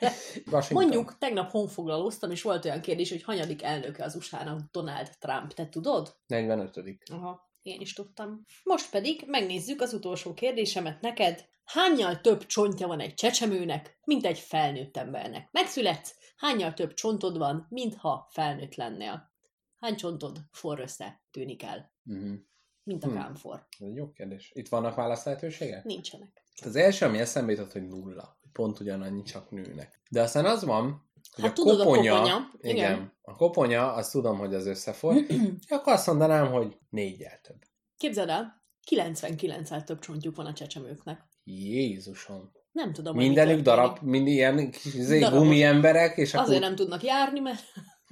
[0.71, 5.53] Mondjuk, tegnap honfoglalóztam, és volt olyan kérdés, hogy hanyadik elnöke az USA-nak Donald Trump.
[5.53, 6.17] Te tudod?
[6.27, 6.81] 45.
[7.13, 8.45] Aha, én is tudtam.
[8.63, 11.45] Most pedig megnézzük az utolsó kérdésemet neked.
[11.65, 15.49] Hányal több csontja van egy csecsemőnek, mint egy felnőtt embernek?
[15.53, 19.31] Megszületsz, hányal több csontod van, mintha felnőtt lennél?
[19.79, 22.35] Hány csontod for össze, tűnik el, Uh-huh.
[22.83, 23.17] mint a Hmm.
[23.17, 23.67] kámfor?
[23.79, 24.51] Jó kérdés.
[24.55, 25.85] Itt vannak válasz lehetőségek?
[25.85, 26.45] Nincsenek.
[26.65, 28.39] Az első, ami eszembe jutott, hogy nulla.
[28.53, 30.01] Pont ugyanannyi csak nőnek.
[30.11, 32.77] De aztán az van, hogy Hát a tudod, a koponya, koponya, igen.
[32.77, 33.13] igen.
[33.23, 35.15] a koponya, azt tudom, hogy az összefor,
[35.69, 37.63] akkor azt mondanám, hogy négyel több.
[37.97, 41.25] Képzeld el, 99 több csontjuk van a csecsemőknek.
[41.45, 42.53] Jézusom.
[42.77, 46.47] Nem tudom, Mindenük darab, mind ilyen izé, gumi emberek, és akkor...
[46.47, 47.63] Azért nem tudnak járni, mert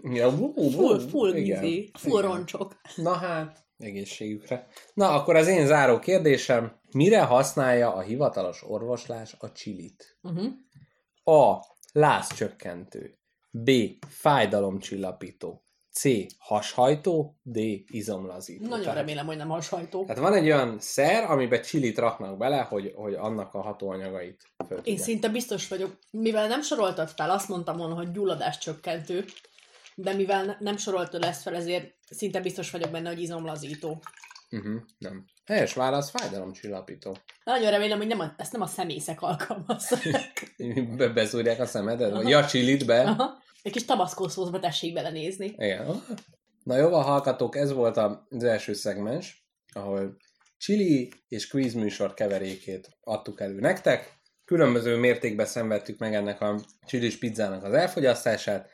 [0.02, 2.30] Ja, bú, bú, full, full, igen, izé, full igen.
[2.30, 2.80] roncsok.
[2.96, 4.66] Na hát, egészségükre.
[4.94, 10.18] Na, akkor az én záró kérdésem, mire használja a hivatalos orvoslás a csilit?
[10.22, 10.52] Uh-huh.
[11.24, 11.64] A.
[11.92, 13.18] Lázcsökkentő.
[13.50, 13.70] B.
[14.08, 15.63] Fájdalomcsillapító.
[15.94, 16.02] C.
[16.38, 17.36] Hashajtó.
[17.42, 17.58] D.
[17.86, 18.64] Izomlazító.
[18.68, 20.04] Nagyon Tehát- remélem, hogy nem a sajtó.
[20.04, 24.80] Tehát van egy olyan szer, amiben csilit raknak bele, hogy, hogy annak a hatóanyagait föl
[24.84, 29.24] Én szinte biztos vagyok, mivel nem soroltad fel, azt mondtam volna, hogy gyulladás csökkentő,
[29.94, 34.02] de mivel ne- nem soroltad ezt fel, ezért szinte biztos vagyok benne, hogy izomlazító.
[34.50, 35.24] Uh-huh, nem.
[35.44, 37.16] Helyes válasz, fájdalomcsillapító.
[37.44, 40.54] Nagyon remélem, hogy nem a, ezt nem a szemészek alkalmazzák.
[40.96, 42.12] Be, bezúrják a szemedet?
[42.12, 42.28] Aha.
[42.28, 43.00] ja, csilit be?
[43.00, 43.42] Aha.
[43.62, 45.54] Egy kis tabaszkó szószba tessék belenézni.
[45.56, 46.02] Igen.
[46.62, 50.16] Na jó, a hallgatók, ez volt az első szegmens, ahol
[50.58, 54.12] chili és quiz műsor keverékét adtuk elő nektek.
[54.44, 58.70] Különböző mértékben szenvedtük meg ennek a csilis pizzának az elfogyasztását.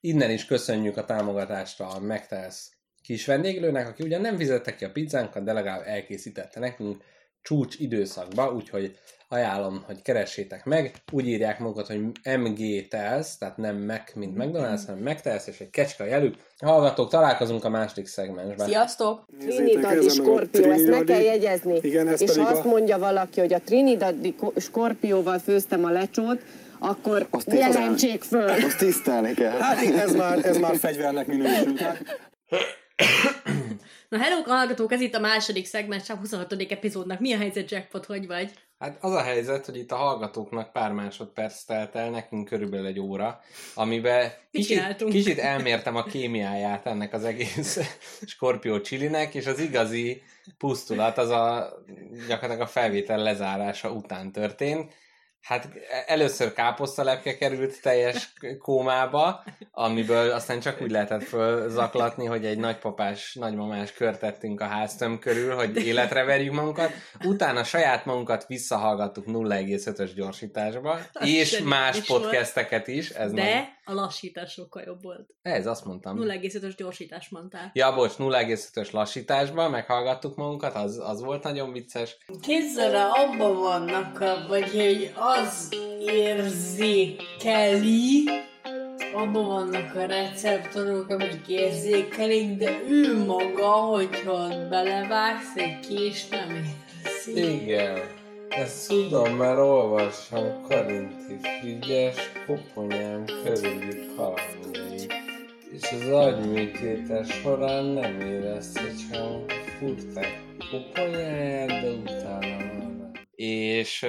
[0.00, 2.73] Innen is köszönjük a támogatást a McTelsz
[3.04, 6.96] kis vendéglőnek, aki ugyan nem fizette ki a pizzánkat, de legalább elkészítette nekünk
[7.42, 8.96] csúcs időszakba, úgyhogy
[9.28, 10.94] ajánlom, hogy keressétek meg.
[11.12, 12.00] Úgy írják magukat, hogy
[12.38, 16.34] MG Tels, tehát nem Mac, mint McDonald's, hanem McTelsz, és egy kecske a jelük.
[16.58, 18.66] Hallgatók, találkozunk a második szegmensben.
[18.66, 19.24] Sziasztok!
[19.38, 21.78] Trinidadi Skorpió, ezt meg kell jegyezni.
[21.82, 25.90] Igen, ez és ha azt a- mondja valaki, hogy a Trinidadi ko- Skorpióval főztem a
[25.90, 26.42] lecsót,
[26.78, 28.48] akkor Azt jelentsék föl.
[28.48, 29.58] Azt tisztelni kell.
[29.58, 31.74] Hát ez már, ez már fegyvernek minősül.
[34.08, 36.52] Na hello, hallgatók, ez itt a második szegmens, a 26.
[36.52, 37.20] epizódnak.
[37.20, 38.50] Mi a helyzet, Jackpot, hogy vagy?
[38.78, 43.00] Hát az a helyzet, hogy itt a hallgatóknak pár másodperc telt el, nekünk körülbelül egy
[43.00, 43.40] óra,
[43.74, 47.78] amiben kicsit, kicsit elmértem a kémiáját ennek az egész
[48.26, 50.22] Scorpio Chilinek, és az igazi
[50.58, 51.72] pusztulat az a
[52.28, 54.92] gyakorlatilag a felvétel lezárása után történt.
[55.44, 55.68] Hát
[56.06, 63.92] először káposztalepke került teljes kómába, amiből aztán csak úgy lehetett fölzaklatni, hogy egy nagypapás, nagymamás
[63.92, 66.90] kört tettünk a háztöm körül, hogy életre verjük magunkat.
[67.24, 73.10] Utána saját magunkat visszahallgattuk 0,5-ös gyorsításba, és más podcasteket is.
[73.10, 73.73] Ez nagy...
[73.84, 75.34] A lassítás sokkal jobb volt.
[75.42, 76.18] Ez azt mondtam.
[76.20, 77.70] 0,5-ös gyorsítás mondtál.
[77.72, 82.16] Ja, bocs, 0,5-ös lassításba, meghallgattuk magunkat, az, az volt nagyon vicces.
[82.40, 84.18] Képzeld el, abban vannak,
[84.48, 85.68] vagy hogy az
[86.86, 87.04] érzékeli,
[89.14, 96.74] abban vannak a receptorok, amik érzékelik, de ő maga, hogyha ott belevágsz egy kés, nem
[97.04, 97.62] érzi.
[97.62, 98.22] Igen.
[98.56, 105.06] Ezt tudom, mert olvassam Karinti Frigyes koponyám körüli kalandjai.
[105.72, 108.80] És az agyműtétes során nem érezte,
[109.10, 113.10] csak furták koponyáját, de utána már.
[113.34, 114.06] És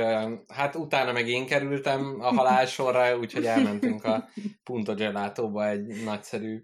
[0.47, 4.29] hát utána meg én kerültem a halálsorra, úgyhogy elmentünk a
[4.63, 6.63] Punto Gelatóba egy nagyszerű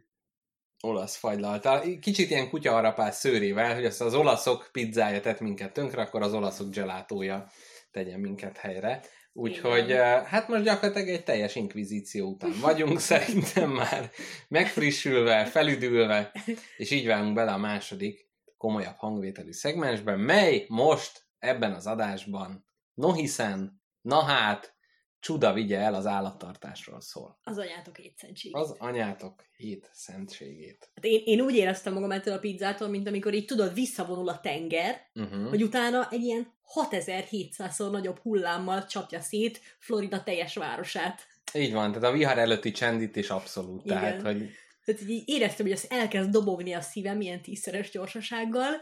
[0.82, 1.84] olasz fagylaltal.
[2.02, 6.70] Kicsit ilyen kutyaharapás szőrével, hogy azt az olaszok pizzája tett minket tönkre, akkor az olaszok
[6.70, 7.48] gelátója
[7.92, 9.02] tegyen minket helyre.
[9.34, 10.02] Úgyhogy Igen.
[10.02, 14.12] eh, hát most gyakorlatilag egy teljes inkvizíció után vagyunk, szerintem már
[14.48, 16.32] megfrissülve, felüdülve,
[16.78, 23.14] és így válunk bele a második komolyabb hangvételű szegmensben, mely most ebben az adásban, no
[23.14, 24.76] hiszen, na hát,
[25.22, 27.40] csuda vigye el az állattartásról szól.
[27.44, 28.56] Az anyátok hétszentség.
[28.56, 30.92] Az anyátok hét szentségét.
[30.96, 34.40] Hát én, én úgy éreztem magam ettől a pizzától, mint amikor így tudod, visszavonul a
[34.40, 35.50] tenger, Uh-huh.
[35.50, 41.28] hogy utána egy ilyen 6700-szor nagyobb hullámmal csapja szét Florida teljes városát.
[41.54, 43.98] Így van, tehát a vihar előtti csend itt is abszolút, Igen.
[44.00, 44.50] tehát, hogy
[44.86, 48.74] Tehát így éreztem, hogy az elkezd dobogni a szívem ilyen tízszeres gyorsasággal,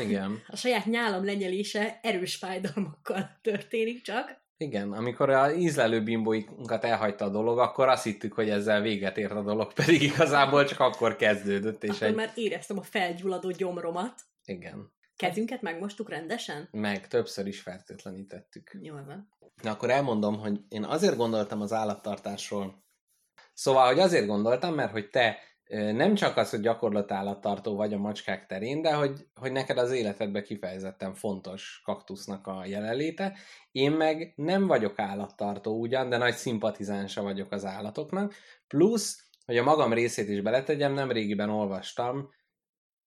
[0.00, 0.42] igen.
[0.46, 4.46] a saját nyálam lenyelése erős fájdalmakkal történik csak.
[4.60, 9.32] Igen, amikor a ízlelő bimbóinkat elhagyta a dolog, akkor azt hittük, hogy ezzel véget ért
[9.32, 12.14] a dolog, pedig igazából csak akkor kezdődött, és Akkor egy...
[12.14, 14.14] már éreztem a felgyulladó gyomromat.
[14.44, 14.92] Igen.
[15.16, 16.68] Kezünket megmostuk rendesen?
[16.70, 18.78] Meg többször is fertőtlenítettük.
[18.80, 19.28] Jól van.
[19.62, 22.84] Na akkor elmondom, hogy én azért gondoltam az állattartásról.
[23.54, 25.38] Szóval, hogy azért gondoltam, mert hogy te
[25.68, 30.42] nem csak az, hogy gyakorlatállattartó vagy a macskák terén, de hogy, hogy neked az életedben
[30.42, 33.36] kifejezetten fontos kaktusznak a jelenléte.
[33.72, 38.34] Én meg nem vagyok állattartó ugyan, de nagy szimpatizánsa vagyok az állatoknak.
[38.66, 42.28] Plusz, hogy a magam részét is beletegyem, nem régiben olvastam,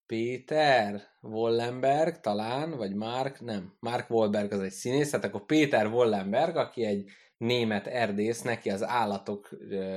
[0.06, 6.56] Péter Wollenberg talán, vagy Mark, nem, Mark Wahlberg az egy színész, tehát akkor Péter Wollenberg,
[6.56, 9.50] aki egy német erdész, neki az Állatok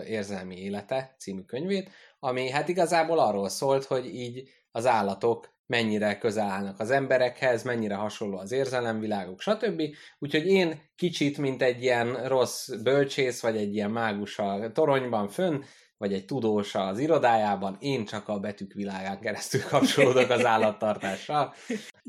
[0.06, 1.90] érzelmi élete című könyvét,
[2.24, 7.94] ami hát igazából arról szólt, hogy így az állatok mennyire közel állnak az emberekhez, mennyire
[7.94, 9.82] hasonló az érzelemviláguk, stb.
[10.18, 15.62] Úgyhogy én kicsit, mint egy ilyen rossz bölcsész, vagy egy ilyen mágus a toronyban fönn,
[15.96, 21.54] vagy egy tudós az irodájában, én csak a betűk világán keresztül kapcsolódok az állattartással.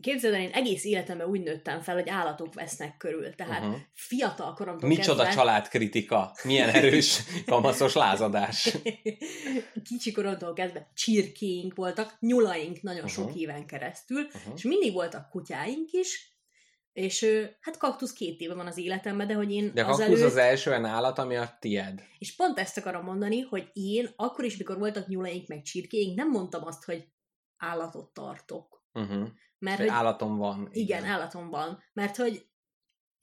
[0.01, 3.35] Képzeld el, én egész életemben úgy nőttem fel, hogy állatok vesznek körül.
[3.35, 3.69] Tehát Mhm.
[3.69, 3.83] uh-huh.
[3.93, 5.41] fiatal koromtól Micsoda kezdve...
[5.41, 8.77] családkritika, milyen erős kamaszos lázadás.
[9.83, 13.11] Kicsi koromtól kezdve csirkéink voltak, nyulaink nagyon Mhm.
[13.11, 14.53] sok éven keresztül, Uh-huh.
[14.55, 16.33] és mindig voltak kutyáink is,
[16.93, 17.25] és
[17.61, 20.21] hát kaktusz két éve van az életemben, de hogy én De kaktusz előtt...
[20.23, 22.03] az első olyan állat, ami a tied.
[22.17, 26.29] És pont ezt akarom mondani, hogy én akkor is, mikor voltak nyulaink meg csirkéink, nem
[26.29, 27.07] mondtam azt, hogy
[27.57, 28.83] állatot tartok.
[28.93, 29.27] Uh-huh.
[29.59, 30.69] Mert Hogy állatom van.
[30.71, 31.83] igen, állatom van.
[31.93, 32.45] Mert hogy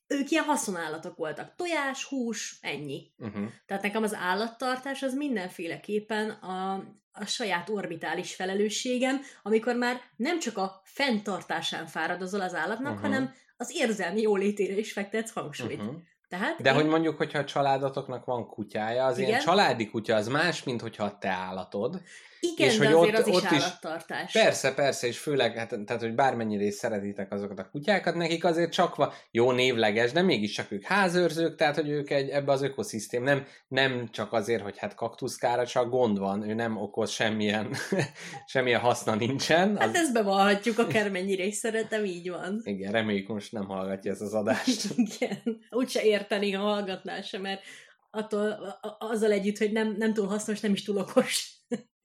[0.06, 1.54] ők ilyen haszonállatok voltak.
[1.54, 3.12] Tojás, hús, ennyi.
[3.18, 3.44] Uh-huh.
[3.66, 6.72] Tehát nekem az állattartás az mindenféleképpen a,
[7.12, 13.02] a saját orbitális felelősségem, amikor már nem csak a fenntartásán fáradozol az állatnak, Mhm.
[13.02, 15.80] hanem az érzelmi jólétére is fektetsz hangsúlyt.
[15.80, 15.94] Uh-huh.
[16.28, 19.40] Tehát De én- hogy mondjuk, hogyha a családotoknak van kutyája, az ilyen Igen.
[19.42, 22.02] családi kutya, az más, mint hogyha a te állatod.
[22.44, 24.32] Igen, és de hogy azért ott- az is ott is- állattartás.
[24.32, 28.72] Persze, persze, és főleg, hát, tehát, hogy bármennyire is szeretitek azokat a kutyákat, nekik azért
[28.72, 33.22] csak va, jó névleges, de mégiscsak ők házőrzők, tehát, hogy ők egy, ebbe az ökoszisztém,
[33.22, 37.74] nem, nem csak azért, hogy hát kaktuszkára, csak gond van, ő nem okoz semmilyen,
[38.52, 39.76] semmilyen haszna nincsen.
[39.76, 42.60] Hát Az, ezt bevallhatjuk, akármennyire is szeretem, így van.
[42.64, 44.84] igen, reméljük most nem hallgatja ezt az adást.
[45.18, 45.42] Igen.
[45.70, 47.62] Úgyse érteni, ha hallgatnál sem, mert
[48.10, 51.60] attól, azzal együtt, hogy nem, nem túl hasznos, nem is túl okos.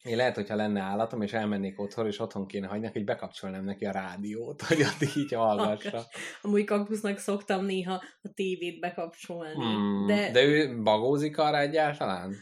[0.08, 3.86] Én lehet, hogyha lenne állatom, és elmennék otthon, és otthon kéne hagyni, hogy bekapcsolnám neki
[3.86, 6.06] a rádiót, hogy addig így hallgassa.
[6.42, 9.54] Amúgy kaktusznak szoktam néha a tévét bekapcsolni.
[9.54, 10.32] Hmm, De, de...
[10.32, 12.36] de ő bagózik arra egyáltalán?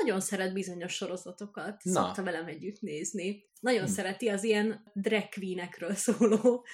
[0.00, 1.76] nagyon szeret bizonyos sorozatokat.
[1.82, 1.92] Na.
[1.92, 3.46] Szokta velem együtt nézni.
[3.60, 3.92] Nagyon Hmm.
[3.92, 6.64] szereti az ilyen drag queenekről szóló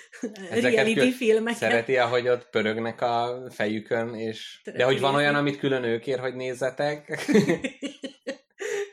[0.50, 1.58] Ezeket reality filmeket.
[1.58, 4.60] Szereti, ahogy ott pörögnek a fejükön, és...
[4.74, 7.08] De hogy van olyan, amit külön ő kér, hogy nézzetek?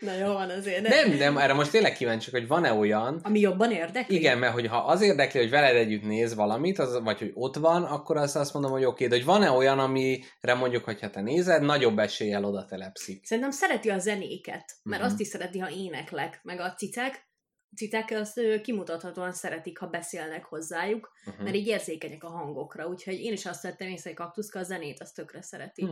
[0.02, 0.82] Na jó van azért.
[0.82, 0.89] De...
[0.89, 4.16] nem, nem, erre most tényleg kíváncsi, hogy van-e olyan, Ami jobban érdekli?
[4.16, 7.84] igen, mert hogyha az érdekli, hogy veled együtt néz valamit, az, vagy hogy ott van,
[7.84, 11.62] akkor azt, azt mondom, hogy oké, de hogy van-e olyan, amire mondjuk, hogyha te nézed,
[11.64, 13.26] nagyobb eséllyel oda telepszik.
[13.26, 15.12] Szerintem szereti a zenéket, mert Mhm.
[15.12, 17.30] azt is szereti, ha éneklek, meg a cicák.
[17.72, 21.43] A cicák azt kimutathatóan szeretik, ha beszélnek hozzájuk, Uh-huh.
[21.43, 25.02] mert így érzékenyek a hangokra, úgyhogy én is azt vettem észre, hogy kaktuszka a zenét
[25.02, 25.82] azt tökre szereti.
[25.84, 25.89] Hm.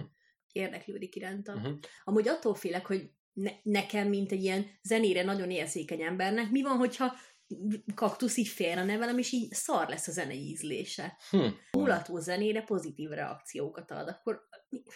[0.51, 1.53] Érdeklődik iránta.
[1.53, 1.73] Uh-huh.
[2.03, 3.09] Amúgy attól félek, hogy
[3.39, 7.13] ne, nekem, mint egy ilyen zenére nagyon érzékeny embernek, mi van, hogyha
[7.95, 11.17] kaktusz így félre nevelem, és így szar lesz a zenei ízlése.
[11.29, 11.47] Hm.
[11.71, 14.47] Mulató zenére pozitív reakciókat ad, akkor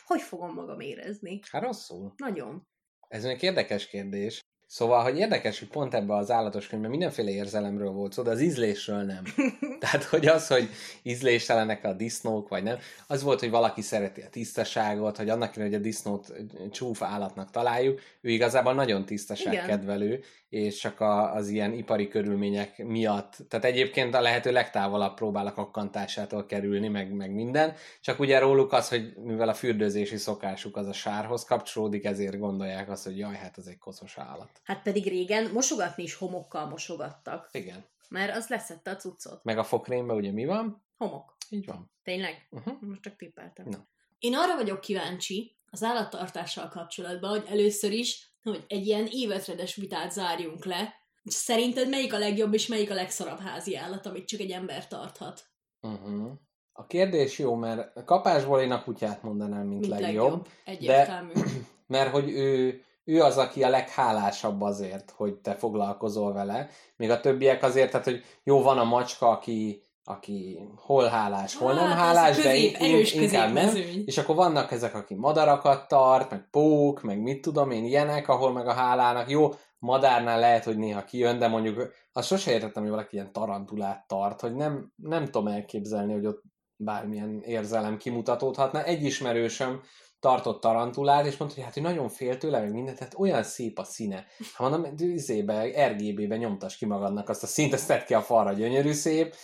[0.06, 1.40] hogy fogom magam érezni?
[1.52, 2.14] Hát rosszul.
[2.18, 2.68] Nagyon.
[3.08, 4.42] Ez még érdekes kérdés.
[4.74, 8.42] Szóval, hogy érdekes, hogy pont ebbe az állatos könyvben mindenféle érzelemről volt szó, de az
[8.42, 9.24] ízlésről nem.
[9.80, 10.70] Tehát, hogy az, hogy
[11.04, 15.76] ízléstelenek a disznók, vagy nem, az volt, hogy valaki szereti a tisztaságot, hogy annak ellenére,
[15.76, 16.34] hogy a disznót
[16.72, 23.38] csúf állatnak találjuk, ő igazából nagyon tisztaságkedvelő, és csak a, az ilyen ipari körülmények miatt,
[23.50, 28.74] tehát egyébként a lehető legtávolabb próbál a kakkantásától kerülni, meg, meg minden, csak ugye róluk
[28.74, 33.36] az, hogy mivel a fürdőzési szokásuk az a sárhoz kapcsolódik, ezért gondolják azt, hogy jaj,
[33.36, 34.62] hát ez egy koszos állat.
[34.64, 37.86] Hát pedig régen mosogatni is homokkal mosogattak, Igen.
[38.10, 39.44] mert az leszette a cuccot.
[39.44, 40.84] Meg a fokrémben ugye mi van?
[40.98, 41.38] Homok.
[41.50, 41.92] Így van.
[42.04, 42.48] Tényleg?
[42.50, 42.82] Uh-huh.
[42.82, 43.70] Most csak tippeltem.
[43.70, 43.88] Na.
[44.20, 50.12] Én arra vagyok kíváncsi az állattartással kapcsolatban, hogy először is, hogy egy ilyen évezredes vitát
[50.12, 50.94] zárjunk le.
[51.26, 55.46] Szerinted melyik a legjobb és melyik a legszarabb házi állat, amit csak egy ember tarthat?
[55.82, 56.32] Uh-huh.
[56.74, 60.48] A kérdés jó, mert kapásból én a kutyát mondanám, mint, Mint legjobb, legjobb.
[60.66, 61.32] Egyértelmű.
[61.88, 67.20] mert hogy ő, ő az, aki a leghálásabb azért, hogy te foglalkozol vele, még a
[67.20, 71.98] többiek azért, tehát hogy jó, van a macska, aki aki hol hálás, hol nem Hát,
[71.98, 73.76] hálás, de közép, in- erős inkább nem.
[74.06, 78.52] És akkor vannak ezek, aki madarakat tart, meg pók, meg mit tudom én, ilyenek, ahol
[78.52, 79.50] meg a hálának jó,
[79.80, 84.42] madárnál lehet, hogy néha kijön, de mondjuk azt sose értettem, hogy valaki ilyen tarantulát tart,
[84.42, 86.42] hogy nem, nem tudom elképzelni, hogy ott
[86.76, 88.84] bármilyen érzelem kimutatódhatna.
[88.84, 89.82] Egy ismerősöm
[90.24, 93.80] tartott tarantulát, és mondta, hogy hát, hogy nagyon fél tőle, meg mindent, tehát olyan szép
[93.80, 94.26] a színe.
[94.54, 98.54] Hát mondom, izébe, RGB-be nyomtas ki magadnak azt a színt, ezt tedd ki a falra,
[98.54, 99.36] gyönyörű szép,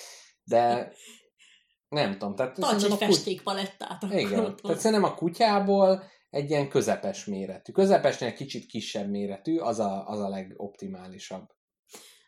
[0.44, 0.92] de
[1.90, 2.36] nem tudom.
[2.36, 4.04] Tehát Tarts egy szerintem a festékpalettát.
[4.12, 7.72] igen, ott tehát szerintem a kutyából egy ilyen közepes méretű.
[7.72, 11.48] Közepesnél kicsit kisebb méretű, az a, az a legoptimálisabb.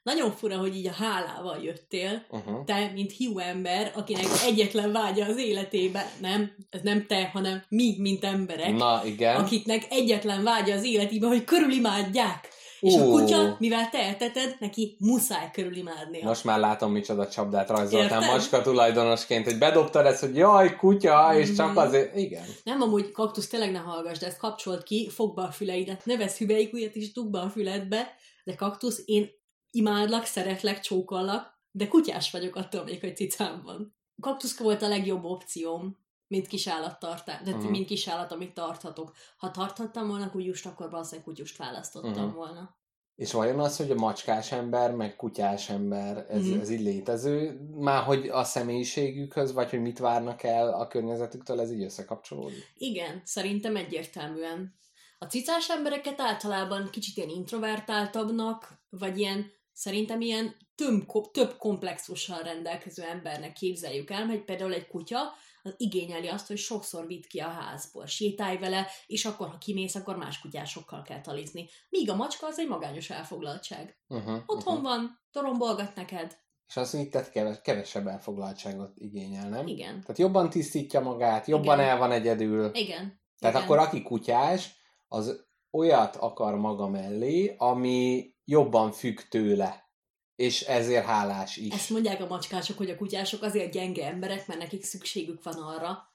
[0.04, 2.66] Nagyon fura, hogy így a hálával jöttél, Uh-huh.
[2.66, 7.96] te, mint hiú ember, akinek egyetlen vágya az életébe, nem, ez nem te, hanem mi,
[7.98, 9.36] mint emberek, Na, igen.
[9.36, 12.48] akiknek egyetlen vágya az életében, hogy körülimádják.
[12.80, 16.24] És a kutya, mivel te elteted, neki muszáj körülimádnia.
[16.28, 21.54] Most már látom, micsoda csapdát rajzoltál macska tulajdonosként, hogy bedobtad ezt, hogy jaj, kutya, és
[21.56, 21.78] csak Mhm.
[21.78, 22.44] azért, igen.
[22.64, 26.18] Nem, amúgy kaktusz, tényleg ne hallgass, de ezt kapcsolt ki, fogd be a füleidet, ne
[26.18, 29.30] vesz hüvelykujjat is dugd be a füledbe, de kaktusz, én
[29.72, 33.96] imádlak, szeretlek, csókollak, de kutyás vagyok attól még, hogy cicám van.
[34.22, 35.98] Kaktuszka volt a legjobb opcióm,
[36.28, 37.66] mint kisállattartás, de Mhm.
[37.68, 39.12] mint kisállat, amit tarthatok.
[39.38, 42.36] Ha tarthattam volna kutyust, akkor valószínűleg kutyust választottam Mhm.
[42.36, 42.80] volna.
[43.16, 46.60] És vajon az, hogy a macskás ember, meg kutyás ember, ez, Mhm.
[46.60, 47.60] ez így létező?
[47.76, 52.72] Már hogy a személyiségükhöz, vagy hogy mit várnak el a környezetüktől, ez így összekapcsolódik?
[52.78, 54.76] Igen, szerintem egyértelműen.
[55.20, 63.04] A cicás embereket általában kicsit ilyen introvertáltabbnak, vagy ilyen, szerintem ilyen több, több komplexussal rendelkező
[63.04, 65.20] embernek képzeljük el, hogy például egy kutya
[65.64, 69.96] az igényeli azt, hogy sokszor vidd ki a házból, sétálj vele, és akkor, ha kimész,
[69.96, 71.70] akkor más kutyásokkal kell talizni.
[71.90, 73.98] Míg a macska az egy magányos elfoglaltság.
[74.08, 76.40] Uh-huh, Otthon van, torombolgat neked.
[76.68, 79.68] És azt mondjuk, tehát keves, kevesebb elfoglaltságot igényel, nem?
[79.68, 80.02] Igen.
[80.02, 81.90] Tehát jobban tisztítja magát, jobban Igen.
[81.90, 82.76] el van egyedül.
[82.76, 83.22] Igen.
[83.40, 83.62] Tehát Igen.
[83.62, 84.76] akkor aki kutyás,
[85.08, 89.90] az olyat akar maga mellé, ami jobban függ tőle.
[90.36, 91.74] És ezért hálás is.
[91.74, 96.12] Ezt mondják a macskások, hogy a kutyások azért gyenge emberek, mert nekik szükségük van arra,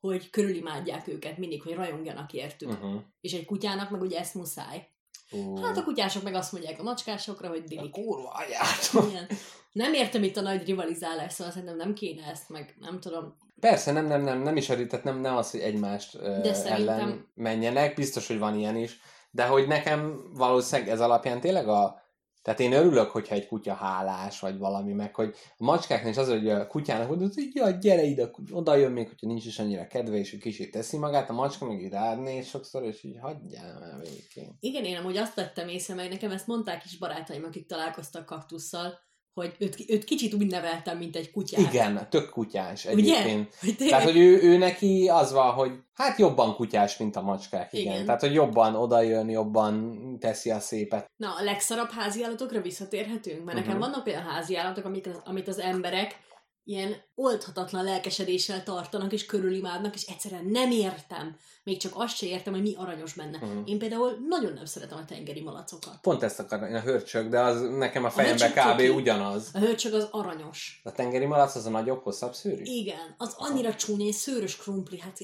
[0.00, 2.70] hogy körülimádják őket mindig, hogy rajongjanak értük.
[2.70, 3.00] Uh-huh.
[3.20, 4.88] És egy kutyának meg ugye ezt muszáj.
[5.30, 5.62] Uh.
[5.62, 7.90] Hát a kutyások meg azt mondják a macskásokra, hogy dilik.
[7.90, 8.32] kurva.
[9.08, 9.26] Igen.
[9.72, 13.36] Nem értem itt a nagy rivalizálás, szóval szerintem nem kéne ezt, meg nem tudom.
[13.60, 16.54] Persze, nem, nem, nem, nem is arra, tehát nem, nem az, hogy egymást uh, De
[16.54, 19.00] szerintem- ellen menjenek, biztos, hogy van ilyen is,
[19.30, 22.00] de hogy nekem valószínűleg ez alapján tényleg a
[22.42, 26.28] tehát én örülök, hogyha egy kutya hálás, vagy valami, meg hogy a macskáknál is az,
[26.28, 29.86] hogy a kutyának mondod, hogy ja, gyere ide, oda jön még, hogyha nincs is annyira
[29.86, 33.18] kedve, és egy kicsit teszi magát, a macska meg így rád néz sokszor, és így
[33.20, 34.56] hagyjál már végén.
[34.60, 38.98] Igen, én amúgy azt vettem észre, meg nekem ezt mondták is barátaim, akik találkoztak kaktusszal,
[39.34, 41.60] hogy őt, őt kicsit úgy neveltem, mint egy kutyát.
[41.72, 42.92] Igen, tök kutyás Ugye?
[42.92, 43.56] egyébként.
[43.60, 47.72] Tényleg, Tehát, hogy ő, ő neki az van, hogy hát jobban kutyás, mint a macskák,
[47.72, 47.92] igen.
[47.92, 48.04] Igen.
[48.04, 51.10] Tehát, hogy jobban odajön, jobban teszi a szépet.
[51.16, 53.44] Na, a legszarabb háziállatokra visszatérhetünk?
[53.44, 53.80] Mert nekem Mhm.
[53.80, 56.18] vannak olyan háziállatok, amik az, amit az emberek
[56.64, 61.36] ilyen oldhatatlan lelkesedéssel tartanak, és körülimádnak, és egyszerűen nem értem.
[61.64, 63.38] Még csak azt se értem, hogy mi aranyos benne.
[63.38, 63.58] Mhm.
[63.64, 65.98] Én például nagyon nem szeretem a tengeri malacokat.
[66.00, 68.70] Pont ezt akarom, a hörcsög, de az nekem a fejembe hörcsög kb.
[68.70, 68.88] cuki.
[68.88, 69.50] ugyanaz.
[69.54, 70.80] A hörcsög az aranyos.
[70.84, 72.62] A tengeri malac az a nagyobb, hosszabb szőrű?
[72.62, 75.18] Igen, az annyira csúnya, és szőrös krumpli, hát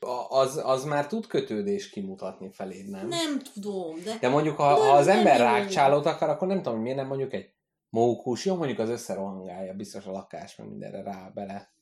[0.00, 3.08] A- Az, az már tud kötődést kimutatni feléd, nem?
[3.08, 4.16] nem tudom, de...
[4.20, 7.06] De mondjuk, ha, Nem, ha az nem ember rákcsálót akar, akkor nem tudom, miért nem
[7.06, 7.52] mondjuk egy
[7.94, 11.72] mókus, jó, mondjuk az összerohangálja, biztos a lakás, meg mindenre rá bele.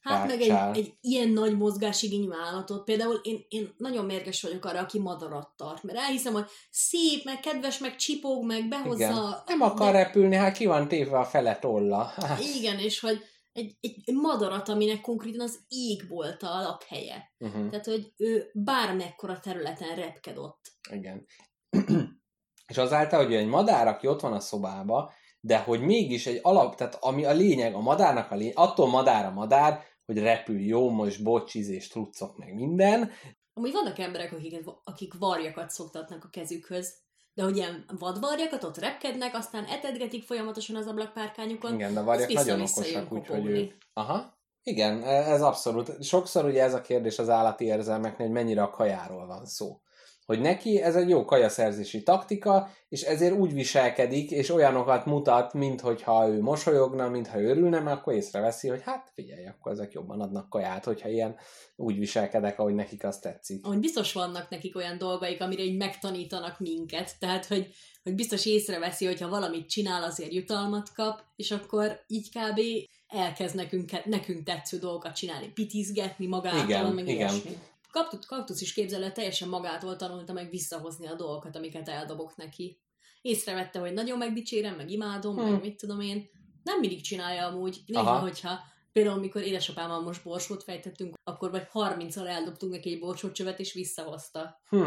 [0.00, 4.80] Hát meg egy, egy ilyen nagy mozgásigényű állatot, például én, én nagyon mérges vagyok arra,
[4.80, 9.04] aki madarat tart, mert elhiszem, hogy szép, meg kedves, meg csipog, meg behozza...
[9.04, 9.42] Igen.
[9.46, 12.02] Nem akar de, repülni, hát ki van téve a fele tolla.
[12.04, 12.40] Hát.
[12.40, 17.32] Igen, és hogy egy, egy madarat, aminek konkrétan az ég volt a lakhelye.
[17.38, 17.68] Uh-huh.
[17.70, 20.60] Tehát, hogy ő bármekkora területen repked ott.
[20.90, 21.26] Igen.
[22.72, 25.12] és azáltal, hogy egy madár, aki ott van a szobába,
[25.46, 29.24] de hogy mégis egy alap, tehát ami a lényeg, a madárnak a lényeg, attól madár
[29.24, 33.10] a madár, hogy repül jó, most bocsizés, truccok, meg minden.
[33.54, 36.94] Amúgy vannak emberek, akik, akik varjakat szoktatnak a kezükhöz,
[37.34, 41.74] de hogy ilyen vadvarjakat ott repkednek, aztán etedgetik folyamatosan az ablakpárkányukon.
[41.74, 43.74] Igen, de varjak nagyon okosak, úgyhogy.
[43.92, 44.38] Aha.
[44.62, 46.02] Igen, ez abszolút.
[46.02, 49.80] Sokszor ugye ez a kérdés az állati érzelmeknél, hogy mennyire a kajáról van szó.
[50.26, 56.28] Hogy neki ez egy jó kajaszerzési taktika, és ezért úgy viselkedik, és olyanokat mutat, minthogyha
[56.28, 60.84] ő mosolyogna, mintha örülne, mert akkor észreveszi, hogy hát figyelj, akkor ezek jobban adnak kaját,
[60.84, 61.36] hogyha ilyen
[61.76, 63.66] úgy viselkedek, ahogy nekik azt tetszik.
[63.66, 69.06] Ahogy biztos vannak nekik olyan dolgaik, amire így megtanítanak minket, tehát hogy, hogy biztos észreveszi,
[69.06, 72.60] hogy ha valamit csinál, azért jutalmat kap, és akkor így kb.
[73.08, 77.16] elkezd nekünk, nekünk tetsző dolgokat csinálni, pitizgetni magától, Igen, meg igen.
[77.16, 77.58] ilyesmi.
[77.96, 82.80] Kaktus, kaktusz is képzelő teljesen magától tanulta meg visszahozni a dolgokat, amiket eldobok neki.
[83.22, 85.50] Észrevette, hogy nagyon megdicsérem, meg imádom, Hmm.
[85.50, 86.28] meg mit tudom én.
[86.62, 87.82] Nem mindig csinálja amúgy.
[87.86, 88.18] Néha, Aha.
[88.18, 88.58] hogyha
[88.92, 94.60] például, amikor édesapámmal most borsót fejtettünk, akkor vagy 30-al eldobtunk neki egy borsócsövet, és visszahozta.
[94.68, 94.86] Hm.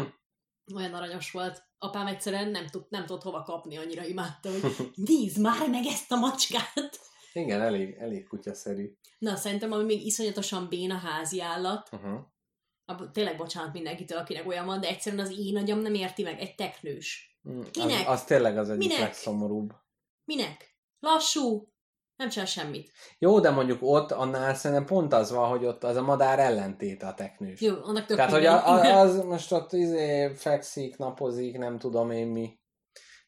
[0.74, 1.62] Olyan aranyos volt.
[1.78, 6.12] Apám egyszerűen nem, tud, nem tudott hova kapni, annyira imádta, hogy nézd már meg ezt
[6.12, 7.00] a macskát!
[7.32, 8.96] Igen, elég, elég kutyaszerű.
[9.18, 12.20] Na, szerintem ami még iszonyatosan béna házi állat, Uh-huh.
[13.12, 16.54] Tényleg bocsánat mindenkitől, akinek olyan van, de egyszerűen az én agyam nem érti meg, egy
[16.54, 17.38] teknős.
[17.44, 18.08] Az, Minek?
[18.08, 18.98] az tényleg az egyik Minek?
[18.98, 19.72] legszomorúbb.
[20.24, 20.76] Minek?
[21.00, 21.72] Lassú,
[22.16, 22.92] nem csinál semmit.
[23.18, 27.06] Jó, de mondjuk ott annál szerintem pont az van, hogy ott az a madár ellentéte
[27.06, 27.60] a teknős.
[27.60, 32.10] Jó, annak tök Tehát, hogy a, a, az most ott izé fekszik, napozik, nem tudom
[32.10, 32.58] én mi.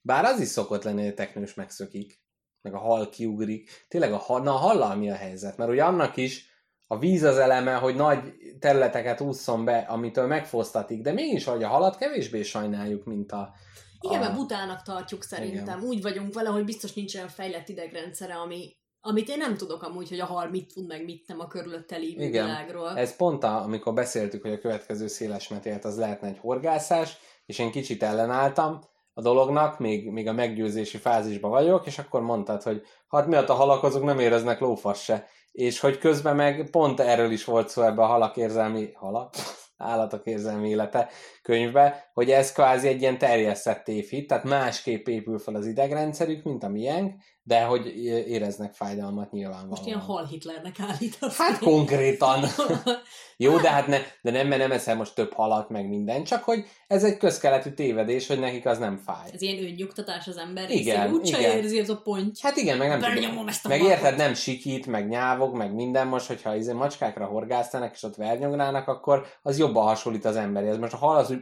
[0.03, 2.23] Bár az is szokott lenni, hogy a teknős megszökik,
[2.61, 3.71] meg a hal kiugrik.
[3.89, 5.57] Tényleg a, hal, na, a hallal mi a helyzet?
[5.57, 6.52] Mert ugye annak is
[6.93, 8.19] a víz az eleme, hogy nagy
[8.59, 13.53] területeket ússzon be, amitől megfosztatik, de mégis, hogy a halat kevésbé sajnáljuk, mint a...
[14.01, 15.83] Igen, mert butának tartjuk szerintem.
[15.83, 20.09] Úgy vagyunk vele, hogy biztos nincs olyan fejlett idegrendszere, ami, amit én nem tudok amúgy,
[20.09, 22.45] hogy a hal mit tud, meg mit nem a körülötte lévő Igen.
[22.45, 22.99] világról.
[22.99, 27.17] Ez pont, a, amikor beszéltük, hogy a következő széles metélt az lehetne egy horgászás,
[27.47, 28.81] és én kicsit ellenálltam
[29.15, 33.55] a dolognak, még, még a meggyőzési fázisban vagyok, és akkor mondtad, hogy hát miatt a
[33.55, 35.27] halak azok nem éreznek lófasz se.
[35.53, 39.35] És hogy közben meg pont erről is volt szó ebbe a halak érzelmi, halak?
[39.77, 41.09] állatok érzelmi élete
[41.43, 46.63] könyvbe, hogy ez kvázi egy ilyen terjesztett tévhit, tehát másképp épül fel az idegrendszerük, mint
[46.63, 47.15] a miénk,
[47.45, 49.69] de hogy éreznek fájdalmat nyilvánvalóan.
[49.69, 51.37] Most ilyen hal Hitlernek állítasz.
[51.37, 52.45] Hát konkrétan.
[53.37, 56.45] Jó, de hát ne, de nem, mert nem eszel most több halat, meg minden, csak
[56.45, 59.31] hogy ez egy közkeletű tévedés, hogy nekik az nem fáj.
[59.33, 61.13] Ez ilyen önnyugtatás az ember Igen, részéről.
[61.13, 61.57] Úgyse igen.
[61.57, 62.39] érzi ez a ponty.
[62.41, 63.45] Hát igen, meg nem tudom.
[63.69, 68.17] Meg érted, nem sikít, meg nyávog, meg minden most, hogyha izé macskákra horgásztanak, és ott
[68.17, 70.79] vernyogrának, akkor az jobban hasonlít az emberhez.
[70.79, 71.41] Most a hal az, hogy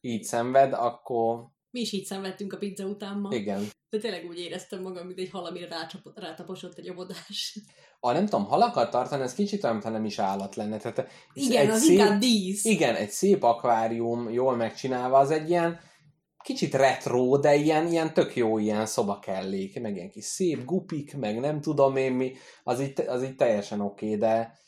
[0.00, 3.34] így szenved, akkor Mi is így szenvedtünk a pizza után ma.
[3.34, 3.68] igen.
[3.94, 7.58] De tényleg úgy éreztem magam, mint egy hal, amire rácsapott, rátaposott egy obodás.
[8.00, 10.76] A nem tudom, halakat tartani, ez kicsit olyan, nem is állat lenne.
[10.76, 12.64] Tehát Igen, az szép- inkább dísz.
[12.64, 15.80] Igen, egy szép akvárium, jól megcsinálva, az egy ilyen
[16.42, 21.40] kicsit retro, de ilyen, ilyen tök jó ilyen szobakellék, meg ilyen kis szép gupik, meg
[21.40, 22.32] nem tudom én mi,
[22.62, 24.58] az így, az így teljesen oké, okay, de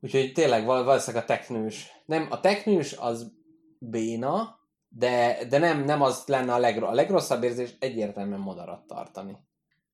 [0.00, 1.86] úgyhogy tényleg val- valószínűleg a teknős.
[2.06, 3.32] Nem, a teknős az
[3.78, 4.55] béna,
[4.98, 9.36] de, de nem, nem az lenne a, legro- a legrosszabb érzés egyértelműen madarat tartani.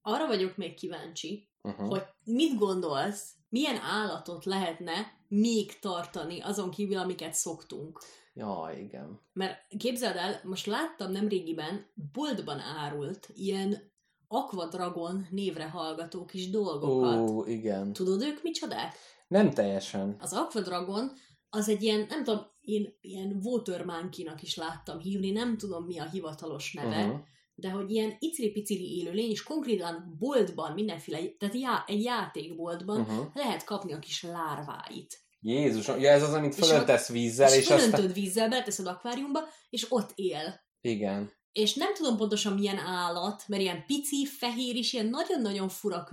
[0.02, 1.88] Arra vagyok még kíváncsi, Uh-huh.
[1.88, 4.92] hogy mit gondolsz, milyen állatot lehetne
[5.28, 8.00] még tartani azon kívül, amiket szoktunk.
[8.34, 9.20] Jaj, igen.
[9.32, 13.92] Mert képzeld el, most láttam nem régiben, boltban árult ilyen
[14.28, 17.30] Aquadragon névre hallgató kis dolgokat.
[17.30, 17.92] Ó, igen.
[17.92, 18.96] Tudod ők micsodák?
[19.28, 20.16] Nem teljesen.
[20.20, 21.12] Az Aquadragon
[21.50, 26.04] az egy ilyen, nem tudom, én ilyen watermonkey-nak is láttam hívni, nem tudom mi a
[26.04, 27.20] hivatalos neve, Uh-huh.
[27.54, 33.26] de hogy ilyen icili-picili élőlény, és konkrétan boltban, mindenféle, tehát já, egy játékboltban Uh-huh.
[33.34, 35.20] lehet kapni a kis lárváit.
[35.40, 37.90] Jézus, ja ez az, amit És fölöntesz vízzel, és és, aztán...
[37.90, 39.40] fölöntöd vízzel, beleteszed akváriumba,
[39.70, 40.60] és ott él.
[40.80, 41.32] Igen.
[41.52, 46.08] És nem tudom pontosan milyen állat, mert ilyen pici, fehér is, ilyen nagyon-nagyon fura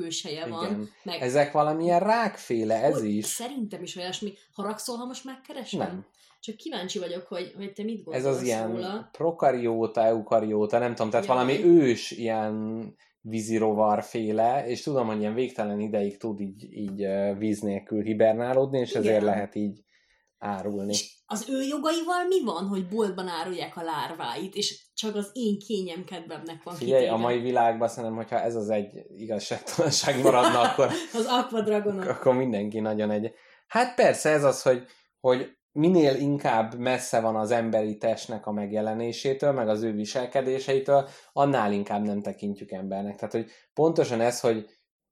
[0.50, 0.66] van.
[0.66, 0.90] Igen.
[1.04, 3.26] Meg Ezek valamilyen rákféle, ez Hogy is.
[3.26, 4.34] Szerintem is olyasmi.
[4.54, 5.80] Haragszol, ha most megkeresem?
[5.80, 6.06] Nem.
[6.40, 9.10] Csak kíváncsi vagyok, hogy, hogy te mit Ez gondolsz az ilyen róla.
[9.12, 11.36] prokarióta, eukarióta, nem tudom, tehát Jaj.
[11.36, 17.60] valami ős ilyen vízirovar féle, és tudom, hogy ilyen végtelen ideig tud így, így víz
[17.60, 19.02] nélkül hibernálódni, és Igen.
[19.02, 19.80] ezért lehet így
[20.38, 20.92] árulni.
[20.94, 25.60] És az ő jogaival mi van, hogy boltban árulják a lárváit, és csak az én
[25.60, 27.16] kényemkedvemnek van Figyelj, kitéve?
[27.16, 32.06] a mai világban szerintem, hogyha ez az egy igazságtalanság maradna, akkor, Az Aquadragonok.
[32.08, 33.32] akkor mindenki nagyon egy...
[33.68, 34.84] Hát persze ez az, hogy,
[35.20, 41.72] hogy minél inkább messze van az emberi testnek a megjelenésétől, meg az ő viselkedéseitől, annál
[41.72, 43.16] inkább nem tekintjük embernek.
[43.16, 44.66] Tehát, hogy pontosan ez, hogy,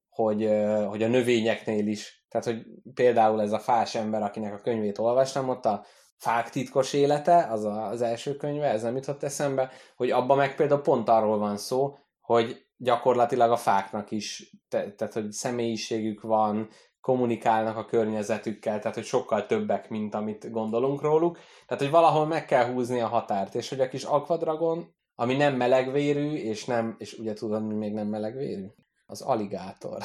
[0.09, 0.49] hogy,
[0.87, 5.49] hogy a növényeknél is, tehát, hogy például ez a fás ember, akinek a könyvét olvastam,
[5.49, 5.85] ott a
[6.17, 10.55] Fák titkos élete, az a, az első könyve, ez nem jutott eszembe, hogy abban meg
[10.55, 16.69] például pont arról van szó, hogy gyakorlatilag a fáknak is, te, tehát hogy személyiségük van,
[17.07, 21.37] kommunikálnak a környezetükkel, tehát hogy sokkal többek, mint amit gondolunk róluk.
[21.65, 25.55] Tehát, hogy valahol meg kell húzni a határt, és hogy a kis akvadragon, ami nem
[25.55, 28.65] melegvérű, és nem, és ugye tudod, mi még nem melegvérű?
[29.05, 29.97] Az aligátor.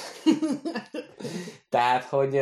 [1.75, 2.41] Tehát, hogy,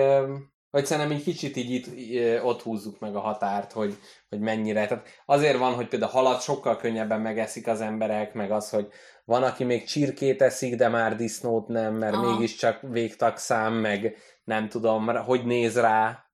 [0.71, 3.97] Vagy szerintem egy kicsit így itt, ott húzzuk meg a határt, hogy,
[4.29, 4.87] hogy mennyire.
[4.87, 8.89] Tehát azért van, hogy például halat sokkal könnyebben megeszik az emberek, meg az, hogy
[9.25, 12.31] van, aki még csirkét eszik, de már disznót nem, mert Aha.
[12.31, 14.17] mégiscsak végtagszám, meg
[14.51, 16.25] nem tudom, hogy néz rá.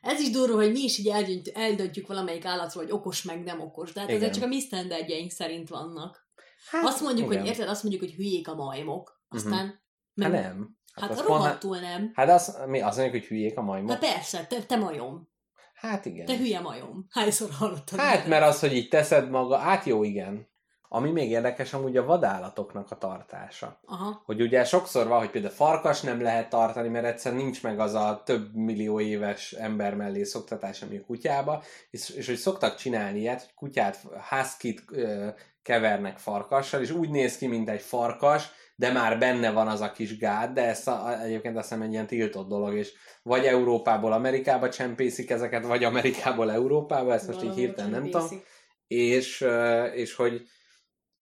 [0.00, 3.60] Ez is durva, hogy mi is így eldöntjük, eldöntjük valamelyik állatról, hogy okos meg nem
[3.60, 3.92] okos.
[3.92, 6.28] De hát ezek csak a mi standardjeink szerint vannak.
[6.70, 7.40] Hát, azt mondjuk, igen.
[7.40, 9.22] hogy érted, azt mondjuk, hogy hülyék a majmok.
[9.28, 9.52] Aztán...
[9.52, 9.82] Hát
[10.14, 10.76] meg- nem.
[10.92, 12.10] Hát, azt hát mondha- rohadtul nem.
[12.14, 13.90] Hát az, mi, azt mondjuk, hogy hülyék a majmok.
[13.90, 15.28] Hát persze, te, te majom.
[15.74, 16.26] Hát igen.
[16.26, 17.06] Te hülye majom.
[17.10, 17.98] Hányszor hallottad?
[17.98, 20.48] Hát, mert az, hogy így teszed maga, hát jó, igen.
[20.88, 23.80] Ami még érdekes, amúgy a vadállatoknak a tartása.
[23.86, 24.22] Aha.
[24.24, 27.94] Hogy ugye sokszor van, hogy például farkas nem lehet tartani, mert egyszer nincs meg az
[27.94, 33.18] a több millió éves ember mellé szoktatás, ami a kutyába, és, és hogy szoktak csinálni
[33.18, 35.28] ilyet, hogy kutyát, huskyt ö,
[35.62, 39.92] kevernek farkassal, és úgy néz ki, mint egy farkas, de már benne van az a
[39.92, 44.12] kis gát, de ez a, egyébként azt hiszem egy ilyen tiltott dolog, és vagy Európából
[44.12, 48.42] Amerikába csempészik ezeket, vagy Amerikából Európába, ezt most így Valahol hirtelen nem tudom,
[48.86, 49.46] és,
[49.94, 50.42] és hogy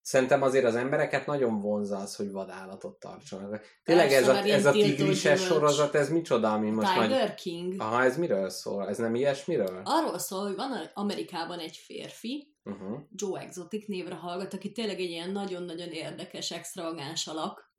[0.07, 3.65] szerintem azért az embereket nagyon vonza az, hogy vadállatot tartsanak.
[3.85, 7.35] Tényleg Persze, ez a, ez a tigrises sorozat, ez micsoda, ami most Tiger nagy...
[7.35, 7.75] King.
[7.81, 8.89] Aha, ez miről szól?
[8.89, 9.81] Ez nem ilyesmiről?
[9.85, 12.99] Arról szól, hogy van Amerikában egy férfi, Uh-huh.
[13.15, 17.73] Joe Exotic névre hallgat, aki tényleg egy ilyen nagyon-nagyon érdekes, extravagáns alak.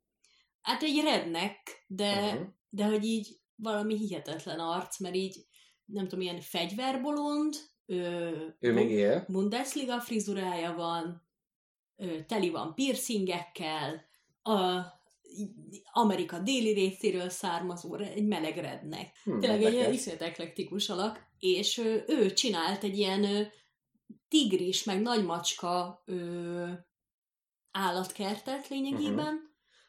[0.60, 2.46] Hát egy rednek, de, Uh-huh.
[2.68, 5.46] de hogy így valami hihetetlen arc, mert így
[5.84, 7.54] nem tudom, ilyen fegyverbolond,
[7.86, 9.24] ö, Ő még él?
[9.28, 11.27] Bundesliga frizurája van,
[12.26, 14.06] teli van piercingekkel,
[14.42, 14.82] a
[15.92, 19.16] Amerika déli részéről származó, egy meleg rednek.
[19.24, 19.94] Hm, Tényleg egy érdekes.
[19.94, 23.50] iszonyat eklektikus alak, és ő, ő csinált egy ilyen
[24.28, 26.70] tigris, meg nagymacska ö,
[27.70, 29.40] állatkertet lényegében, uh-huh.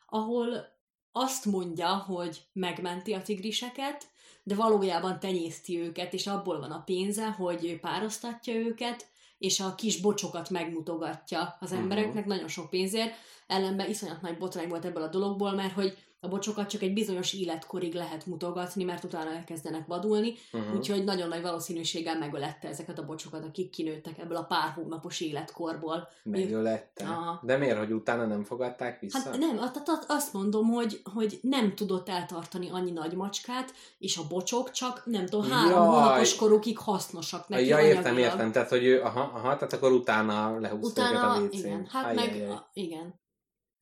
[0.06, 0.78] ahol
[1.12, 4.08] azt mondja, hogy megmenti a tigriseket,
[4.44, 9.08] de valójában tenyészti őket, és abból van a pénze, hogy ő pároztatja őket,
[9.40, 11.80] és a kis bocsokat megmutogatja az Mhm.
[11.82, 13.14] embereknek nagyon sok pénzért.
[13.48, 17.34] Ellenben iszonyat nagy botrány volt ebből a dologból, mert hogy a bocsokat csak egy bizonyos
[17.34, 20.76] életkorig lehet mutogatni, mert utána elkezdenek vadulni, Uh-huh.
[20.76, 26.08] úgyhogy nagyon nagy valószínűséggel megölette ezeket a bocsokat, akik kinőttek ebből a pár hónapos életkorból.
[26.24, 27.04] Megölette.
[27.06, 27.40] Aha.
[27.44, 29.20] De miért, hogy utána nem fogadták vissza?
[29.20, 29.60] Hát nem,
[30.08, 35.26] azt- mondom, hogy, hogy nem tudott eltartani annyi nagy macskát, és a bocsok csak, nem
[35.26, 35.86] tudom, három Jaj.
[35.88, 38.32] hónapos korukig hasznosak neki ja, értem, anyagilag.
[38.32, 38.52] értem.
[38.52, 41.58] Tehát, hogy ő, aha, aha, tehát akkor utána lehúzta őket a Utána, WC-n.
[41.58, 42.40] igen, hát Ajjajjaj.
[42.40, 43.20] meg, a, igen.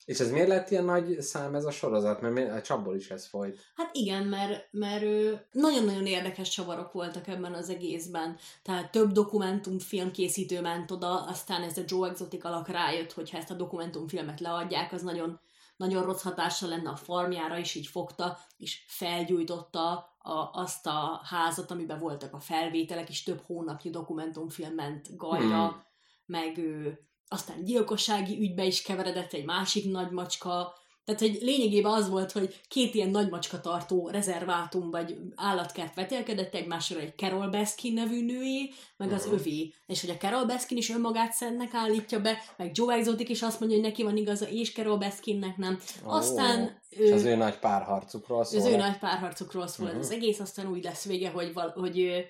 [0.07, 2.21] És ez miért lett ilyen nagy szám ez a sorozat?
[2.21, 3.59] Mert a csapból is ez folyt.
[3.75, 5.03] Hát igen, mert, mert
[5.51, 8.37] nagyon-nagyon érdekes csavarok voltak ebben az egészben.
[8.63, 13.37] Tehát több dokumentumfilm készítő ment oda, aztán ez a Joe Exotic alak rájött, hogy ha
[13.37, 15.39] ezt a dokumentumfilmet leadják, az nagyon,
[15.77, 21.71] nagyon rossz hatással lenne a farmjára, és így fogta, és felgyújtotta a, azt a házat,
[21.71, 25.83] amiben voltak a felvételek, és több hónapnyi dokumentumfilm ment gajra, Hmm.
[26.25, 30.73] meg ő, aztán gyilkossági ügybe is keveredett egy másik nagy macska,
[31.05, 36.99] tehát, hogy lényegében az volt, hogy két ilyen nagymacska tartó rezervátum vagy állatkert vetélkedett egymásra
[36.99, 39.33] egy Carol Baskin nevű nőé, meg az Mhm.
[39.33, 39.73] övé.
[39.85, 43.59] És hogy a Carol Baskin is önmagát szentnek állítja be, meg Joe Exotic is azt
[43.59, 45.79] mondja, hogy neki van igaza, és Carol Baskinnek nem.
[46.05, 46.09] Ó.
[46.09, 48.59] Aztán És ő, az ő nagy párharcukról szól.
[48.59, 49.97] az ő nagy párharcokról szól Mhm.
[49.99, 52.25] az egész, aztán úgy lesz vége, hogy, val- hogy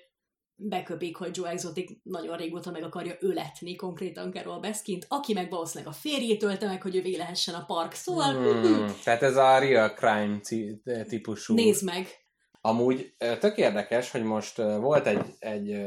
[0.60, 5.93] beköpik, hogy Joe Exotic nagyon régóta meg akarja öletni konkrétan Carol Baskint, aki meg valószínűleg
[5.93, 7.93] a férjét ölte meg, hogy ővé lehessen a park.
[7.93, 10.39] Szóval Hmm, tehát ez a real crime
[11.08, 11.53] típusú.
[11.53, 12.08] nézd meg!
[12.62, 15.86] Amúgy tök érdekes, hogy most volt egy, egy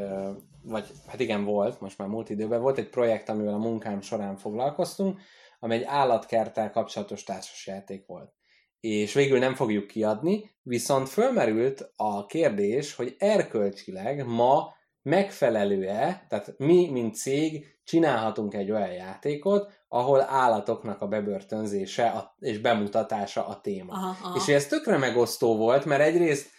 [0.63, 4.37] vagy hát igen volt, most már múlt időben, volt egy projekt, amivel a munkám során
[4.37, 5.21] foglalkoztunk,
[5.59, 8.33] ami egy állatkerttel kapcsolatos társasjáték volt.
[8.81, 16.91] És végül nem fogjuk kiadni, viszont fölmerült a kérdés, hogy erkölcsileg ma megfelelő-e, tehát mi,
[16.91, 23.93] mint cég, csinálhatunk egy olyan játékot, ahol állatoknak a bebörtönzése a, és bemutatása a téma.
[23.93, 24.37] Aha, aha.
[24.37, 26.51] És ez tökre megosztó volt, mert egyrészt,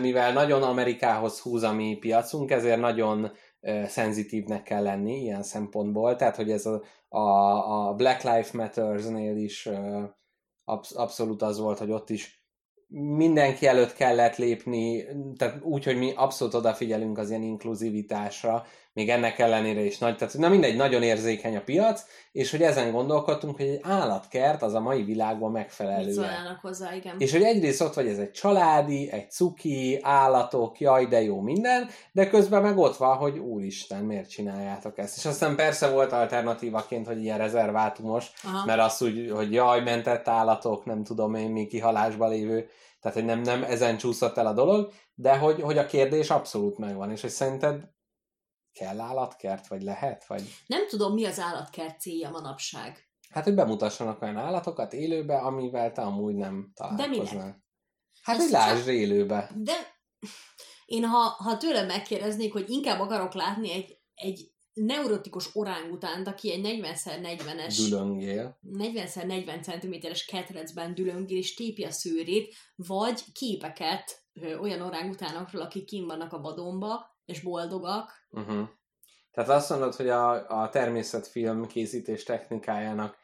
[0.00, 3.32] mivel nagyon Amerikához húz a mi piacunk, ezért nagyon
[3.86, 9.68] szenzitívnek kell lenni ilyen szempontból, tehát hogy ez a, a, a Black Lives Matters-nél is
[10.66, 12.44] absz- abszolút az volt, hogy ott is
[13.16, 15.04] mindenki előtt kellett lépni,
[15.36, 18.64] tehát úgy, hogy mi abszolút odafigyelünk az ilyen inkluzivitásra,
[18.96, 22.92] még ennek ellenére is nagy, tehát na mindegy, nagyon érzékeny a piac, és hogy ezen
[22.92, 26.12] gondolkodtunk, hogy egy állatkert az a mai világban Mit megfelelő.
[26.12, 27.14] szólnának hozzá, igen.
[27.18, 31.88] És hogy egyrészt ott vagy ez egy családi, egy cuki, állatok, jaj, de jó minden,
[32.12, 35.16] de közben meg ott van, hogy úristen, miért csináljátok ezt.
[35.16, 38.64] És aztán persze volt alternatívaként, hogy ilyen rezervátumos, Aha.
[38.66, 42.68] mert az úgy, hogy jaj, mentett állatok, nem tudom én, mi kihalásba lévő.
[43.00, 46.78] Tehát, hogy nem, nem ezen csúszott el a dolog, de hogy, hogy a kérdés abszolút
[46.78, 47.94] megvan, és hogy szerinted
[48.78, 50.42] kell állatkert, vagy lehet, vagy...
[50.66, 53.08] Nem tudom, mi az állatkert célja manapság.
[53.30, 57.44] Hát, hogy bemutassanak olyan állatokat élőbe, amivel te amúgy nem találkoznál.
[57.44, 57.64] minek?
[58.22, 59.50] Hát, hogy lásd élőbe.
[59.54, 59.72] De
[60.84, 66.80] én ha, ha tőlem megkérdeznék, hogy inkább akarok látni egy, egy neurotikus orángutánt, aki egy
[66.82, 68.58] 40x40-es Dülöngél.
[68.72, 76.06] 40x40 cm-es ketrecben dülöngél és tépi a szőrét, vagy képeket ö, olyan orángutánokról, akik kim
[76.06, 78.10] vannak a vadonba, és boldogak.
[78.30, 78.68] Uh-huh.
[79.30, 83.16] Tehát azt mondod, hogy a, a természetfilm készítés technikájának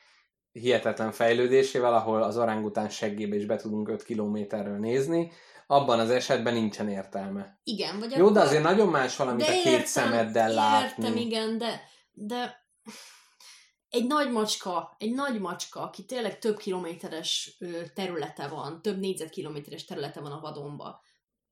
[0.52, 5.32] hihetetlen fejlődésével, ahol az orangután seggébe is be tudunk 5 kilométerről nézni,
[5.66, 7.60] abban az esetben nincsen értelme.
[7.62, 11.04] Igen, vagy Jó, de akkor- azért nagyon más valamit a két szemeddel látni.
[11.04, 11.80] Értem, igen, de,
[12.12, 12.66] de
[13.88, 17.58] egy nagy macska, egy nagy macska, aki tényleg több kilométeres
[17.94, 21.02] területe van, több négyzetkilométeres területe van a vadonba,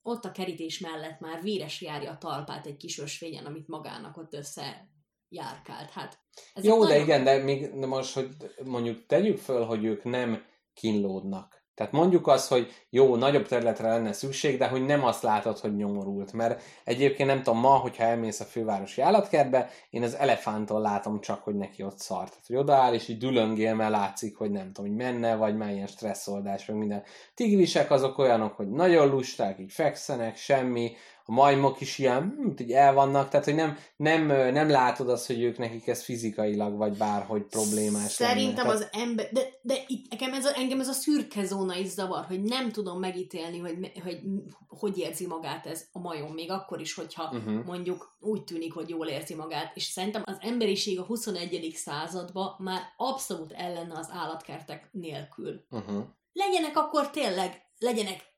[0.03, 4.35] ott a kerítés mellett már véres járja a talpát egy kis ösvényen, amit magának ott
[4.35, 4.89] össze
[5.29, 5.91] járkált.
[5.91, 6.19] Hát,
[6.55, 8.29] ez Jó, de nagyon- igen, de még de most, hogy
[8.65, 10.45] mondjuk tegyük föl, hogy ők nem
[10.75, 11.60] kínlódnak.
[11.81, 15.77] Tehát mondjuk azt, hogy jó, nagyobb területre lenne szükség, de hogy nem azt látod, hogy
[15.77, 16.33] nyomorult.
[16.33, 21.43] Mert egyébként nem tudom, ma, hogyha elmész a fővárosi állatkertbe, én az elefántól látom csak,
[21.43, 22.29] hogy neki ott szart.
[22.31, 25.71] Tehát, hogy odaáll, és így dülöngél, mert látszik, hogy nem tudom, hogy menne, vagy már
[25.71, 27.03] ilyen stresszoldás, meg minden.
[27.35, 30.93] Tigrisek azok olyanok, hogy nagyon lusták, így fekszenek, semmi,
[31.31, 35.43] a majmok is ilyen, így el vannak, tehát hogy nem, nem, nem látod azt, hogy
[35.43, 38.79] ők nekik ez fizikailag, vagy bárhogy problémás Szerintem lenne.
[38.79, 42.25] az ember, de, de itt nekem ez a, engem ez a szürke zóna is zavar,
[42.25, 44.21] hogy nem tudom megítélni, hogy, hogy
[44.69, 47.65] hogy érzi magát ez a majom, még akkor is, hogyha Uh-huh.
[47.65, 51.73] mondjuk úgy tűnik, hogy jól érzi magát, és szerintem az emberiség a 21.
[51.75, 55.65] században már abszolút ellenne az állatkertek nélkül.
[55.71, 56.05] Uh-huh.
[56.33, 58.30] Legyenek akkor tényleg, legyenek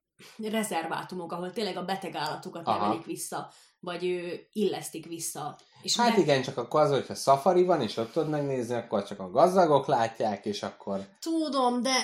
[0.51, 2.85] rezervátumok, ahol tényleg a beteg állatokat Aha.
[2.85, 3.51] emelik vissza,
[3.81, 5.57] vagy ő illesztik vissza.
[5.83, 9.05] És Hát meg- igen, csak akkor az, hogyha szafari van, és ott tudod megnézni, akkor
[9.05, 11.01] csak a gazdagok látják, és akkor...
[11.21, 11.95] Tudom, de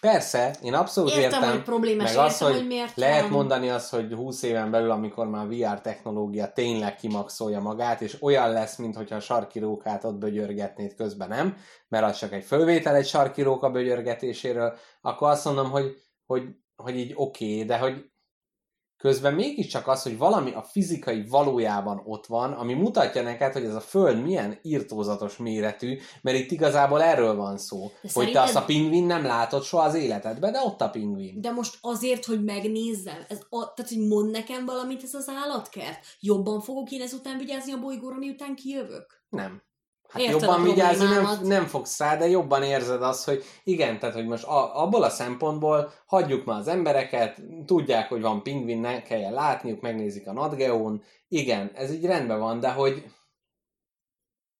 [0.00, 3.30] Persze, én abszolút értem, értem, hogy problémás, meg az, értem, hogy, hogy miért lehet van.
[3.30, 8.52] mondani azt, hogy 20 éven belül, amikor már VR technológia tényleg kimaxolja magát, és olyan
[8.52, 11.56] lesz, mintha a sarkirókát ott bögyörgetnéd közben, nem?
[11.88, 15.96] Mert az csak egy fölvétel egy sarkiróka bögyörgetéséről, akkor azt mondom, hogy,
[16.26, 16.42] hogy,
[16.80, 18.10] hogy így oké, okay, de hogy
[18.96, 23.74] közben mégiscsak az, hogy valami a fizikai valójában ott van, ami mutatja neked, hogy ez
[23.74, 28.42] a Föld milyen írtózatos méretű, mert itt igazából erről van szó, De hogy te szerinted-
[28.42, 31.40] azt a pingvin nem látod soha az életedben, de ott a pingvin.
[31.40, 36.06] De most azért, hogy megnézzem, ez a, tehát, hogy mond nekem valamit ez az állatkert,
[36.20, 39.24] jobban fogok én ezután vigyázni a bolygóra, miután kijövök?
[39.28, 39.62] Nem.
[40.10, 44.14] Hát Érted jobban vigyázni nem, nem fogsz rá, de jobban érzed azt, hogy igen, tehát
[44.14, 49.02] hogy most a, abból a szempontból hagyjuk már az embereket, tudják, hogy van pingvin, ne
[49.02, 53.04] kelljen látniuk, megnézik a Nadgeón, igen, ez így rendben van, de hogy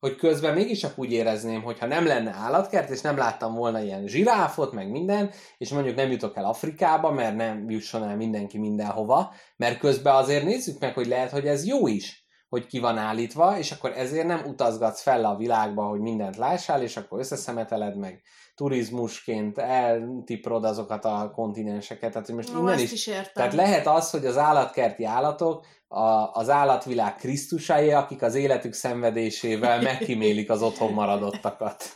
[0.01, 3.81] hogy közben mégis csak úgy érezném, hogy ha nem lenne állatkert, és nem láttam volna
[3.81, 8.59] ilyen zsiráfot, meg minden, és mondjuk nem jutok el Afrikába, mert nem jusson el mindenki
[8.59, 12.20] mindenhova, mert közben azért nézzük meg, hogy lehet, hogy ez jó is,
[12.51, 16.83] hogy ki van állítva, és akkor ezért nem utazgatsz fel a világba, hogy mindent lássál,
[16.83, 18.23] és akkor összeszemeteled meg
[18.55, 23.33] turizmusként, eltiprod azokat a kontinenseket, tehát hogy most Ó, innen is is értem.
[23.35, 29.81] tehát lehet az, hogy az állatkerti állatok a, az állatvilág Krisztusai, akik az életük szenvedésével
[29.91, 31.93] megkímélik az otthon maradottakat.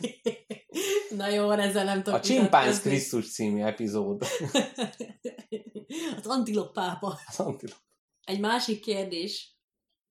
[1.17, 2.81] Na jó, ezzel nem tudok A Csimpánz.
[2.81, 4.23] Krisztus című epizód.
[6.17, 7.19] Az antilop pápa.
[7.27, 7.77] Az antilop.
[8.23, 9.54] Egy másik kérdés,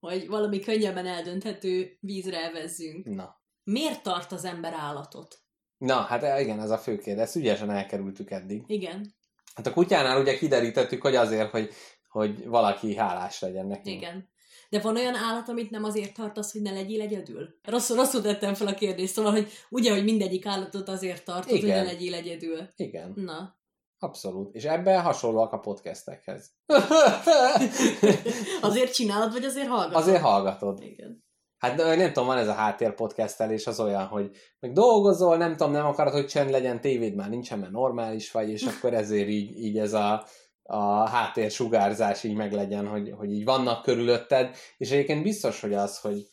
[0.04, 3.06] hogy valami könnyebben eldönthető vízre elvezzünk.
[3.06, 3.42] Na.
[3.64, 5.38] Miért tart az ember állatot?
[5.78, 7.22] Na, hát igen, ez a fő kérdés.
[7.22, 8.62] Ezt ügyesen elkerültük eddig.
[8.66, 9.14] Igen,
[9.54, 11.70] Hát a kutyánál ugye kiderítettük, hogy azért, hogy,
[12.08, 13.90] hogy valaki hálás legyen neki.
[13.90, 14.32] igen.
[14.68, 17.58] De van olyan állat, amit nem azért tartasz, hogy ne legyél egyedül?
[17.62, 21.62] Rosszul, rosszul tettem fel a kérdést, szóval, hogy ugye, hogy mindegyik állatot azért tartod, hogy
[21.62, 21.84] Igen.
[21.84, 22.68] ne legyél egyedül.
[22.76, 23.56] Igen, Na.
[24.04, 24.54] Abszolút.
[24.54, 26.50] És ebben hasonlóak a podcastekhez.
[28.60, 30.02] Azért csinálod, vagy azért hallgatod?
[30.02, 30.82] Azért hallgatod.
[30.82, 31.24] Igen.
[31.58, 35.72] Hát nem tudom, van ez a háttér podcastelés, az olyan, hogy meg dolgozol, nem tudom,
[35.72, 39.58] nem akarod, hogy csend legyen, tévéd már nincsen, mert normális vagy, és akkor ezért így,
[39.58, 40.26] így ez a,
[40.62, 46.00] a háttér sugárzás így meglegyen, hogy, hogy így vannak körülötted, és egyébként biztos, hogy az,
[46.00, 46.28] hogy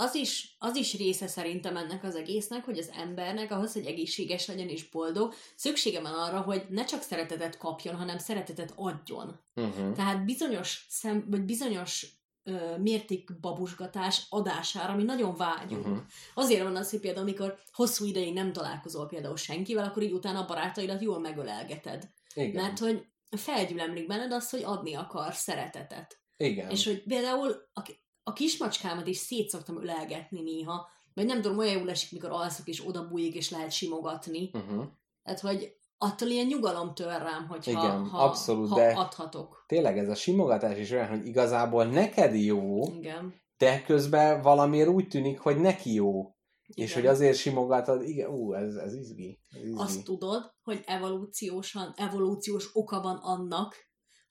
[0.00, 4.46] Az is, az is része szerintem ennek az egésznek, hogy az embernek ahhoz, hogy egészséges
[4.46, 9.40] legyen és boldog, szüksége van arra, hogy ne csak szeretetet kapjon, hanem szeretetet adjon.
[9.54, 9.92] uh-huh.
[9.92, 12.06] Tehát bizonyos, szem, vagy bizonyos
[12.42, 15.86] ö, mérték babusgatás adására, ami nagyon vágyunk.
[15.86, 16.02] Uh-huh.
[16.34, 20.40] Azért van az, hogy például, amikor hosszú ideig nem találkozol például senkivel, akkor így utána
[20.40, 22.10] a barátaidat jól megölelgeted.
[22.34, 22.62] Igen.
[22.62, 23.06] Mert hogy
[23.36, 26.20] felgyülemlik benned az, hogy adni akar szeretetet.
[26.36, 26.70] Igen.
[26.70, 27.82] És hogy például a,
[28.22, 32.66] a kismacskámat is szét szoktam ölelgetni néha, vagy nem tudom, olyan jól esik, mikor alszok,
[32.66, 34.50] és oda bújik, és lehet simogatni.
[34.52, 34.84] Uh-huh.
[35.22, 39.64] Tehát, hogy attól ilyen nyugalom tör rám, hogyha Igen, ha, abszolút, ha de- adhatok.
[39.66, 43.34] Tényleg ez a simogatás is olyan, hogy igazából neked jó, Igen.
[43.56, 46.34] de közben valamiért úgy tűnik, hogy neki jó.
[46.74, 46.94] És Igen.
[46.94, 49.40] hogy azért simogatod, igen, ú, ez, ez izgi.
[49.50, 49.74] Ez izgi.
[49.76, 53.74] Azt tudod, hogy evolúciósan, evolúciós oka van annak,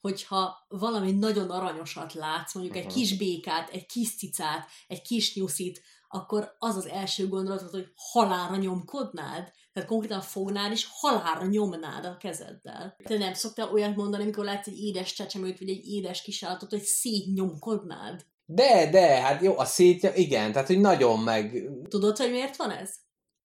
[0.00, 2.94] hogyha valami nagyon aranyosat látsz, mondjuk egy Mhm.
[2.94, 8.56] kis békát, egy kis cicát, egy kis nyuszit, akkor az az első gondolatod, hogy halára
[8.56, 9.52] nyomkodnád.
[9.72, 12.96] Tehát konkrétan fognád, és halára nyomnád a kezeddel.
[13.04, 16.82] Te nem szoktál olyat mondani, amikor látsz egy édes csecsemőt, vagy egy édes kisállatot, hogy
[16.82, 18.24] szétnyomkodnád.
[18.44, 21.70] De, de, hát jó, a szétja, igen, tehát hogy nagyon meg...
[21.88, 22.90] Tudod, hogy miért van ez?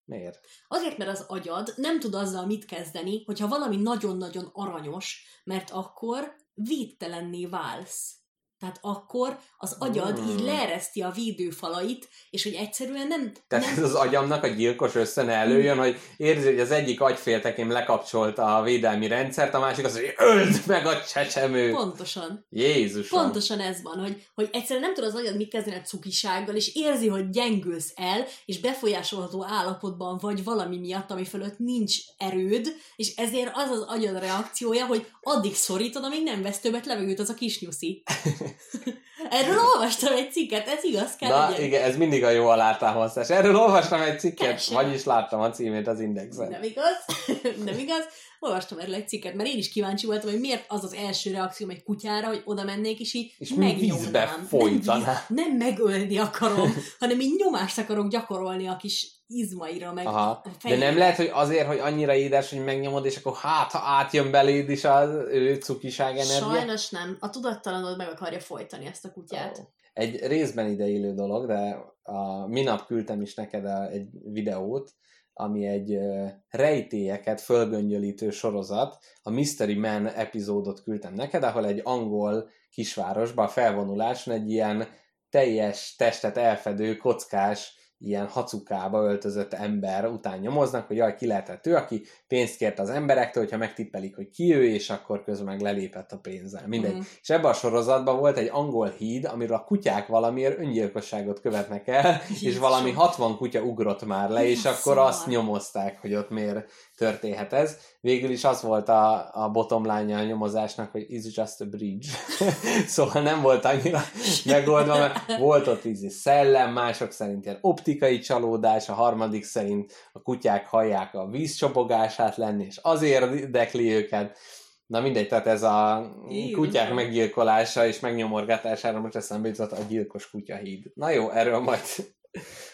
[0.04, 0.40] Miért?
[0.68, 6.34] Azért, mert az agyad nem tud azzal mit kezdeni, hogyha valami nagyon-nagyon aranyos, mert akkor
[6.54, 8.21] védtelenné válsz.
[8.62, 10.28] Tehát akkor az agyad Hmm.
[10.28, 13.32] így leereszti a védőfalait, és hogy egyszerűen nem...
[13.48, 17.70] Tehát nem ez az agyamnak a gyilkos összene előjön, hogy érzi, hogy az egyik agyféltekém
[17.70, 21.74] lekapcsolta a védelmi rendszert, a másik az, hogy öld meg a csecsemőt.
[21.74, 22.46] Pontosan.
[22.50, 23.20] Jézusom.
[23.22, 26.74] Pontosan ez van, hogy, hogy egyszerűen nem tud az agyad mit kezdeni a cukisággal, és
[26.74, 33.14] érzi, hogy gyengülsz el, és befolyásolható állapotban vagy valami miatt, ami fölött nincs erőd, és
[33.16, 37.34] ezért az az agyad reakciója, hogy addig szorítod, amíg nem vesz többet levegőt az a
[37.34, 38.02] kis nyuszi.
[39.30, 41.64] Erről olvastam egy cikket, ez igaz kell Na legyen.
[41.64, 43.28] igen, ez mindig a jó alátámasztás.
[43.30, 44.74] Erről olvastam egy cikket, Persze.
[44.74, 46.48] vagyis láttam a címét az Indexen.
[46.50, 47.04] Nem igaz?
[47.66, 48.04] nem igaz?
[48.40, 51.70] Olvastam erről egy cikket, mert én is kíváncsi voltam, hogy miért az az első reakcióm
[51.70, 53.78] egy kutyára, hogy oda mennék, és így És megnyomnám.
[53.78, 60.06] vízbe Nem, víz- nem megölni akarom, hanem így nyomást akarok gyakorolni a kis izmaira, meg
[60.06, 60.30] Aha.
[60.30, 63.78] a De nem lehet, hogy azért, hogy annyira édes, hogy megnyomod, és akkor hát, ha
[63.78, 66.54] átjön beléd is az ő cukiság energia.
[66.54, 67.16] Sajnos nem.
[67.20, 69.58] A tudattalanod meg akarja folytani ezt a kutyát.
[69.58, 69.62] Ó.
[69.92, 74.94] Egy részben ideillő dolog, de a, minap küldtem is neked a, egy videót,
[75.34, 78.98] ami egy ö, rejtélyeket fölgöngyölítő sorozat.
[79.22, 84.88] A Mystery Man epizódot küldtem neked, ahol egy angol kisvárosban a felvonuláson egy ilyen
[85.30, 91.74] teljes testet elfedő, kockás, ilyen hacukába öltözött ember után nyomoznak, hogy jaj, ki lehetett ő,
[91.74, 96.12] aki pénzt kért az emberektől, hogyha megtippelik, hogy ki ő, és akkor közben meg lelépett
[96.12, 96.64] a pénzzel.
[96.66, 96.92] Mindegy.
[96.92, 97.02] Mhm.
[97.22, 102.20] És ebben a sorozatban volt egy angol híd, amiről a kutyák valamiért öngyilkosságot követnek el,
[102.28, 102.70] és Jézusom.
[102.70, 106.70] valami 60 kutya ugrott már le, és akkor azt nyomozták, hogy ott miért
[107.02, 107.76] történhet ez.
[108.00, 112.08] Végül is az volt a, a bottom line a nyomozásnak, hogy it's just a bridge.
[112.86, 114.00] szóval nem volt annyira
[114.44, 120.22] megoldva, mert volt ott ízi szellem, mások szerint ilyen optikai csalódás, a harmadik szerint a
[120.22, 124.38] kutyák hallják a vízcsobogását lenni, és azért érdekli őket.
[124.86, 126.08] Na mindegy, tehát ez a
[126.52, 130.90] kutyák meggyilkolása és megnyomorgatására most eszembe jutott a gyilkos kutyahíd.
[130.94, 131.80] Na jó, erről majd,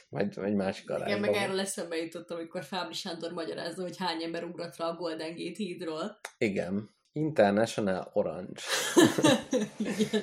[0.09, 1.21] majd egy másik Igen, arányban.
[1.21, 5.35] meg erről eszembe jutott, amikor Fábri Sándor magyarázza, hogy hány ember ugrott rá a Golden
[5.35, 6.21] Gate hídról.
[6.39, 6.97] Igen.
[7.13, 8.61] International Orange.
[9.99, 10.23] Igen.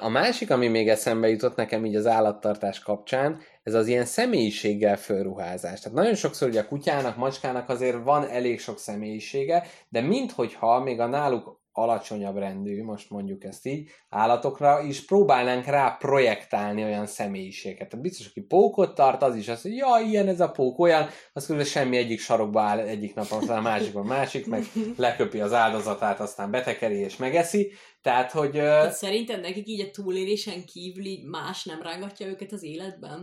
[0.00, 4.96] A másik, ami még eszembe jutott nekem így az állattartás kapcsán, ez az ilyen személyiséggel
[4.96, 5.80] fölruházás.
[5.80, 11.00] Tehát nagyon sokszor ugye a kutyának, macskának azért van elég sok személyisége, de minthogyha még
[11.00, 17.88] a náluk alacsonyabb rendű, most mondjuk ezt így, állatokra is próbálnánk rá projektálni olyan személyiséget.
[17.88, 21.06] Tehát biztos, aki pókot tart, az is az, hogy ja, ilyen ez a pók, olyan,
[21.32, 24.64] az közben semmi egyik sarokba áll egyik nap, aztán a másikban másik, meg
[24.96, 27.72] leköpi az áldozatát, aztán betekeri és megeszi.
[28.02, 32.62] Tehát, hogy Tehát szerinted nekik így a túlélésen kívül így más nem rángatja őket az
[32.62, 33.22] életben?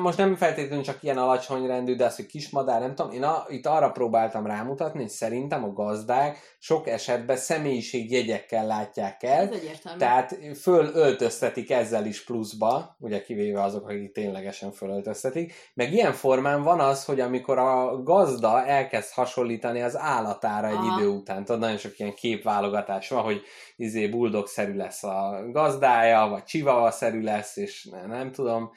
[0.00, 3.44] Most nem feltétlenül csak ilyen alacsony rendű, de az, hogy kismadár, nem tudom, én a,
[3.48, 9.98] itt arra próbáltam rámutatni, hogy szerintem a gazdák sok esetben személyiségjegyekkel látják el, Ez egyértelmű.
[9.98, 16.80] tehát fölöltöztetik ezzel is pluszba, ugye kivéve azok, akik ténylegesen fölöltöztetik, meg ilyen formán van
[16.80, 21.00] az, hogy amikor a gazda elkezd hasonlítani az állatára egy Aha.
[21.00, 23.42] idő után, tudod, nagyon sok ilyen képválogatás van, hogy
[23.90, 28.70] izé buldog-szerű lesz a gazdája, vagy chihuahua-szerű lesz, és ne, nem tudom,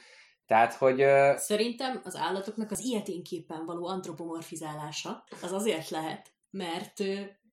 [0.46, 1.04] tehát, hogy
[1.36, 7.00] Szerintem az állatoknak az ilyeténképpen való antropomorfizálása az azért lehet, mert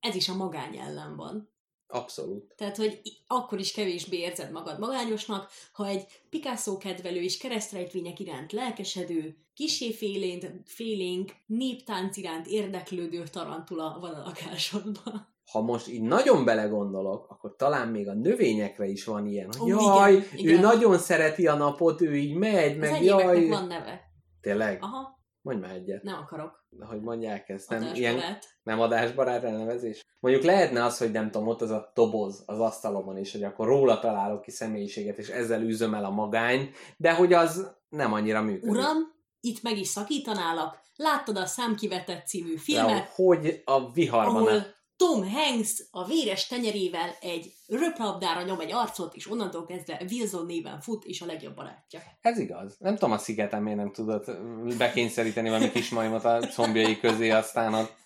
[0.00, 1.52] ez is a magány ellen van.
[1.86, 2.54] abszolút.
[2.56, 8.52] Tehát, hogy akkor is kevésbé érzed magad magányosnak, ha egy Picasso kedvelő és keresztrejtvények iránt
[8.52, 15.29] lelkesedő, kisé félénk, félénk néptánc iránt érdeklődő tarantula van a lakásodban.
[15.52, 20.12] Ha most így nagyon belegondolok, akkor talán még a növényekre is van ilyen, Ó, jaj,
[20.14, 20.60] igen, ő igen.
[20.60, 23.48] nagyon szereti a napot, ő így megy, Az meg egyébeknek jaj.
[23.48, 24.00] van neve.
[24.40, 24.78] Tényleg?
[24.82, 25.18] Aha.
[25.42, 26.02] Mondj már egyet.
[26.02, 26.64] Nem akarok.
[26.80, 27.68] Hogy mondják ezt?
[27.68, 27.98] Nem, Adásbarát.
[28.16, 30.04] ilyen, nem adásbarát elnevezés?
[30.20, 33.66] Mondjuk lehetne az, hogy nem tudom, ott az a doboz az asztalomon is, hogy akkor
[33.66, 38.42] róla találok ki személyiséget, és ezzel üzöm el a magányt, de hogy az nem annyira
[38.42, 38.70] működik.
[38.70, 38.96] Uram,
[39.40, 40.78] itt meg is szakítanálak.
[40.96, 44.36] Láttad a Számkivetett című De filmet, hogy a viharban...
[44.46, 50.46] ahol Tom Hanks a véres tenyerével egy röplabdára nyom egy arcot, és onnantól kezdve Wilson
[50.46, 52.00] néven fut, és a legjobb barátja.
[52.20, 52.76] Ez igaz.
[52.78, 54.30] Nem tudom a szigeten miért nem tudott
[54.78, 57.98] bekényszeríteni valami kis majmot a combjai közé, aztán ott...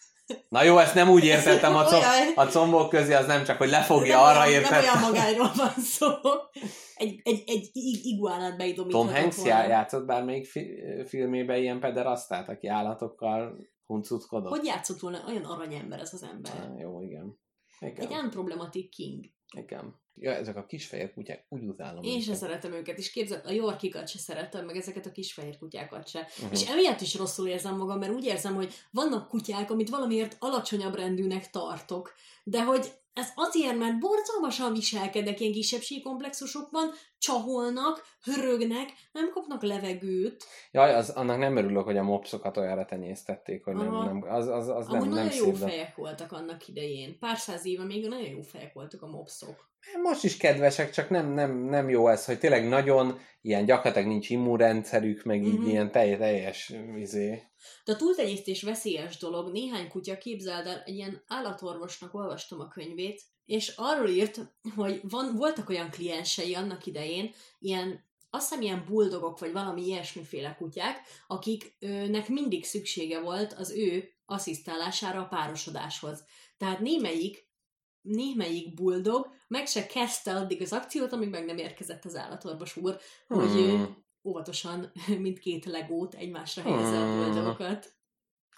[0.49, 2.33] Na jó, ezt nem úgy értettem, a, com- Olyan.
[2.35, 5.01] a combok közé az nem csak, hogy lefogja, nem arra olyan, Nem olyan értettem.
[5.11, 6.07] magányról van szó.
[6.97, 9.51] Egy, egy, egy ig- iguánát beidomíthatott Tom Hanks volna.
[9.53, 13.57] já- játszott bármelyik fi- filmében ilyen pederasztát, aki állatokkal
[13.87, 14.51] huncutkodott?
[14.51, 15.25] Hogy játszott volna?
[15.27, 16.71] Olyan aranyember ez az ember.
[16.71, 17.39] Ah, jó, igen.
[17.79, 19.25] Egy Igen, unproblematic king.
[19.57, 20.03] igen.
[20.17, 22.03] Ja, ezek a kisfehér kutyák, úgy utálom.
[22.03, 25.59] Én se szeretem őket, és képzeld, a Yorkikat se szeretem, meg ezeket a kis fehér
[25.59, 26.29] kutyákat se.
[26.43, 26.53] Mhm.
[26.53, 30.95] És emiatt is rosszul érzem magam, mert úgy érzem, hogy vannak kutyák, amit valamiért alacsonyabb
[30.95, 32.13] rendűnek tartok,
[32.45, 40.45] de hogy ez azért, mert borzalmasan viselkednek ilyen kisebbségkomplexusokban, csaholnak, hörögnek, nem kapnak levegőt.
[40.71, 44.05] Jaj, az, annak nem örülök, hogy a mopszokat olyanra tenyésztették, hogy nem, Aha.
[44.05, 45.59] nem, az, az, az Amúgy nem, nem nagyon jó szép.
[45.59, 47.19] de- fejek voltak annak idején.
[47.19, 49.73] Pár száz éve még nagyon jó fejek voltak a mopszok.
[50.03, 54.31] Most is kedvesek, csak nem, nem, nem jó ez, hogy tényleg nagyon ilyen gyakorlatilag nincs
[54.31, 55.69] immunrendszerük, meg így Mhm.
[55.69, 57.43] ilyen teljes, teljes izé.
[57.85, 59.53] De a túltenyésztés veszélyes dolog.
[59.53, 64.41] Néhány kutya, képzeld el, egy ilyen állatorvosnak olvastam a könyvét, és arról írt,
[64.77, 70.55] hogy van, voltak olyan kliensei annak idején, ilyen azt hiszem ilyen buldogok, vagy valami ilyesmiféle
[70.59, 76.25] kutyák, akiknek mindig szüksége volt az ő asszisztálására a párosodáshoz.
[76.59, 77.47] Tehát némelyik,
[78.03, 82.99] némelyik buldog meg se kezdte addig az akciót, amíg meg nem érkezett az állatorvos úr,
[83.29, 84.05] hogy Hmm.
[84.25, 87.25] óvatosan mindkét legót egymásra helyezze a Hmm.
[87.25, 87.93] buldogokat.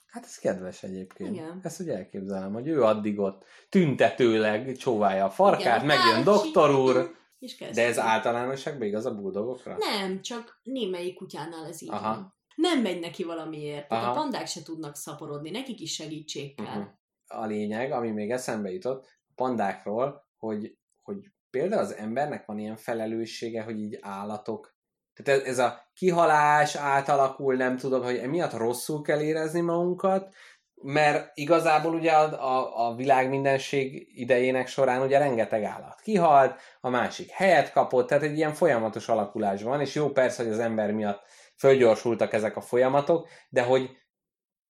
[0.06, 1.34] Hát ez kedves egyébként.
[1.34, 1.60] Igen.
[1.62, 6.24] Ezt úgy elképzelem, hogy ő addig ott tüntetőleg csóválja a farkát, Igen, megjön bácsi.
[6.24, 9.76] doktor úr, És de ez általánosságban igaz a buldogokra?
[9.78, 12.14] Nem, csak némelyik kutyánál ez így Aha.
[12.14, 12.34] van.
[12.54, 13.90] Nem megy neki valamiért.
[13.92, 14.10] Aha.
[14.10, 16.66] a pandák se tudnak szaporodni, nekik is segítség kell.
[16.66, 16.86] Uh-huh.
[17.26, 20.76] A lényeg, ami még eszembe jutott, a pandákról, hogy,
[21.06, 24.74] hogy például az embernek van ilyen felelőssége, hogy így állatok,
[25.14, 30.34] tehát ez, ez a kihalás átalakul, nem tudom, hogy emiatt rosszul kell érezni magunkat,
[30.82, 36.88] mert igazából ugye a, a, a világ mindenség idejének során ugye rengeteg állat kihalt, a
[36.88, 40.92] másik helyet kapott, tehát egy ilyen folyamatos alakulás van, és jó persze, hogy az ember
[40.92, 41.22] miatt
[41.56, 43.90] fölgyorsultak ezek a folyamatok, de hogy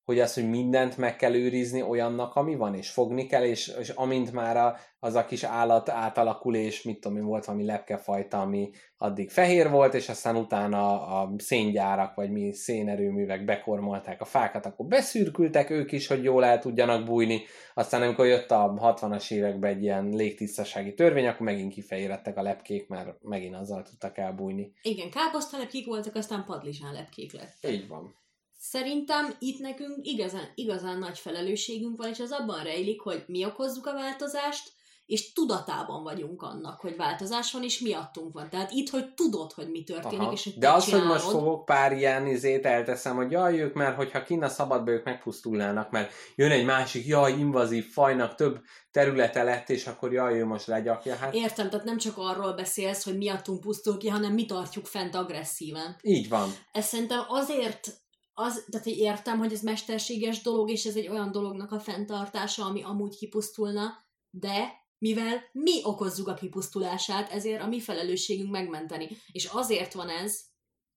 [0.07, 3.89] hogy az, hogy mindent meg kell őrizni olyannak, ami van, és fogni kell, és, és
[3.89, 8.41] amint már a, az a kis állat átalakul, és mit tudom én, volt valami lepkefajta,
[8.41, 14.67] ami addig fehér volt, és aztán utána a széngyárak, vagy mi szénerőművek bekormolták a fákat,
[14.67, 17.43] akkor beszürkültek ők is, hogy jól el tudjanak bújni,
[17.75, 22.89] aztán amikor jött a 60-as években egy ilyen légtisztasági törvény, akkor megint kifehérettek a lepkék,
[22.89, 24.73] mert megint azzal tudtak elbújni.
[24.83, 27.71] Igen, káposztalepkék voltak, aztán padlizsánlepkék lettek.
[27.71, 28.25] Így van.
[28.71, 33.87] Szerintem itt nekünk igazán, igazán nagy felelősségünk van, és az abban rejlik, hogy mi okozzuk
[33.87, 34.73] a változást,
[35.07, 38.49] és tudatában vagyunk annak, hogy változás van, és miattunk van.
[38.51, 40.33] Tehát itt, hogy tudod, hogy mi történik, Aha.
[40.33, 43.95] és hogy De az, hogy most fogok pár ilyen izét elteszem, hogy jaj, ők már,
[43.95, 48.61] hogyha kinn a szabadba, ők megpusztulnának, mert jön egy másik, jaj, invazív fajnak több
[48.91, 51.15] területe lett, és akkor jaj, ő most legyakja.
[51.17, 55.15] Hát Értem, tehát nem csak arról beszélsz, hogy miattunk pusztul ki, hanem mi tartjuk fent
[55.15, 55.97] agresszíven.
[56.03, 56.49] így van.
[56.73, 58.05] Ez szerintem azért,
[58.39, 62.65] az, tehát hogy értem, hogy ez mesterséges dolog, és ez egy olyan dolognak a fenntartása,
[62.65, 63.93] ami amúgy kipusztulna,
[64.31, 69.09] de mivel mi okozzuk a kipusztulását, ezért a mi felelősségünk megmenteni.
[69.33, 70.41] És azért van ez,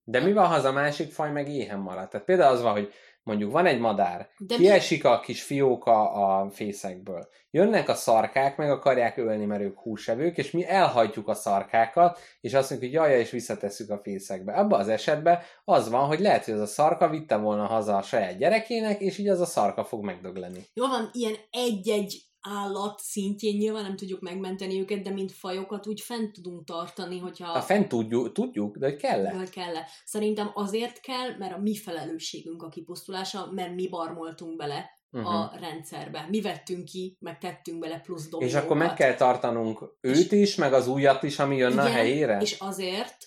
[0.04, 2.10] De mi van, ha az a másik faj meg éhen marad?
[2.10, 2.94] Tehát például az van, hogy
[3.30, 7.28] mondjuk van egy madár, De mi- kiesik a kis fióka a fészekből.
[7.52, 12.54] Jönnek a szarkák, meg akarják ölni, mert ők húsevők, és mi elhajtjuk a szarkákat, és
[12.54, 14.54] azt mondjuk, hogy jaj, és visszatesszük a fészekbe.
[14.54, 18.02] Abban az esetben az van, hogy lehet, hogy az a szarka vitte volna haza a
[18.02, 20.66] saját gyerekének, és így az a szarka fog megdögleni.
[20.74, 26.02] jó van, ilyen egy-egy állat szintjén nyilván nem tudjuk megmenteni őket, de mint fajokat úgy
[26.02, 27.52] fent tudunk tartani, hogyha...
[27.52, 29.34] A fent tudjuk, tudjuk de hogy kell -e?
[29.36, 29.88] Vagy kell -e.
[30.06, 35.34] Szerintem azért kell, mert a mi felelősségünk a kipusztulása, mert mi barmoltunk bele Uh-huh.
[35.36, 36.26] a rendszerbe.
[36.30, 38.64] Mi vettünk ki, meg tettünk bele plusz És dolgokat.
[38.64, 42.38] akkor meg kell tartanunk őt is, meg az újat is, ami jönne a Igen, helyére?
[42.42, 43.18] És azért,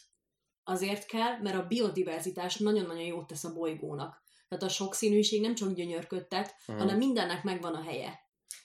[0.62, 4.22] azért kell, mert a biodiverzitás nagyon-nagyon jót tesz a bolygónak.
[4.48, 6.78] Tehát a sokszínűség nem csak gyönyörködtet, Mhm.
[6.78, 8.18] hanem mindennek megvan a helye.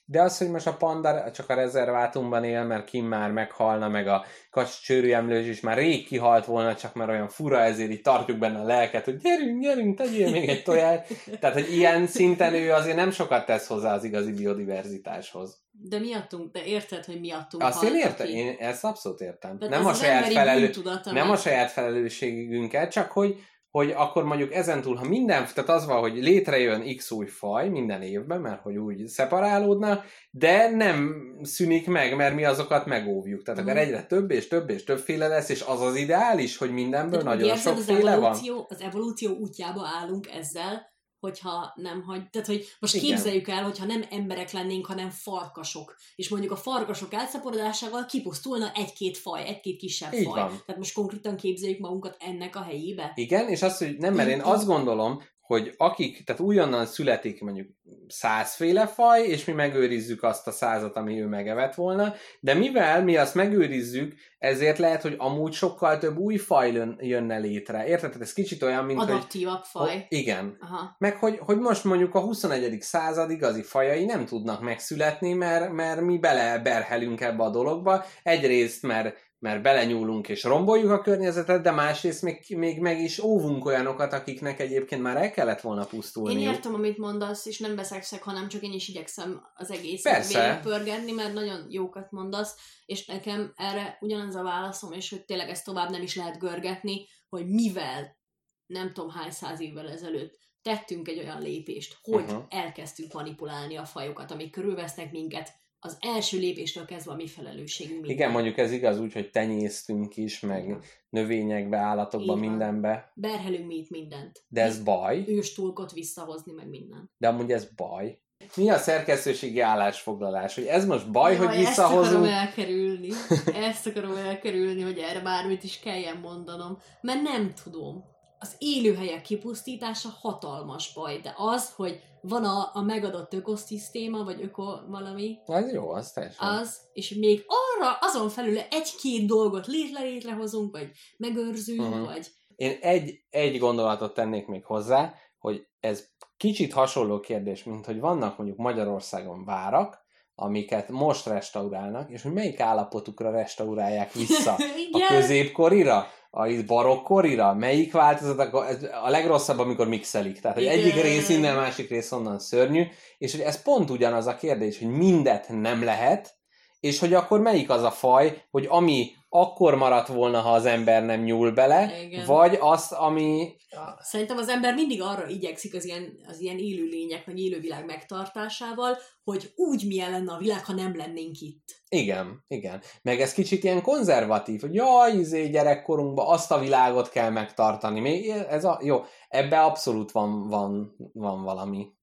[0.09, 4.07] De az, hogy most a panda csak a rezervátumban él, mert Kim már meghalna, meg
[4.07, 8.37] a kacs csőrűemlős is már rég kihalt volna, csak már olyan fura, ezért így tartjuk
[8.37, 11.03] benne a lelket, hogy gyerünk, gyerünk, tegyél még egy tojást.
[11.39, 15.61] Tehát, hogy ilyen szinten ő azért nem sokat tesz hozzá az igazi biodiverzitáshoz.
[15.71, 19.57] De miattunk, de érted, hogy miattunk Azt én értem, én ezt abszolút értem.
[19.57, 20.71] Tehát nem a, saját felelő,
[21.03, 23.35] nem a saját felelősségünket, csak hogy,
[23.71, 28.01] hogy akkor mondjuk ezentúl, ha minden, tehát az van, hogy létrejön x új faj minden
[28.01, 33.43] évben, mert hogy úgy szeparálódna, de nem szűnik meg, mert mi azokat megóvjuk.
[33.43, 33.69] Tehát Mhm.
[33.69, 37.25] akkor egyre több és több és többféle lesz, és az az ideális, hogy mindenből úgy
[37.25, 38.23] nagyon érzed, az sokféle van.
[38.23, 42.29] evolúció, az evolúció útjába állunk ezzel, hogyha nem hagy...
[42.29, 43.07] Tehát, hogy most Igen.
[43.07, 45.95] Képzeljük el, hogyha nem emberek lennénk, hanem farkasok.
[46.15, 50.39] És mondjuk a farkasok elszaporodásával kipusztulna egy-két faj, egy-két kisebb Így faj.
[50.39, 50.47] van.
[50.47, 53.11] Tehát most konkrétan képzeljük magunkat ennek a helyébe.
[53.15, 57.67] Igen, és azt, hogy nem, mert én azt gondolom, hogy akik, tehát újonnan születik mondjuk
[58.07, 63.17] százféle faj, és mi megőrizzük azt a százat, ami ő megevett volna, de mivel mi
[63.17, 67.87] azt megőrizzük, ezért lehet, hogy amúgy sokkal több új faj jön- jönne létre.
[67.87, 68.09] Érted?
[68.09, 69.09] Tehát ez kicsit olyan, mint hogy...
[69.09, 70.05] Adaptívabb faj.
[70.09, 70.57] Igen.
[70.59, 70.95] Aha.
[70.97, 72.81] Meg hogy, hogy most mondjuk a 21.
[72.81, 78.05] század igazi fajai nem tudnak megszületni, mert, mert mi beleberhelünk ebbe a dologba.
[78.23, 83.65] Egyrészt, mert, mert belenyúlunk és romboljuk a környezetet, de másrészt még, még meg is óvunk
[83.65, 86.53] olyanokat, akiknek egyébként már el kellett volna Én pusztulniuk.
[86.53, 91.33] értem, amit mondasz, és nem veszekszek, hanem csak én is igyekszem az egészet végigpörgetni, mert
[91.33, 92.55] nagyon jókat mondasz,
[92.85, 97.05] és nekem erre ugyanaz a válaszom, és hogy tényleg ezt tovább nem is lehet görgetni,
[97.29, 98.17] hogy mivel
[98.65, 102.43] nem tudom hány száz évvel ezelőtt tettünk egy olyan lépést, hogy uh-huh.
[102.49, 107.93] elkezdtünk manipulálni a fajokat, amik körülvesznek minket, az első lépéstől kezdve a mi felelősségünk.
[107.99, 108.15] minden.
[108.15, 110.77] Igen, mondjuk ez igaz úgy, hogy tenyésztünk is, meg
[111.09, 114.43] növényekbe, állatokba, mindenbe, Berhelünk mi itt mindent.
[114.47, 117.09] de ez baj, Őstulkot visszahozni, meg minden.
[117.17, 118.19] de amúgy ez baj.
[118.55, 120.55] Mi a szerkesztőségi állásfoglalás?
[120.55, 122.27] Hogy ez most baj, Jaj, hogy Ezt akarom visszahozunk?
[122.27, 123.09] elkerülni.
[123.69, 126.77] Ezt akarom elkerülni, hogy erre bármit is kelljen mondanom.
[127.01, 128.03] Mert nem tudom.
[128.39, 134.63] Az élőhelyek kipusztítása hatalmas baj, de az, hogy van a, a megadott ökoszisztéma, vagy öko
[134.87, 136.49] valami, Az jó, az teljesen.
[136.49, 142.05] az, és még arra, azon felül egy-két dolgot létre létrehozunk, vagy megőrzünk, uh-huh.
[142.05, 146.07] vagy Én egy, egy gondolatot tennék még hozzá, hogy ez
[146.37, 150.05] kicsit hasonló kérdés, mint hogy vannak mondjuk Magyarországon várak,
[150.35, 154.51] amiket most restaurálnak, és hogy melyik állapotukra restaurálják vissza?
[154.91, 156.07] A középkorira?
[156.31, 157.53] A barokkorira?
[157.53, 158.53] Melyik változat?
[158.69, 160.39] Ez A legrosszabb, amikor mixelik.
[160.39, 160.77] Tehát, hogy Igen.
[160.77, 162.83] egyik rész innen, másik rész onnan szörnyű,
[163.17, 166.35] és hogy ez pont ugyanaz a kérdés, hogy mindet nem lehet,
[166.79, 171.05] és hogy akkor melyik az a faj, hogy ami akkor maradt volna, ha az ember
[171.05, 172.25] nem nyúl bele, Igen.
[172.25, 173.55] vagy azt, ami...
[173.99, 179.51] Szerintem az ember mindig arra igyekszik az ilyen, az ilyen élőlények, vagy élővilág megtartásával, hogy
[179.55, 181.81] úgy milyen lenne a világ, ha nem lennénk itt.
[181.89, 182.81] Igen, igen.
[183.01, 187.99] Meg ez kicsit ilyen konzervatív, hogy jaj, izé, gyerekkorunkban azt a világot kell megtartani.
[187.99, 191.95] Még ez a, jó, ebbe abszolút van, van, van valami.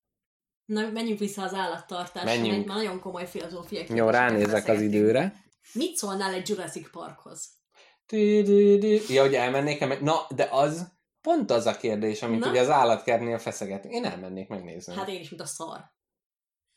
[0.64, 2.58] Na, menjünk vissza az állattartásra, Menjünk.
[2.58, 5.43] egy nagyon komoly filozófiai Jó, ránézek az időre.
[5.72, 7.48] Mit szólnál egy Jurassic Parkhoz?
[9.08, 10.02] Ja, hogy elmennék-e meg?
[10.02, 12.50] Na, de az pont az a kérdés, amit Na?
[12.50, 13.94] ugye az állatkertnél feszegetünk.
[13.94, 14.94] Én elmennék megnézni.
[14.94, 15.92] Hát én is, mint a szar.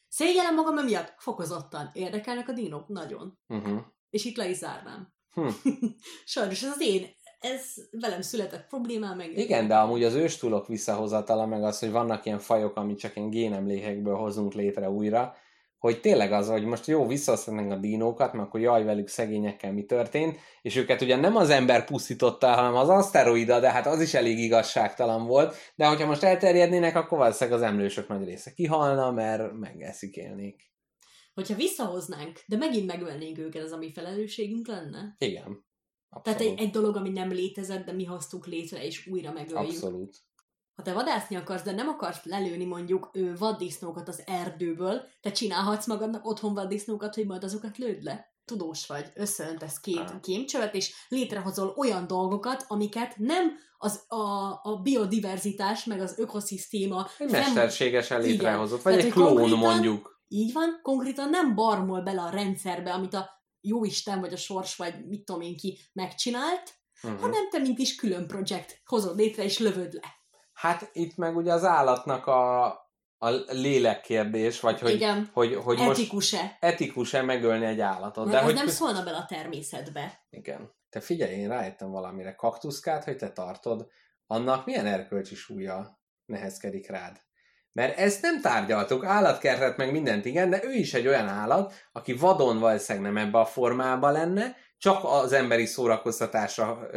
[0.07, 1.13] Szégyellem magam emiatt?
[1.17, 1.89] Fokozottan.
[1.93, 2.87] Érdekelnek a dinók?
[2.87, 3.39] Nagyon.
[3.47, 3.79] Uh-huh.
[4.09, 5.13] És itt le is zárnám.
[5.33, 5.47] Hm.
[6.25, 9.37] Sajnos ez az én, ez velem született problémám, meg...
[9.37, 13.29] Igen, de amúgy az őstúlok visszahozatala, meg az, hogy vannak ilyen fajok, amit csak ilyen
[13.29, 15.35] génemlékekből hozunk létre újra,
[15.79, 19.85] hogy tényleg az, hogy most jó, visszahozhatnánk a dinókat, mert akkor jaj velük szegényekkel mi
[19.85, 24.13] történt, és őket ugye nem az ember pusztította, hanem az aszteroida, de hát az is
[24.13, 29.53] elég igazságtalan volt, de hogyha most elterjednének, akkor valószínűleg az emlősök nagy része kihalna, mert
[29.53, 30.71] megeszik élnék.
[31.33, 35.15] Hogyha visszahoznánk, de megint megölnénk őket, az a mi felelősségünk lenne?
[35.17, 35.65] Igen.
[36.23, 36.59] Tehát Abszolút.
[36.59, 39.71] egy, egy dolog, ami nem létezett, de mi hoztuk létre, és újra megöljük.
[39.71, 40.17] Abszolút.
[40.77, 45.87] Ha te vadászni akarsz, de nem akarsz lelőni mondjuk ő, vaddisznókat az erdőből, te csinálhatsz
[45.87, 48.35] magadnak otthon vaddisznókat, hogy majd azokat lőd le.
[48.45, 55.83] Tudós vagy, összeöntesz két kémcsövet, és létrehozol olyan dolgokat, amiket nem az a, a biodiverzitás,
[55.83, 60.21] meg az ökoszisztéma Egy fenn- mesterségesen létrehozott, vagy Tehát, egy klón mondjuk.
[60.27, 63.29] Így van, konkrétan nem barmol bele a rendszerbe, amit a
[63.61, 67.19] jóisten, vagy a sors, vagy mit tudom én ki megcsinált, Uh-huh.
[67.21, 70.16] hanem te, mint is külön projekt hozod létre, és lövöd le.
[70.57, 72.65] Hát itt meg ugye az állatnak a,
[73.17, 75.29] a lélek kérdés, vagy hogy, Igen.
[75.33, 76.57] hogy, hogy most Etikus-e?
[76.59, 78.25] etikus-e megölni egy állatot.
[78.25, 80.25] De De hogy nem szólna bele a természetbe.
[80.29, 80.71] Igen.
[80.89, 82.35] Te figyelj, én rájöttem valamire.
[82.35, 83.87] Kaktuszkát, hogy te tartod,
[84.27, 87.21] annak milyen erkölcsi súlya nehezkedik rád?
[87.71, 92.13] Mert ezt nem tárgyaltuk, állatkertet meg mindent igen, de ő is egy olyan állat, aki
[92.13, 96.89] vadon valószínűleg nem ebbe a formába lenne, csak az emberi szórakoztatásra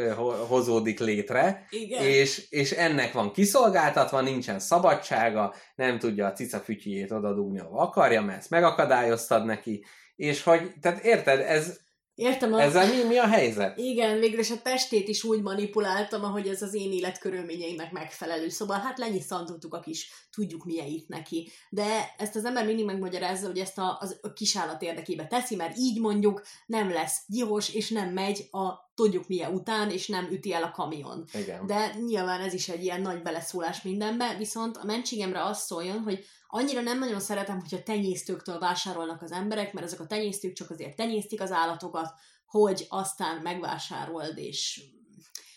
[0.49, 2.03] hozódik létre, Igen.
[2.03, 8.23] és, és ennek van kiszolgáltatva, nincsen szabadsága, nem tudja a cica fütyjét odadugni, ahova akarja,
[8.23, 9.85] mert ezt megakadályoztad neki,
[10.17, 11.81] és hogy, tehát érted, ez,
[12.21, 12.61] Értem, a...
[12.61, 13.79] ezzel mi, mi a helyzet?
[13.79, 18.49] Igen, végül is a testét is úgy manipuláltam, ahogy ez az én életkörülményeimnek megfelelő.
[18.49, 21.51] Szóval hát lenyisszantottuk a kis tudjuk milyen itt neki.
[21.71, 25.77] De ezt az ember mindig megmagyarázza, hogy ezt a, az, a kisállat érdekébe teszi, mert
[25.77, 30.53] így mondjuk nem lesz gyilkos, és nem megy a tudjuk milyen után, és nem üti
[30.53, 31.25] el a kamion.
[31.33, 31.67] Igen.
[31.67, 36.25] De nyilván ez is egy ilyen nagy beleszólás mindenbe, viszont a mentségemre az szóljon, hogy
[36.47, 40.97] annyira nem nagyon szeretem, hogyha tenyésztőktől vásárolnak az emberek, mert ezek a tenyésztők csak azért
[40.97, 42.13] tenyésztik az állatokat,
[42.47, 44.83] hogy aztán megvásárold, és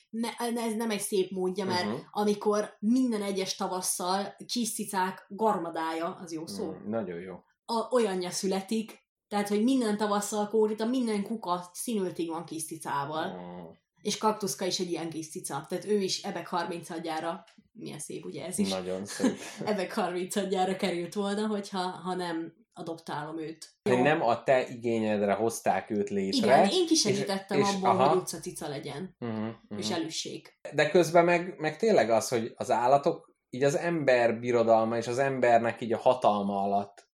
[0.09, 0.29] ne,
[0.61, 2.01] ez nem egy szép módja, mert uh-huh.
[2.11, 7.33] amikor minden egyes tavasszal kis cicák garmadája, az jó szó, Mm, nagyon jó.
[7.65, 9.02] a, olyanja születik,
[9.33, 13.27] tehát, hogy minden tavasszal kórita, minden kuka színültig van kis cicával.
[13.27, 13.63] Mm.
[14.01, 15.65] És kaktuszka is egy ilyen kis cica.
[15.69, 19.37] Tehát ő is ebek 30 adjára, milyen szép ugye ez is, Nagyon szép.
[19.65, 23.71] ebek 30 adjára került volna, hogyha ha nem adoptálom őt.
[23.89, 26.45] Hogy nem a te igényedre hozták őt létre.
[26.55, 28.07] Igen, én kisegítettem és- és abban, aha.
[28.09, 29.47] hogy utca cica legyen, Uh-huh,
[29.77, 30.59] és elüssék.
[30.73, 35.17] De közben meg, meg tényleg az, hogy az állatok így az ember birodalma és az
[35.17, 37.11] embernek így a hatalma alatt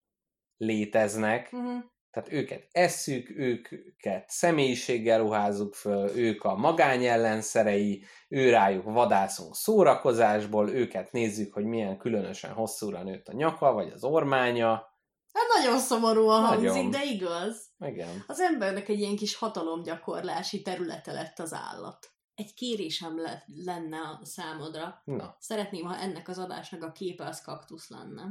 [0.58, 1.84] léteznek, Uh-huh.
[2.12, 10.70] Tehát őket esszük, őket személyiséggel ruházzuk föl, ők a magány ellenszerei, ő rájuk vadászunk szórakozásból,
[10.70, 14.96] őket nézzük, hogy milyen különösen hosszúra nőtt a nyaka, vagy az ormánya.
[15.34, 16.72] Hát nagyon szomorúan Nagyon.
[16.74, 17.70] hangzik, de igaz.
[17.80, 18.24] Igen.
[18.28, 22.12] Az embernek egy ilyen kis hatalomgyakorlási területe lett az állat.
[22.36, 25.02] Egy kérésem le- lenne a számodra.
[25.04, 28.24] Na, Szeretném, ha ennek az adásnak a képe az kaktusz lenne.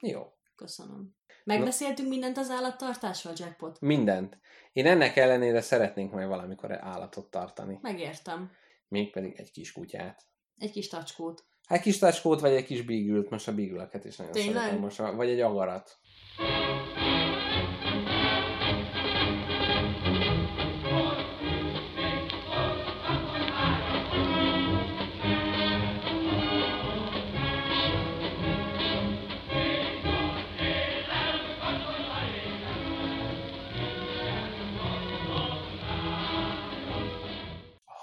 [0.00, 0.22] jó.
[0.60, 1.14] Köszönöm.
[1.44, 3.80] Megbeszéltünk mindent az állattartásról, Jackpot?
[3.80, 4.38] Mindent.
[4.72, 7.78] Én ennek ellenére szeretnénk majd valamikor állatot tartani.
[7.82, 8.50] Megértem.
[8.88, 10.22] Mégpedig egy kis kutyát.
[10.58, 11.44] Egy kis tacskót.
[11.66, 14.54] Hát egy kis tacskót, vagy egy kis bígült, most a bígüleket is nagyon Tényleg?
[14.56, 15.98] szeretem most, a- vagy egy agarat.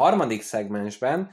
[0.08, 1.32] Harmadik szegmensben,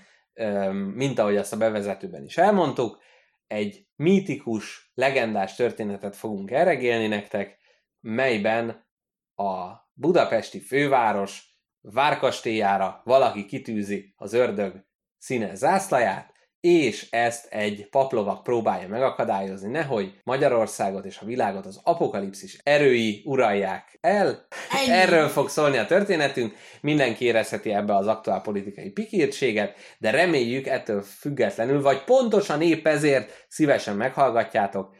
[0.95, 3.03] mint ahogy azt a bevezetőben is elmondtuk,
[3.47, 7.59] egy mítikus, legendás történetet fogunk elregélni nektek,
[8.01, 8.87] melyben
[9.35, 14.87] a budapesti főváros várkastélyára valaki kitűzi az ördög
[15.19, 16.34] színes zászlaját,
[16.65, 23.99] és ezt egy paplovak próbálja megakadályozni, nehogy Magyarországot és a világot az apokalipszis erői uralják
[24.01, 24.47] el.
[24.71, 24.91] Ennyi.
[24.91, 31.03] Erről fog szólni a történetünk, mindenki érezheti ebbe az aktuál politikai pikírtséget, de reméljük ettől
[31.03, 34.97] függetlenül, vagy pontosan épp ezért szívesen meghallgatjátok.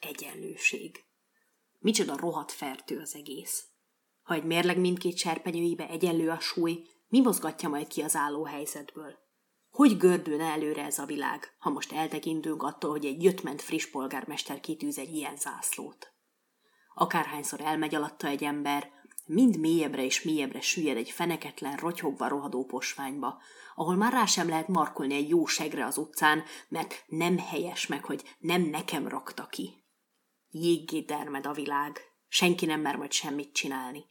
[0.00, 1.05] Egyenlőség.
[1.86, 3.64] Micsoda rohadt fertő az egész.
[4.22, 9.14] Ha egy mérleg mindkét serpenyőibe egyenlő a súly, mi mozgatja majd ki az álló helyzetből?
[9.70, 14.60] Hogy gördülne előre ez a világ, ha most eltekintünk attól, hogy egy jöttment friss polgármester
[14.60, 16.12] kitűz egy ilyen zászlót?
[16.94, 18.90] Akárhányszor elmegy alatta egy ember,
[19.26, 23.42] mind mélyebbre és mélyebbre süllyed egy feneketlen, rotyogva rohadó posványba,
[23.74, 28.04] ahol már rá sem lehet markolni egy jó segre az utcán, mert nem helyes meg,
[28.04, 29.84] hogy nem nekem rakta ki.
[30.50, 34.04] Jéggé termed a világ, senki nem mer majd semmit csinálni.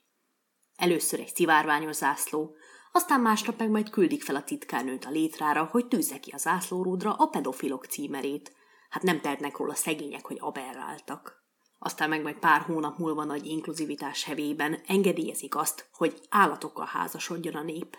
[0.75, 2.55] Először egy szivárványos zászló,
[2.91, 7.13] aztán másnap meg majd küldik fel a titkárnőt a létrára, hogy tűzze ki a zászlóródra
[7.13, 8.55] a pedofilok címerét.
[8.89, 11.43] Hát nem tehetnek róla szegények, hogy aberráltak.
[11.79, 17.63] Aztán meg majd pár hónap múlva nagy inkluzivitás hevében engedélyezik azt, hogy állatokkal házasodjon a
[17.63, 17.97] nép.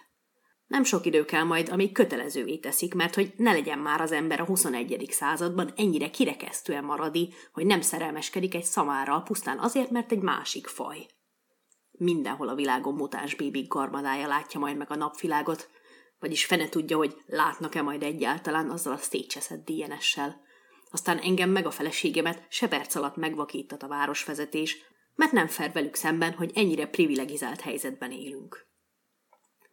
[0.66, 4.40] Nem sok idő kell majd, amíg kötelezővé teszik, mert hogy ne legyen már az ember
[4.40, 5.06] a 21.
[5.10, 11.06] században ennyire kirekesztően maradi, hogy nem szerelmeskedik egy szamárral pusztán azért, mert egy másik faj.
[11.90, 15.70] Mindenhol a világon mutáns bébik garmadája látja majd meg a napvilágot,
[16.18, 20.40] vagyis fene tudja, hogy látnak-e majd egyáltalán azzal a szétcseszett DNS-sel.
[20.90, 24.76] Aztán engem meg a feleségemet se perc alatt megvakítat a városvezetés,
[25.14, 28.65] mert nem fer velük szemben, hogy ennyire privilegizált helyzetben élünk.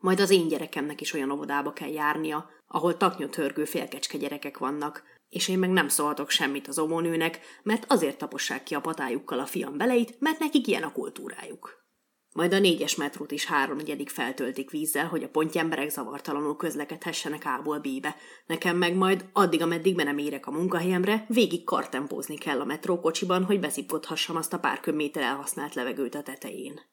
[0.03, 5.47] Majd az én gyerekemnek is olyan óvodába kell járnia, ahol taknyotörgő félkecske gyerekek vannak, és
[5.47, 9.77] én meg nem szólhatok semmit az óvónőnek, mert azért tapossák ki a patájukkal a fiam
[9.77, 11.85] beleit, mert nekik ilyen a kultúrájuk.
[12.33, 18.15] Majd a négyes metrót is háromnegyedik feltöltik vízzel, hogy a pontyemberek zavartalanul közlekedhessenek A-ból B-be.
[18.45, 23.43] Nekem meg majd, addig, ameddig be nem érek a munkahelyemre, végig kartempózni kell a metrókocsiban,
[23.43, 26.92] hogy beszipkodhassam azt a pár köbméter elhasznált levegőt a tetején.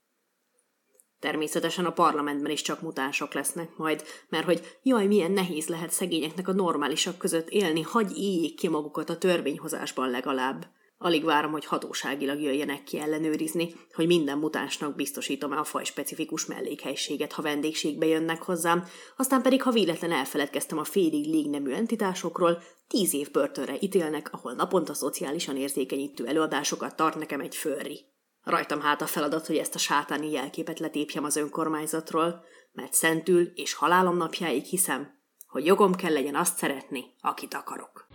[1.20, 6.48] Természetesen a parlamentben is csak mutánsok lesznek majd, mert hogy jaj, milyen nehéz lehet szegényeknek
[6.48, 10.66] a normálisak között élni, hagy éljék ki magukat a törvényhozásban legalább.
[10.98, 17.32] Alig várom, hogy hatóságilag jöjjenek ki ellenőrizni, hogy minden mutánsnak biztosítom a faj specifikus mellékhelységet,
[17.32, 18.84] ha vendégségbe jönnek hozzám,
[19.16, 24.94] aztán pedig, ha véletlen elfeledkeztem a félig légnemű entitásokról, tíz év börtönre ítélnek, ahol naponta
[24.94, 28.04] szociálisan érzékenyítő előadásokat tart nekem egy főri.
[28.42, 33.74] Rajtam hát a feladat, hogy ezt a sátáni jelképet letépjem az önkormányzatról, mert szentül és
[33.74, 38.06] halálom napjáig hiszem, hogy jogom kell legyen azt szeretni, akit akarok.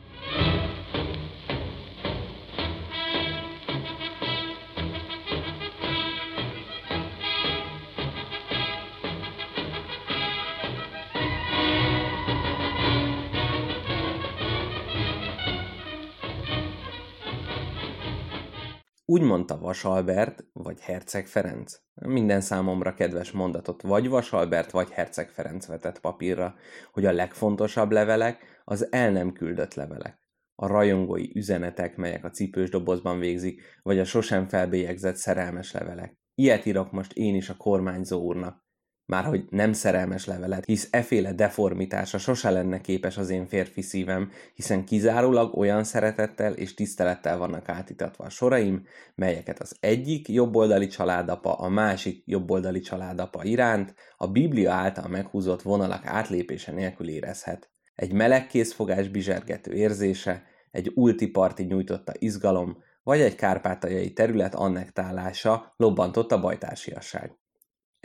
[19.07, 21.79] Úgy mondta Vasalbert, vagy Herceg Ferenc.
[21.93, 26.55] Minden számomra kedves mondatot vagy Vasalbert, vagy Herceg Ferenc vetett papírra,
[26.91, 30.19] hogy a legfontosabb levelek az el nem küldött levelek.
[30.55, 36.17] A rajongói üzenetek, melyek a cipős dobozban végzik, vagy a sosem felbélyegzett szerelmes levelek.
[36.35, 38.64] Ilyet írok most én is a kormányzó úrnak.
[39.07, 44.31] Már hogy nem szerelmes levelet, hisz eféle deformitása sose lenne képes az én férfi szívem,
[44.53, 51.53] hiszen kizárólag olyan szeretettel és tisztelettel vannak átítatva a soraim, melyeket az egyik jobboldali családapa
[51.53, 57.69] a másik jobboldali családapa iránt a Biblia által meghúzott vonalak átlépése nélkül érezhet.
[57.95, 66.31] Egy meleg készfogás bizsergető érzése, egy ultiparti nyújtotta izgalom, vagy egy kárpátaljai terület annektálása lobbantott
[66.31, 67.37] a bajtársiasság.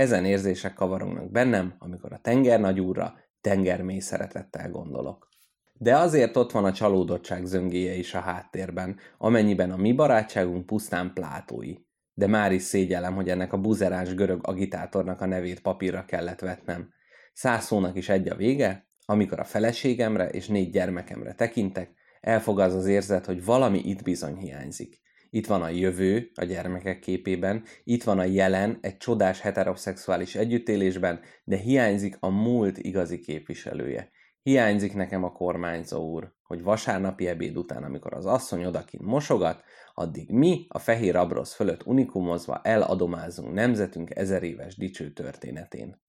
[0.01, 5.29] Ezen érzések kavarognak bennem, amikor a tenger nagyúrra tengermély szeretettel gondolok.
[5.73, 11.13] De azért ott van a csalódottság zöngéje is a háttérben, amennyiben a mi barátságunk pusztán
[11.13, 11.75] plátói.
[12.15, 16.93] De már is szégyellem, hogy ennek a buzerás görög agitátornak a nevét papírra kellett vetnem.
[17.33, 22.75] Száz szónak is egy a vége, amikor a feleségemre és négy gyermekemre tekintek, elfog az
[22.75, 25.01] az érzet, hogy valami itt bizony hiányzik.
[25.31, 31.21] Itt van a jövő a gyermekek képében, itt van a jelen egy csodás heteroszexuális együttélésben,
[31.45, 34.11] de hiányzik a múlt igazi képviselője.
[34.43, 39.63] Hiányzik nekem a kormányzó úr, hogy vasárnapi ebéd után, amikor az asszony odakint mosogat,
[39.95, 46.01] addig mi a fehér abrosz fölött unikumozva eladomázunk nemzetünk ezer éves dicső történetén.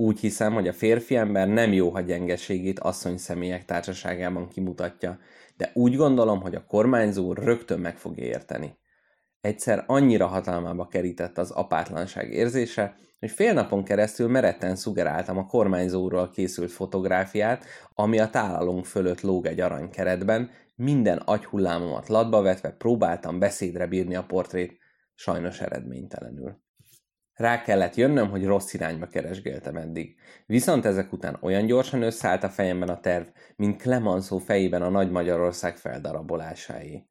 [0.00, 5.18] Úgy hiszem, hogy a férfi ember nem jó, ha gyengeségét asszony személyek társaságában kimutatja,
[5.56, 8.78] de úgy gondolom, hogy a kormányzó rögtön meg fogja érteni.
[9.40, 16.30] Egyszer annyira hatalmába kerített az apátlanság érzése, hogy fél napon keresztül meretten szugeráltam a kormányzóról
[16.30, 17.64] készült fotográfiát,
[17.94, 24.24] ami a tálalunk fölött lóg egy aranykeretben, minden agyhullámomat latba vetve próbáltam beszédre bírni a
[24.24, 24.78] portrét,
[25.14, 26.68] sajnos eredménytelenül.
[27.40, 30.16] Rá kellett jönnöm, hogy rossz irányba keresgéltem eddig.
[30.46, 33.26] Viszont ezek után olyan gyorsan összeállt a fejemben a terv,
[33.56, 37.06] mint Clemenceau fejében a Nagy Magyarország feldarabolásáé.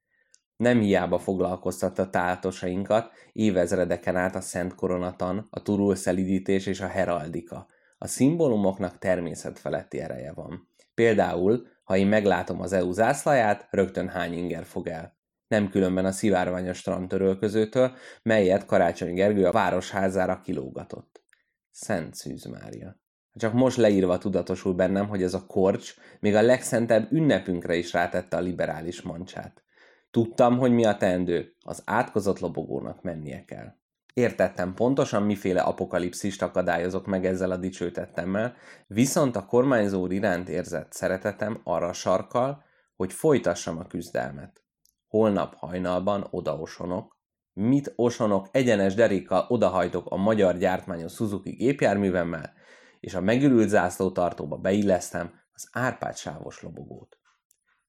[0.58, 7.68] Nem hiába foglalkoztatta táltosainkat évezredeken át a Szent Koronatan, a turul szelidítés és a heraldika.
[7.98, 10.70] A szimbólumoknak természetfeletti ereje van.
[10.94, 15.19] Például, ha én meglátom az EU zászlaját, rögtön hány inger fog el
[15.50, 17.92] nem különben a szivárványos strandtörölközőtől,
[18.24, 21.24] melyet Karácsony Gergő a városházára kilógatott.
[21.72, 23.00] Szent Szűz Mária.
[23.34, 28.38] Csak most leírva tudatosul bennem, hogy ez a korcs még a legszentebb ünnepünkre is rátette
[28.38, 29.64] a liberális mancsát.
[30.12, 33.74] Tudtam, hogy mi a teendő, az átkozott lobogónak mennie kell.
[34.14, 38.56] Értettem pontosan, miféle apokalipszist akadályozok meg ezzel a dicsőtettemmel,
[38.88, 42.64] viszont a kormányzó iránt érzett szeretetem arra sarkal,
[42.96, 44.64] hogy folytassam a küzdelmet.
[45.10, 47.18] Holnap hajnalban odaosonok,
[47.54, 52.54] mit osonok egyenes derékkal odahajtok a magyar gyártmányos Suzuki gépjárművemmel,
[53.00, 57.20] és a megürült zászlótartóba beillesztem az Árpád sávos lobogót.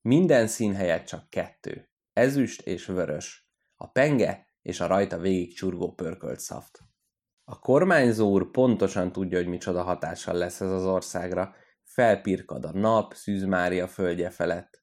[0.01, 5.93] Minden szín helyett csak kettő, ezüst és vörös, a penge és a rajta végig csurgó
[5.93, 6.81] pörkölt szaft.
[7.45, 13.15] A kormányzó úr pontosan tudja, hogy micsoda hatással lesz ez az országra, felpirkad a nap
[13.15, 14.80] Szűz Mária földje felett,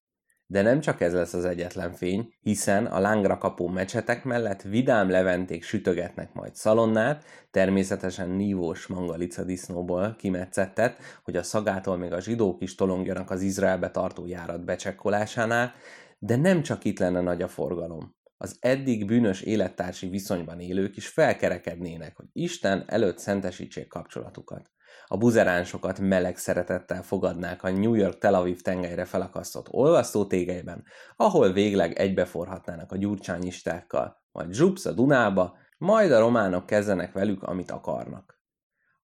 [0.47, 5.09] de nem csak ez lesz az egyetlen fény, hiszen a lángra kapó mecsetek mellett vidám
[5.09, 12.61] leventék sütögetnek majd szalonnát, természetesen nívós mangalica disznóból kimetszettet, hogy a szagától még a zsidók
[12.61, 15.73] is tolongjanak az Izraelbe tartó járat becsekkolásánál,
[16.19, 18.15] de nem csak itt lenne nagy a forgalom.
[18.39, 24.71] az eddig bűnös élettársi viszonyban élők is felkerekednének, hogy Isten előtt szentesítsék kapcsolatukat.
[25.09, 30.83] A buzeránsokat meleg szeretettel fogadnák a New York-Tel Aviv tengelyre felakasztott olvasztótégelyben,
[31.15, 37.71] ahol végleg egybeforhatnának a gyurcsányistákkal, majd zsupsz a Dunába, majd a románok kezdenek velük, amit
[37.71, 38.41] akarnak.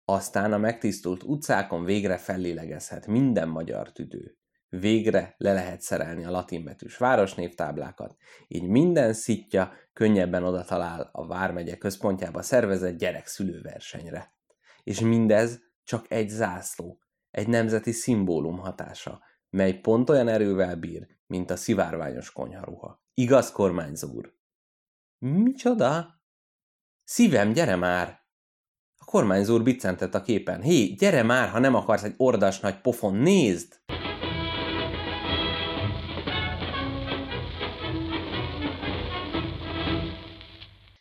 [0.06, 4.38] Aztán a megtisztult utcákon végre fellélegezhet minden magyar tüdő.
[4.70, 8.16] Végre le lehet szerelni a latinbetűs városnévtáblákat,
[8.48, 10.64] így minden szitja könnyebben oda
[11.12, 14.34] a Vármegye központjába szervezett gyerekszülőversenyre.
[14.84, 17.00] És mindez csak egy zászló,
[17.32, 23.04] egy nemzeti szimbólum hatása, mely pont olyan erővel bír, mint a szivárványos konyharuha.
[23.14, 24.34] Igaz, kormányzó úr?
[25.18, 26.22] Micsoda?
[27.04, 28.22] Szívem, gyere már!
[28.98, 30.62] A kormányzó úr biccentett a képen.
[30.62, 33.82] Hé, gyere már, ha nem akarsz egy ordas nagy pofon, nézd!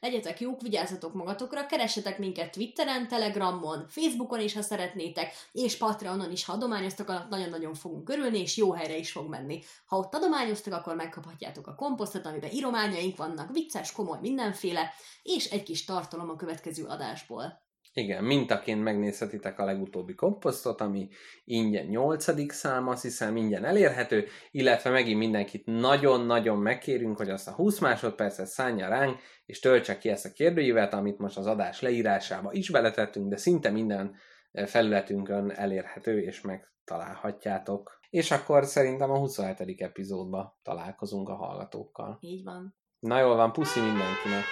[0.03, 6.45] Legyetek jók, vigyázzatok magatokra, keressetek minket Twitteren, Telegramon, Facebookon is, ha szeretnétek, és Patreonon is,
[6.45, 9.63] ha adományoztok, annak nagyon-nagyon fogunk örülni, és jó helyre is fog menni.
[9.87, 14.93] Ha ott adományoztok, akkor megkaphatjátok a komposztot, amiben írományaink vannak, vicces, komoly, mindenféle,
[15.23, 17.63] és egy kis tartalom a következő adásból.
[17.95, 21.09] Igen, mintaként megnézhetitek a legutóbbi komposztot, ami
[21.45, 22.53] ingyen 8.
[22.53, 28.47] szám, azt hiszem ingyen elérhető, illetve megint mindenkit nagyon-nagyon megkérünk, hogy azt a 20 másodpercet
[28.47, 33.29] szánja ránk, és töltse ki ezt a kérdőívet, amit most az adás leírásába is beletettünk,
[33.29, 34.15] de szinte minden
[34.53, 38.01] eh, felületünkön elérhető, és megtalálhatjátok.
[38.11, 39.81] És akkor szerintem a 27.
[39.81, 42.19] epizódban találkozunk a hallgatókkal.
[42.21, 42.77] Így van.
[42.99, 44.45] Na jól van, puszi mindenkinek!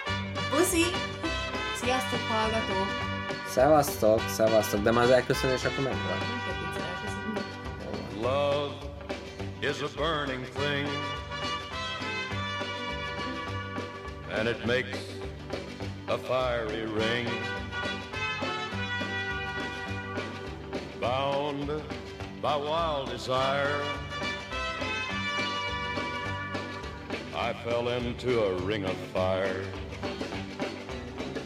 [0.51, 0.83] Puszi!
[1.75, 3.10] Sziasztok, hallgatók!
[3.51, 6.19] Szevasztok, szevasztok, de már az elköszönés akkor meg van.
[8.21, 8.75] Love
[9.61, 10.89] is a burning thing,
[14.39, 14.99] and it makes
[16.07, 17.29] a fiery ring.
[21.01, 21.67] Bound
[22.41, 23.81] by wild desire,
[27.35, 29.65] I fell into a ring of fire.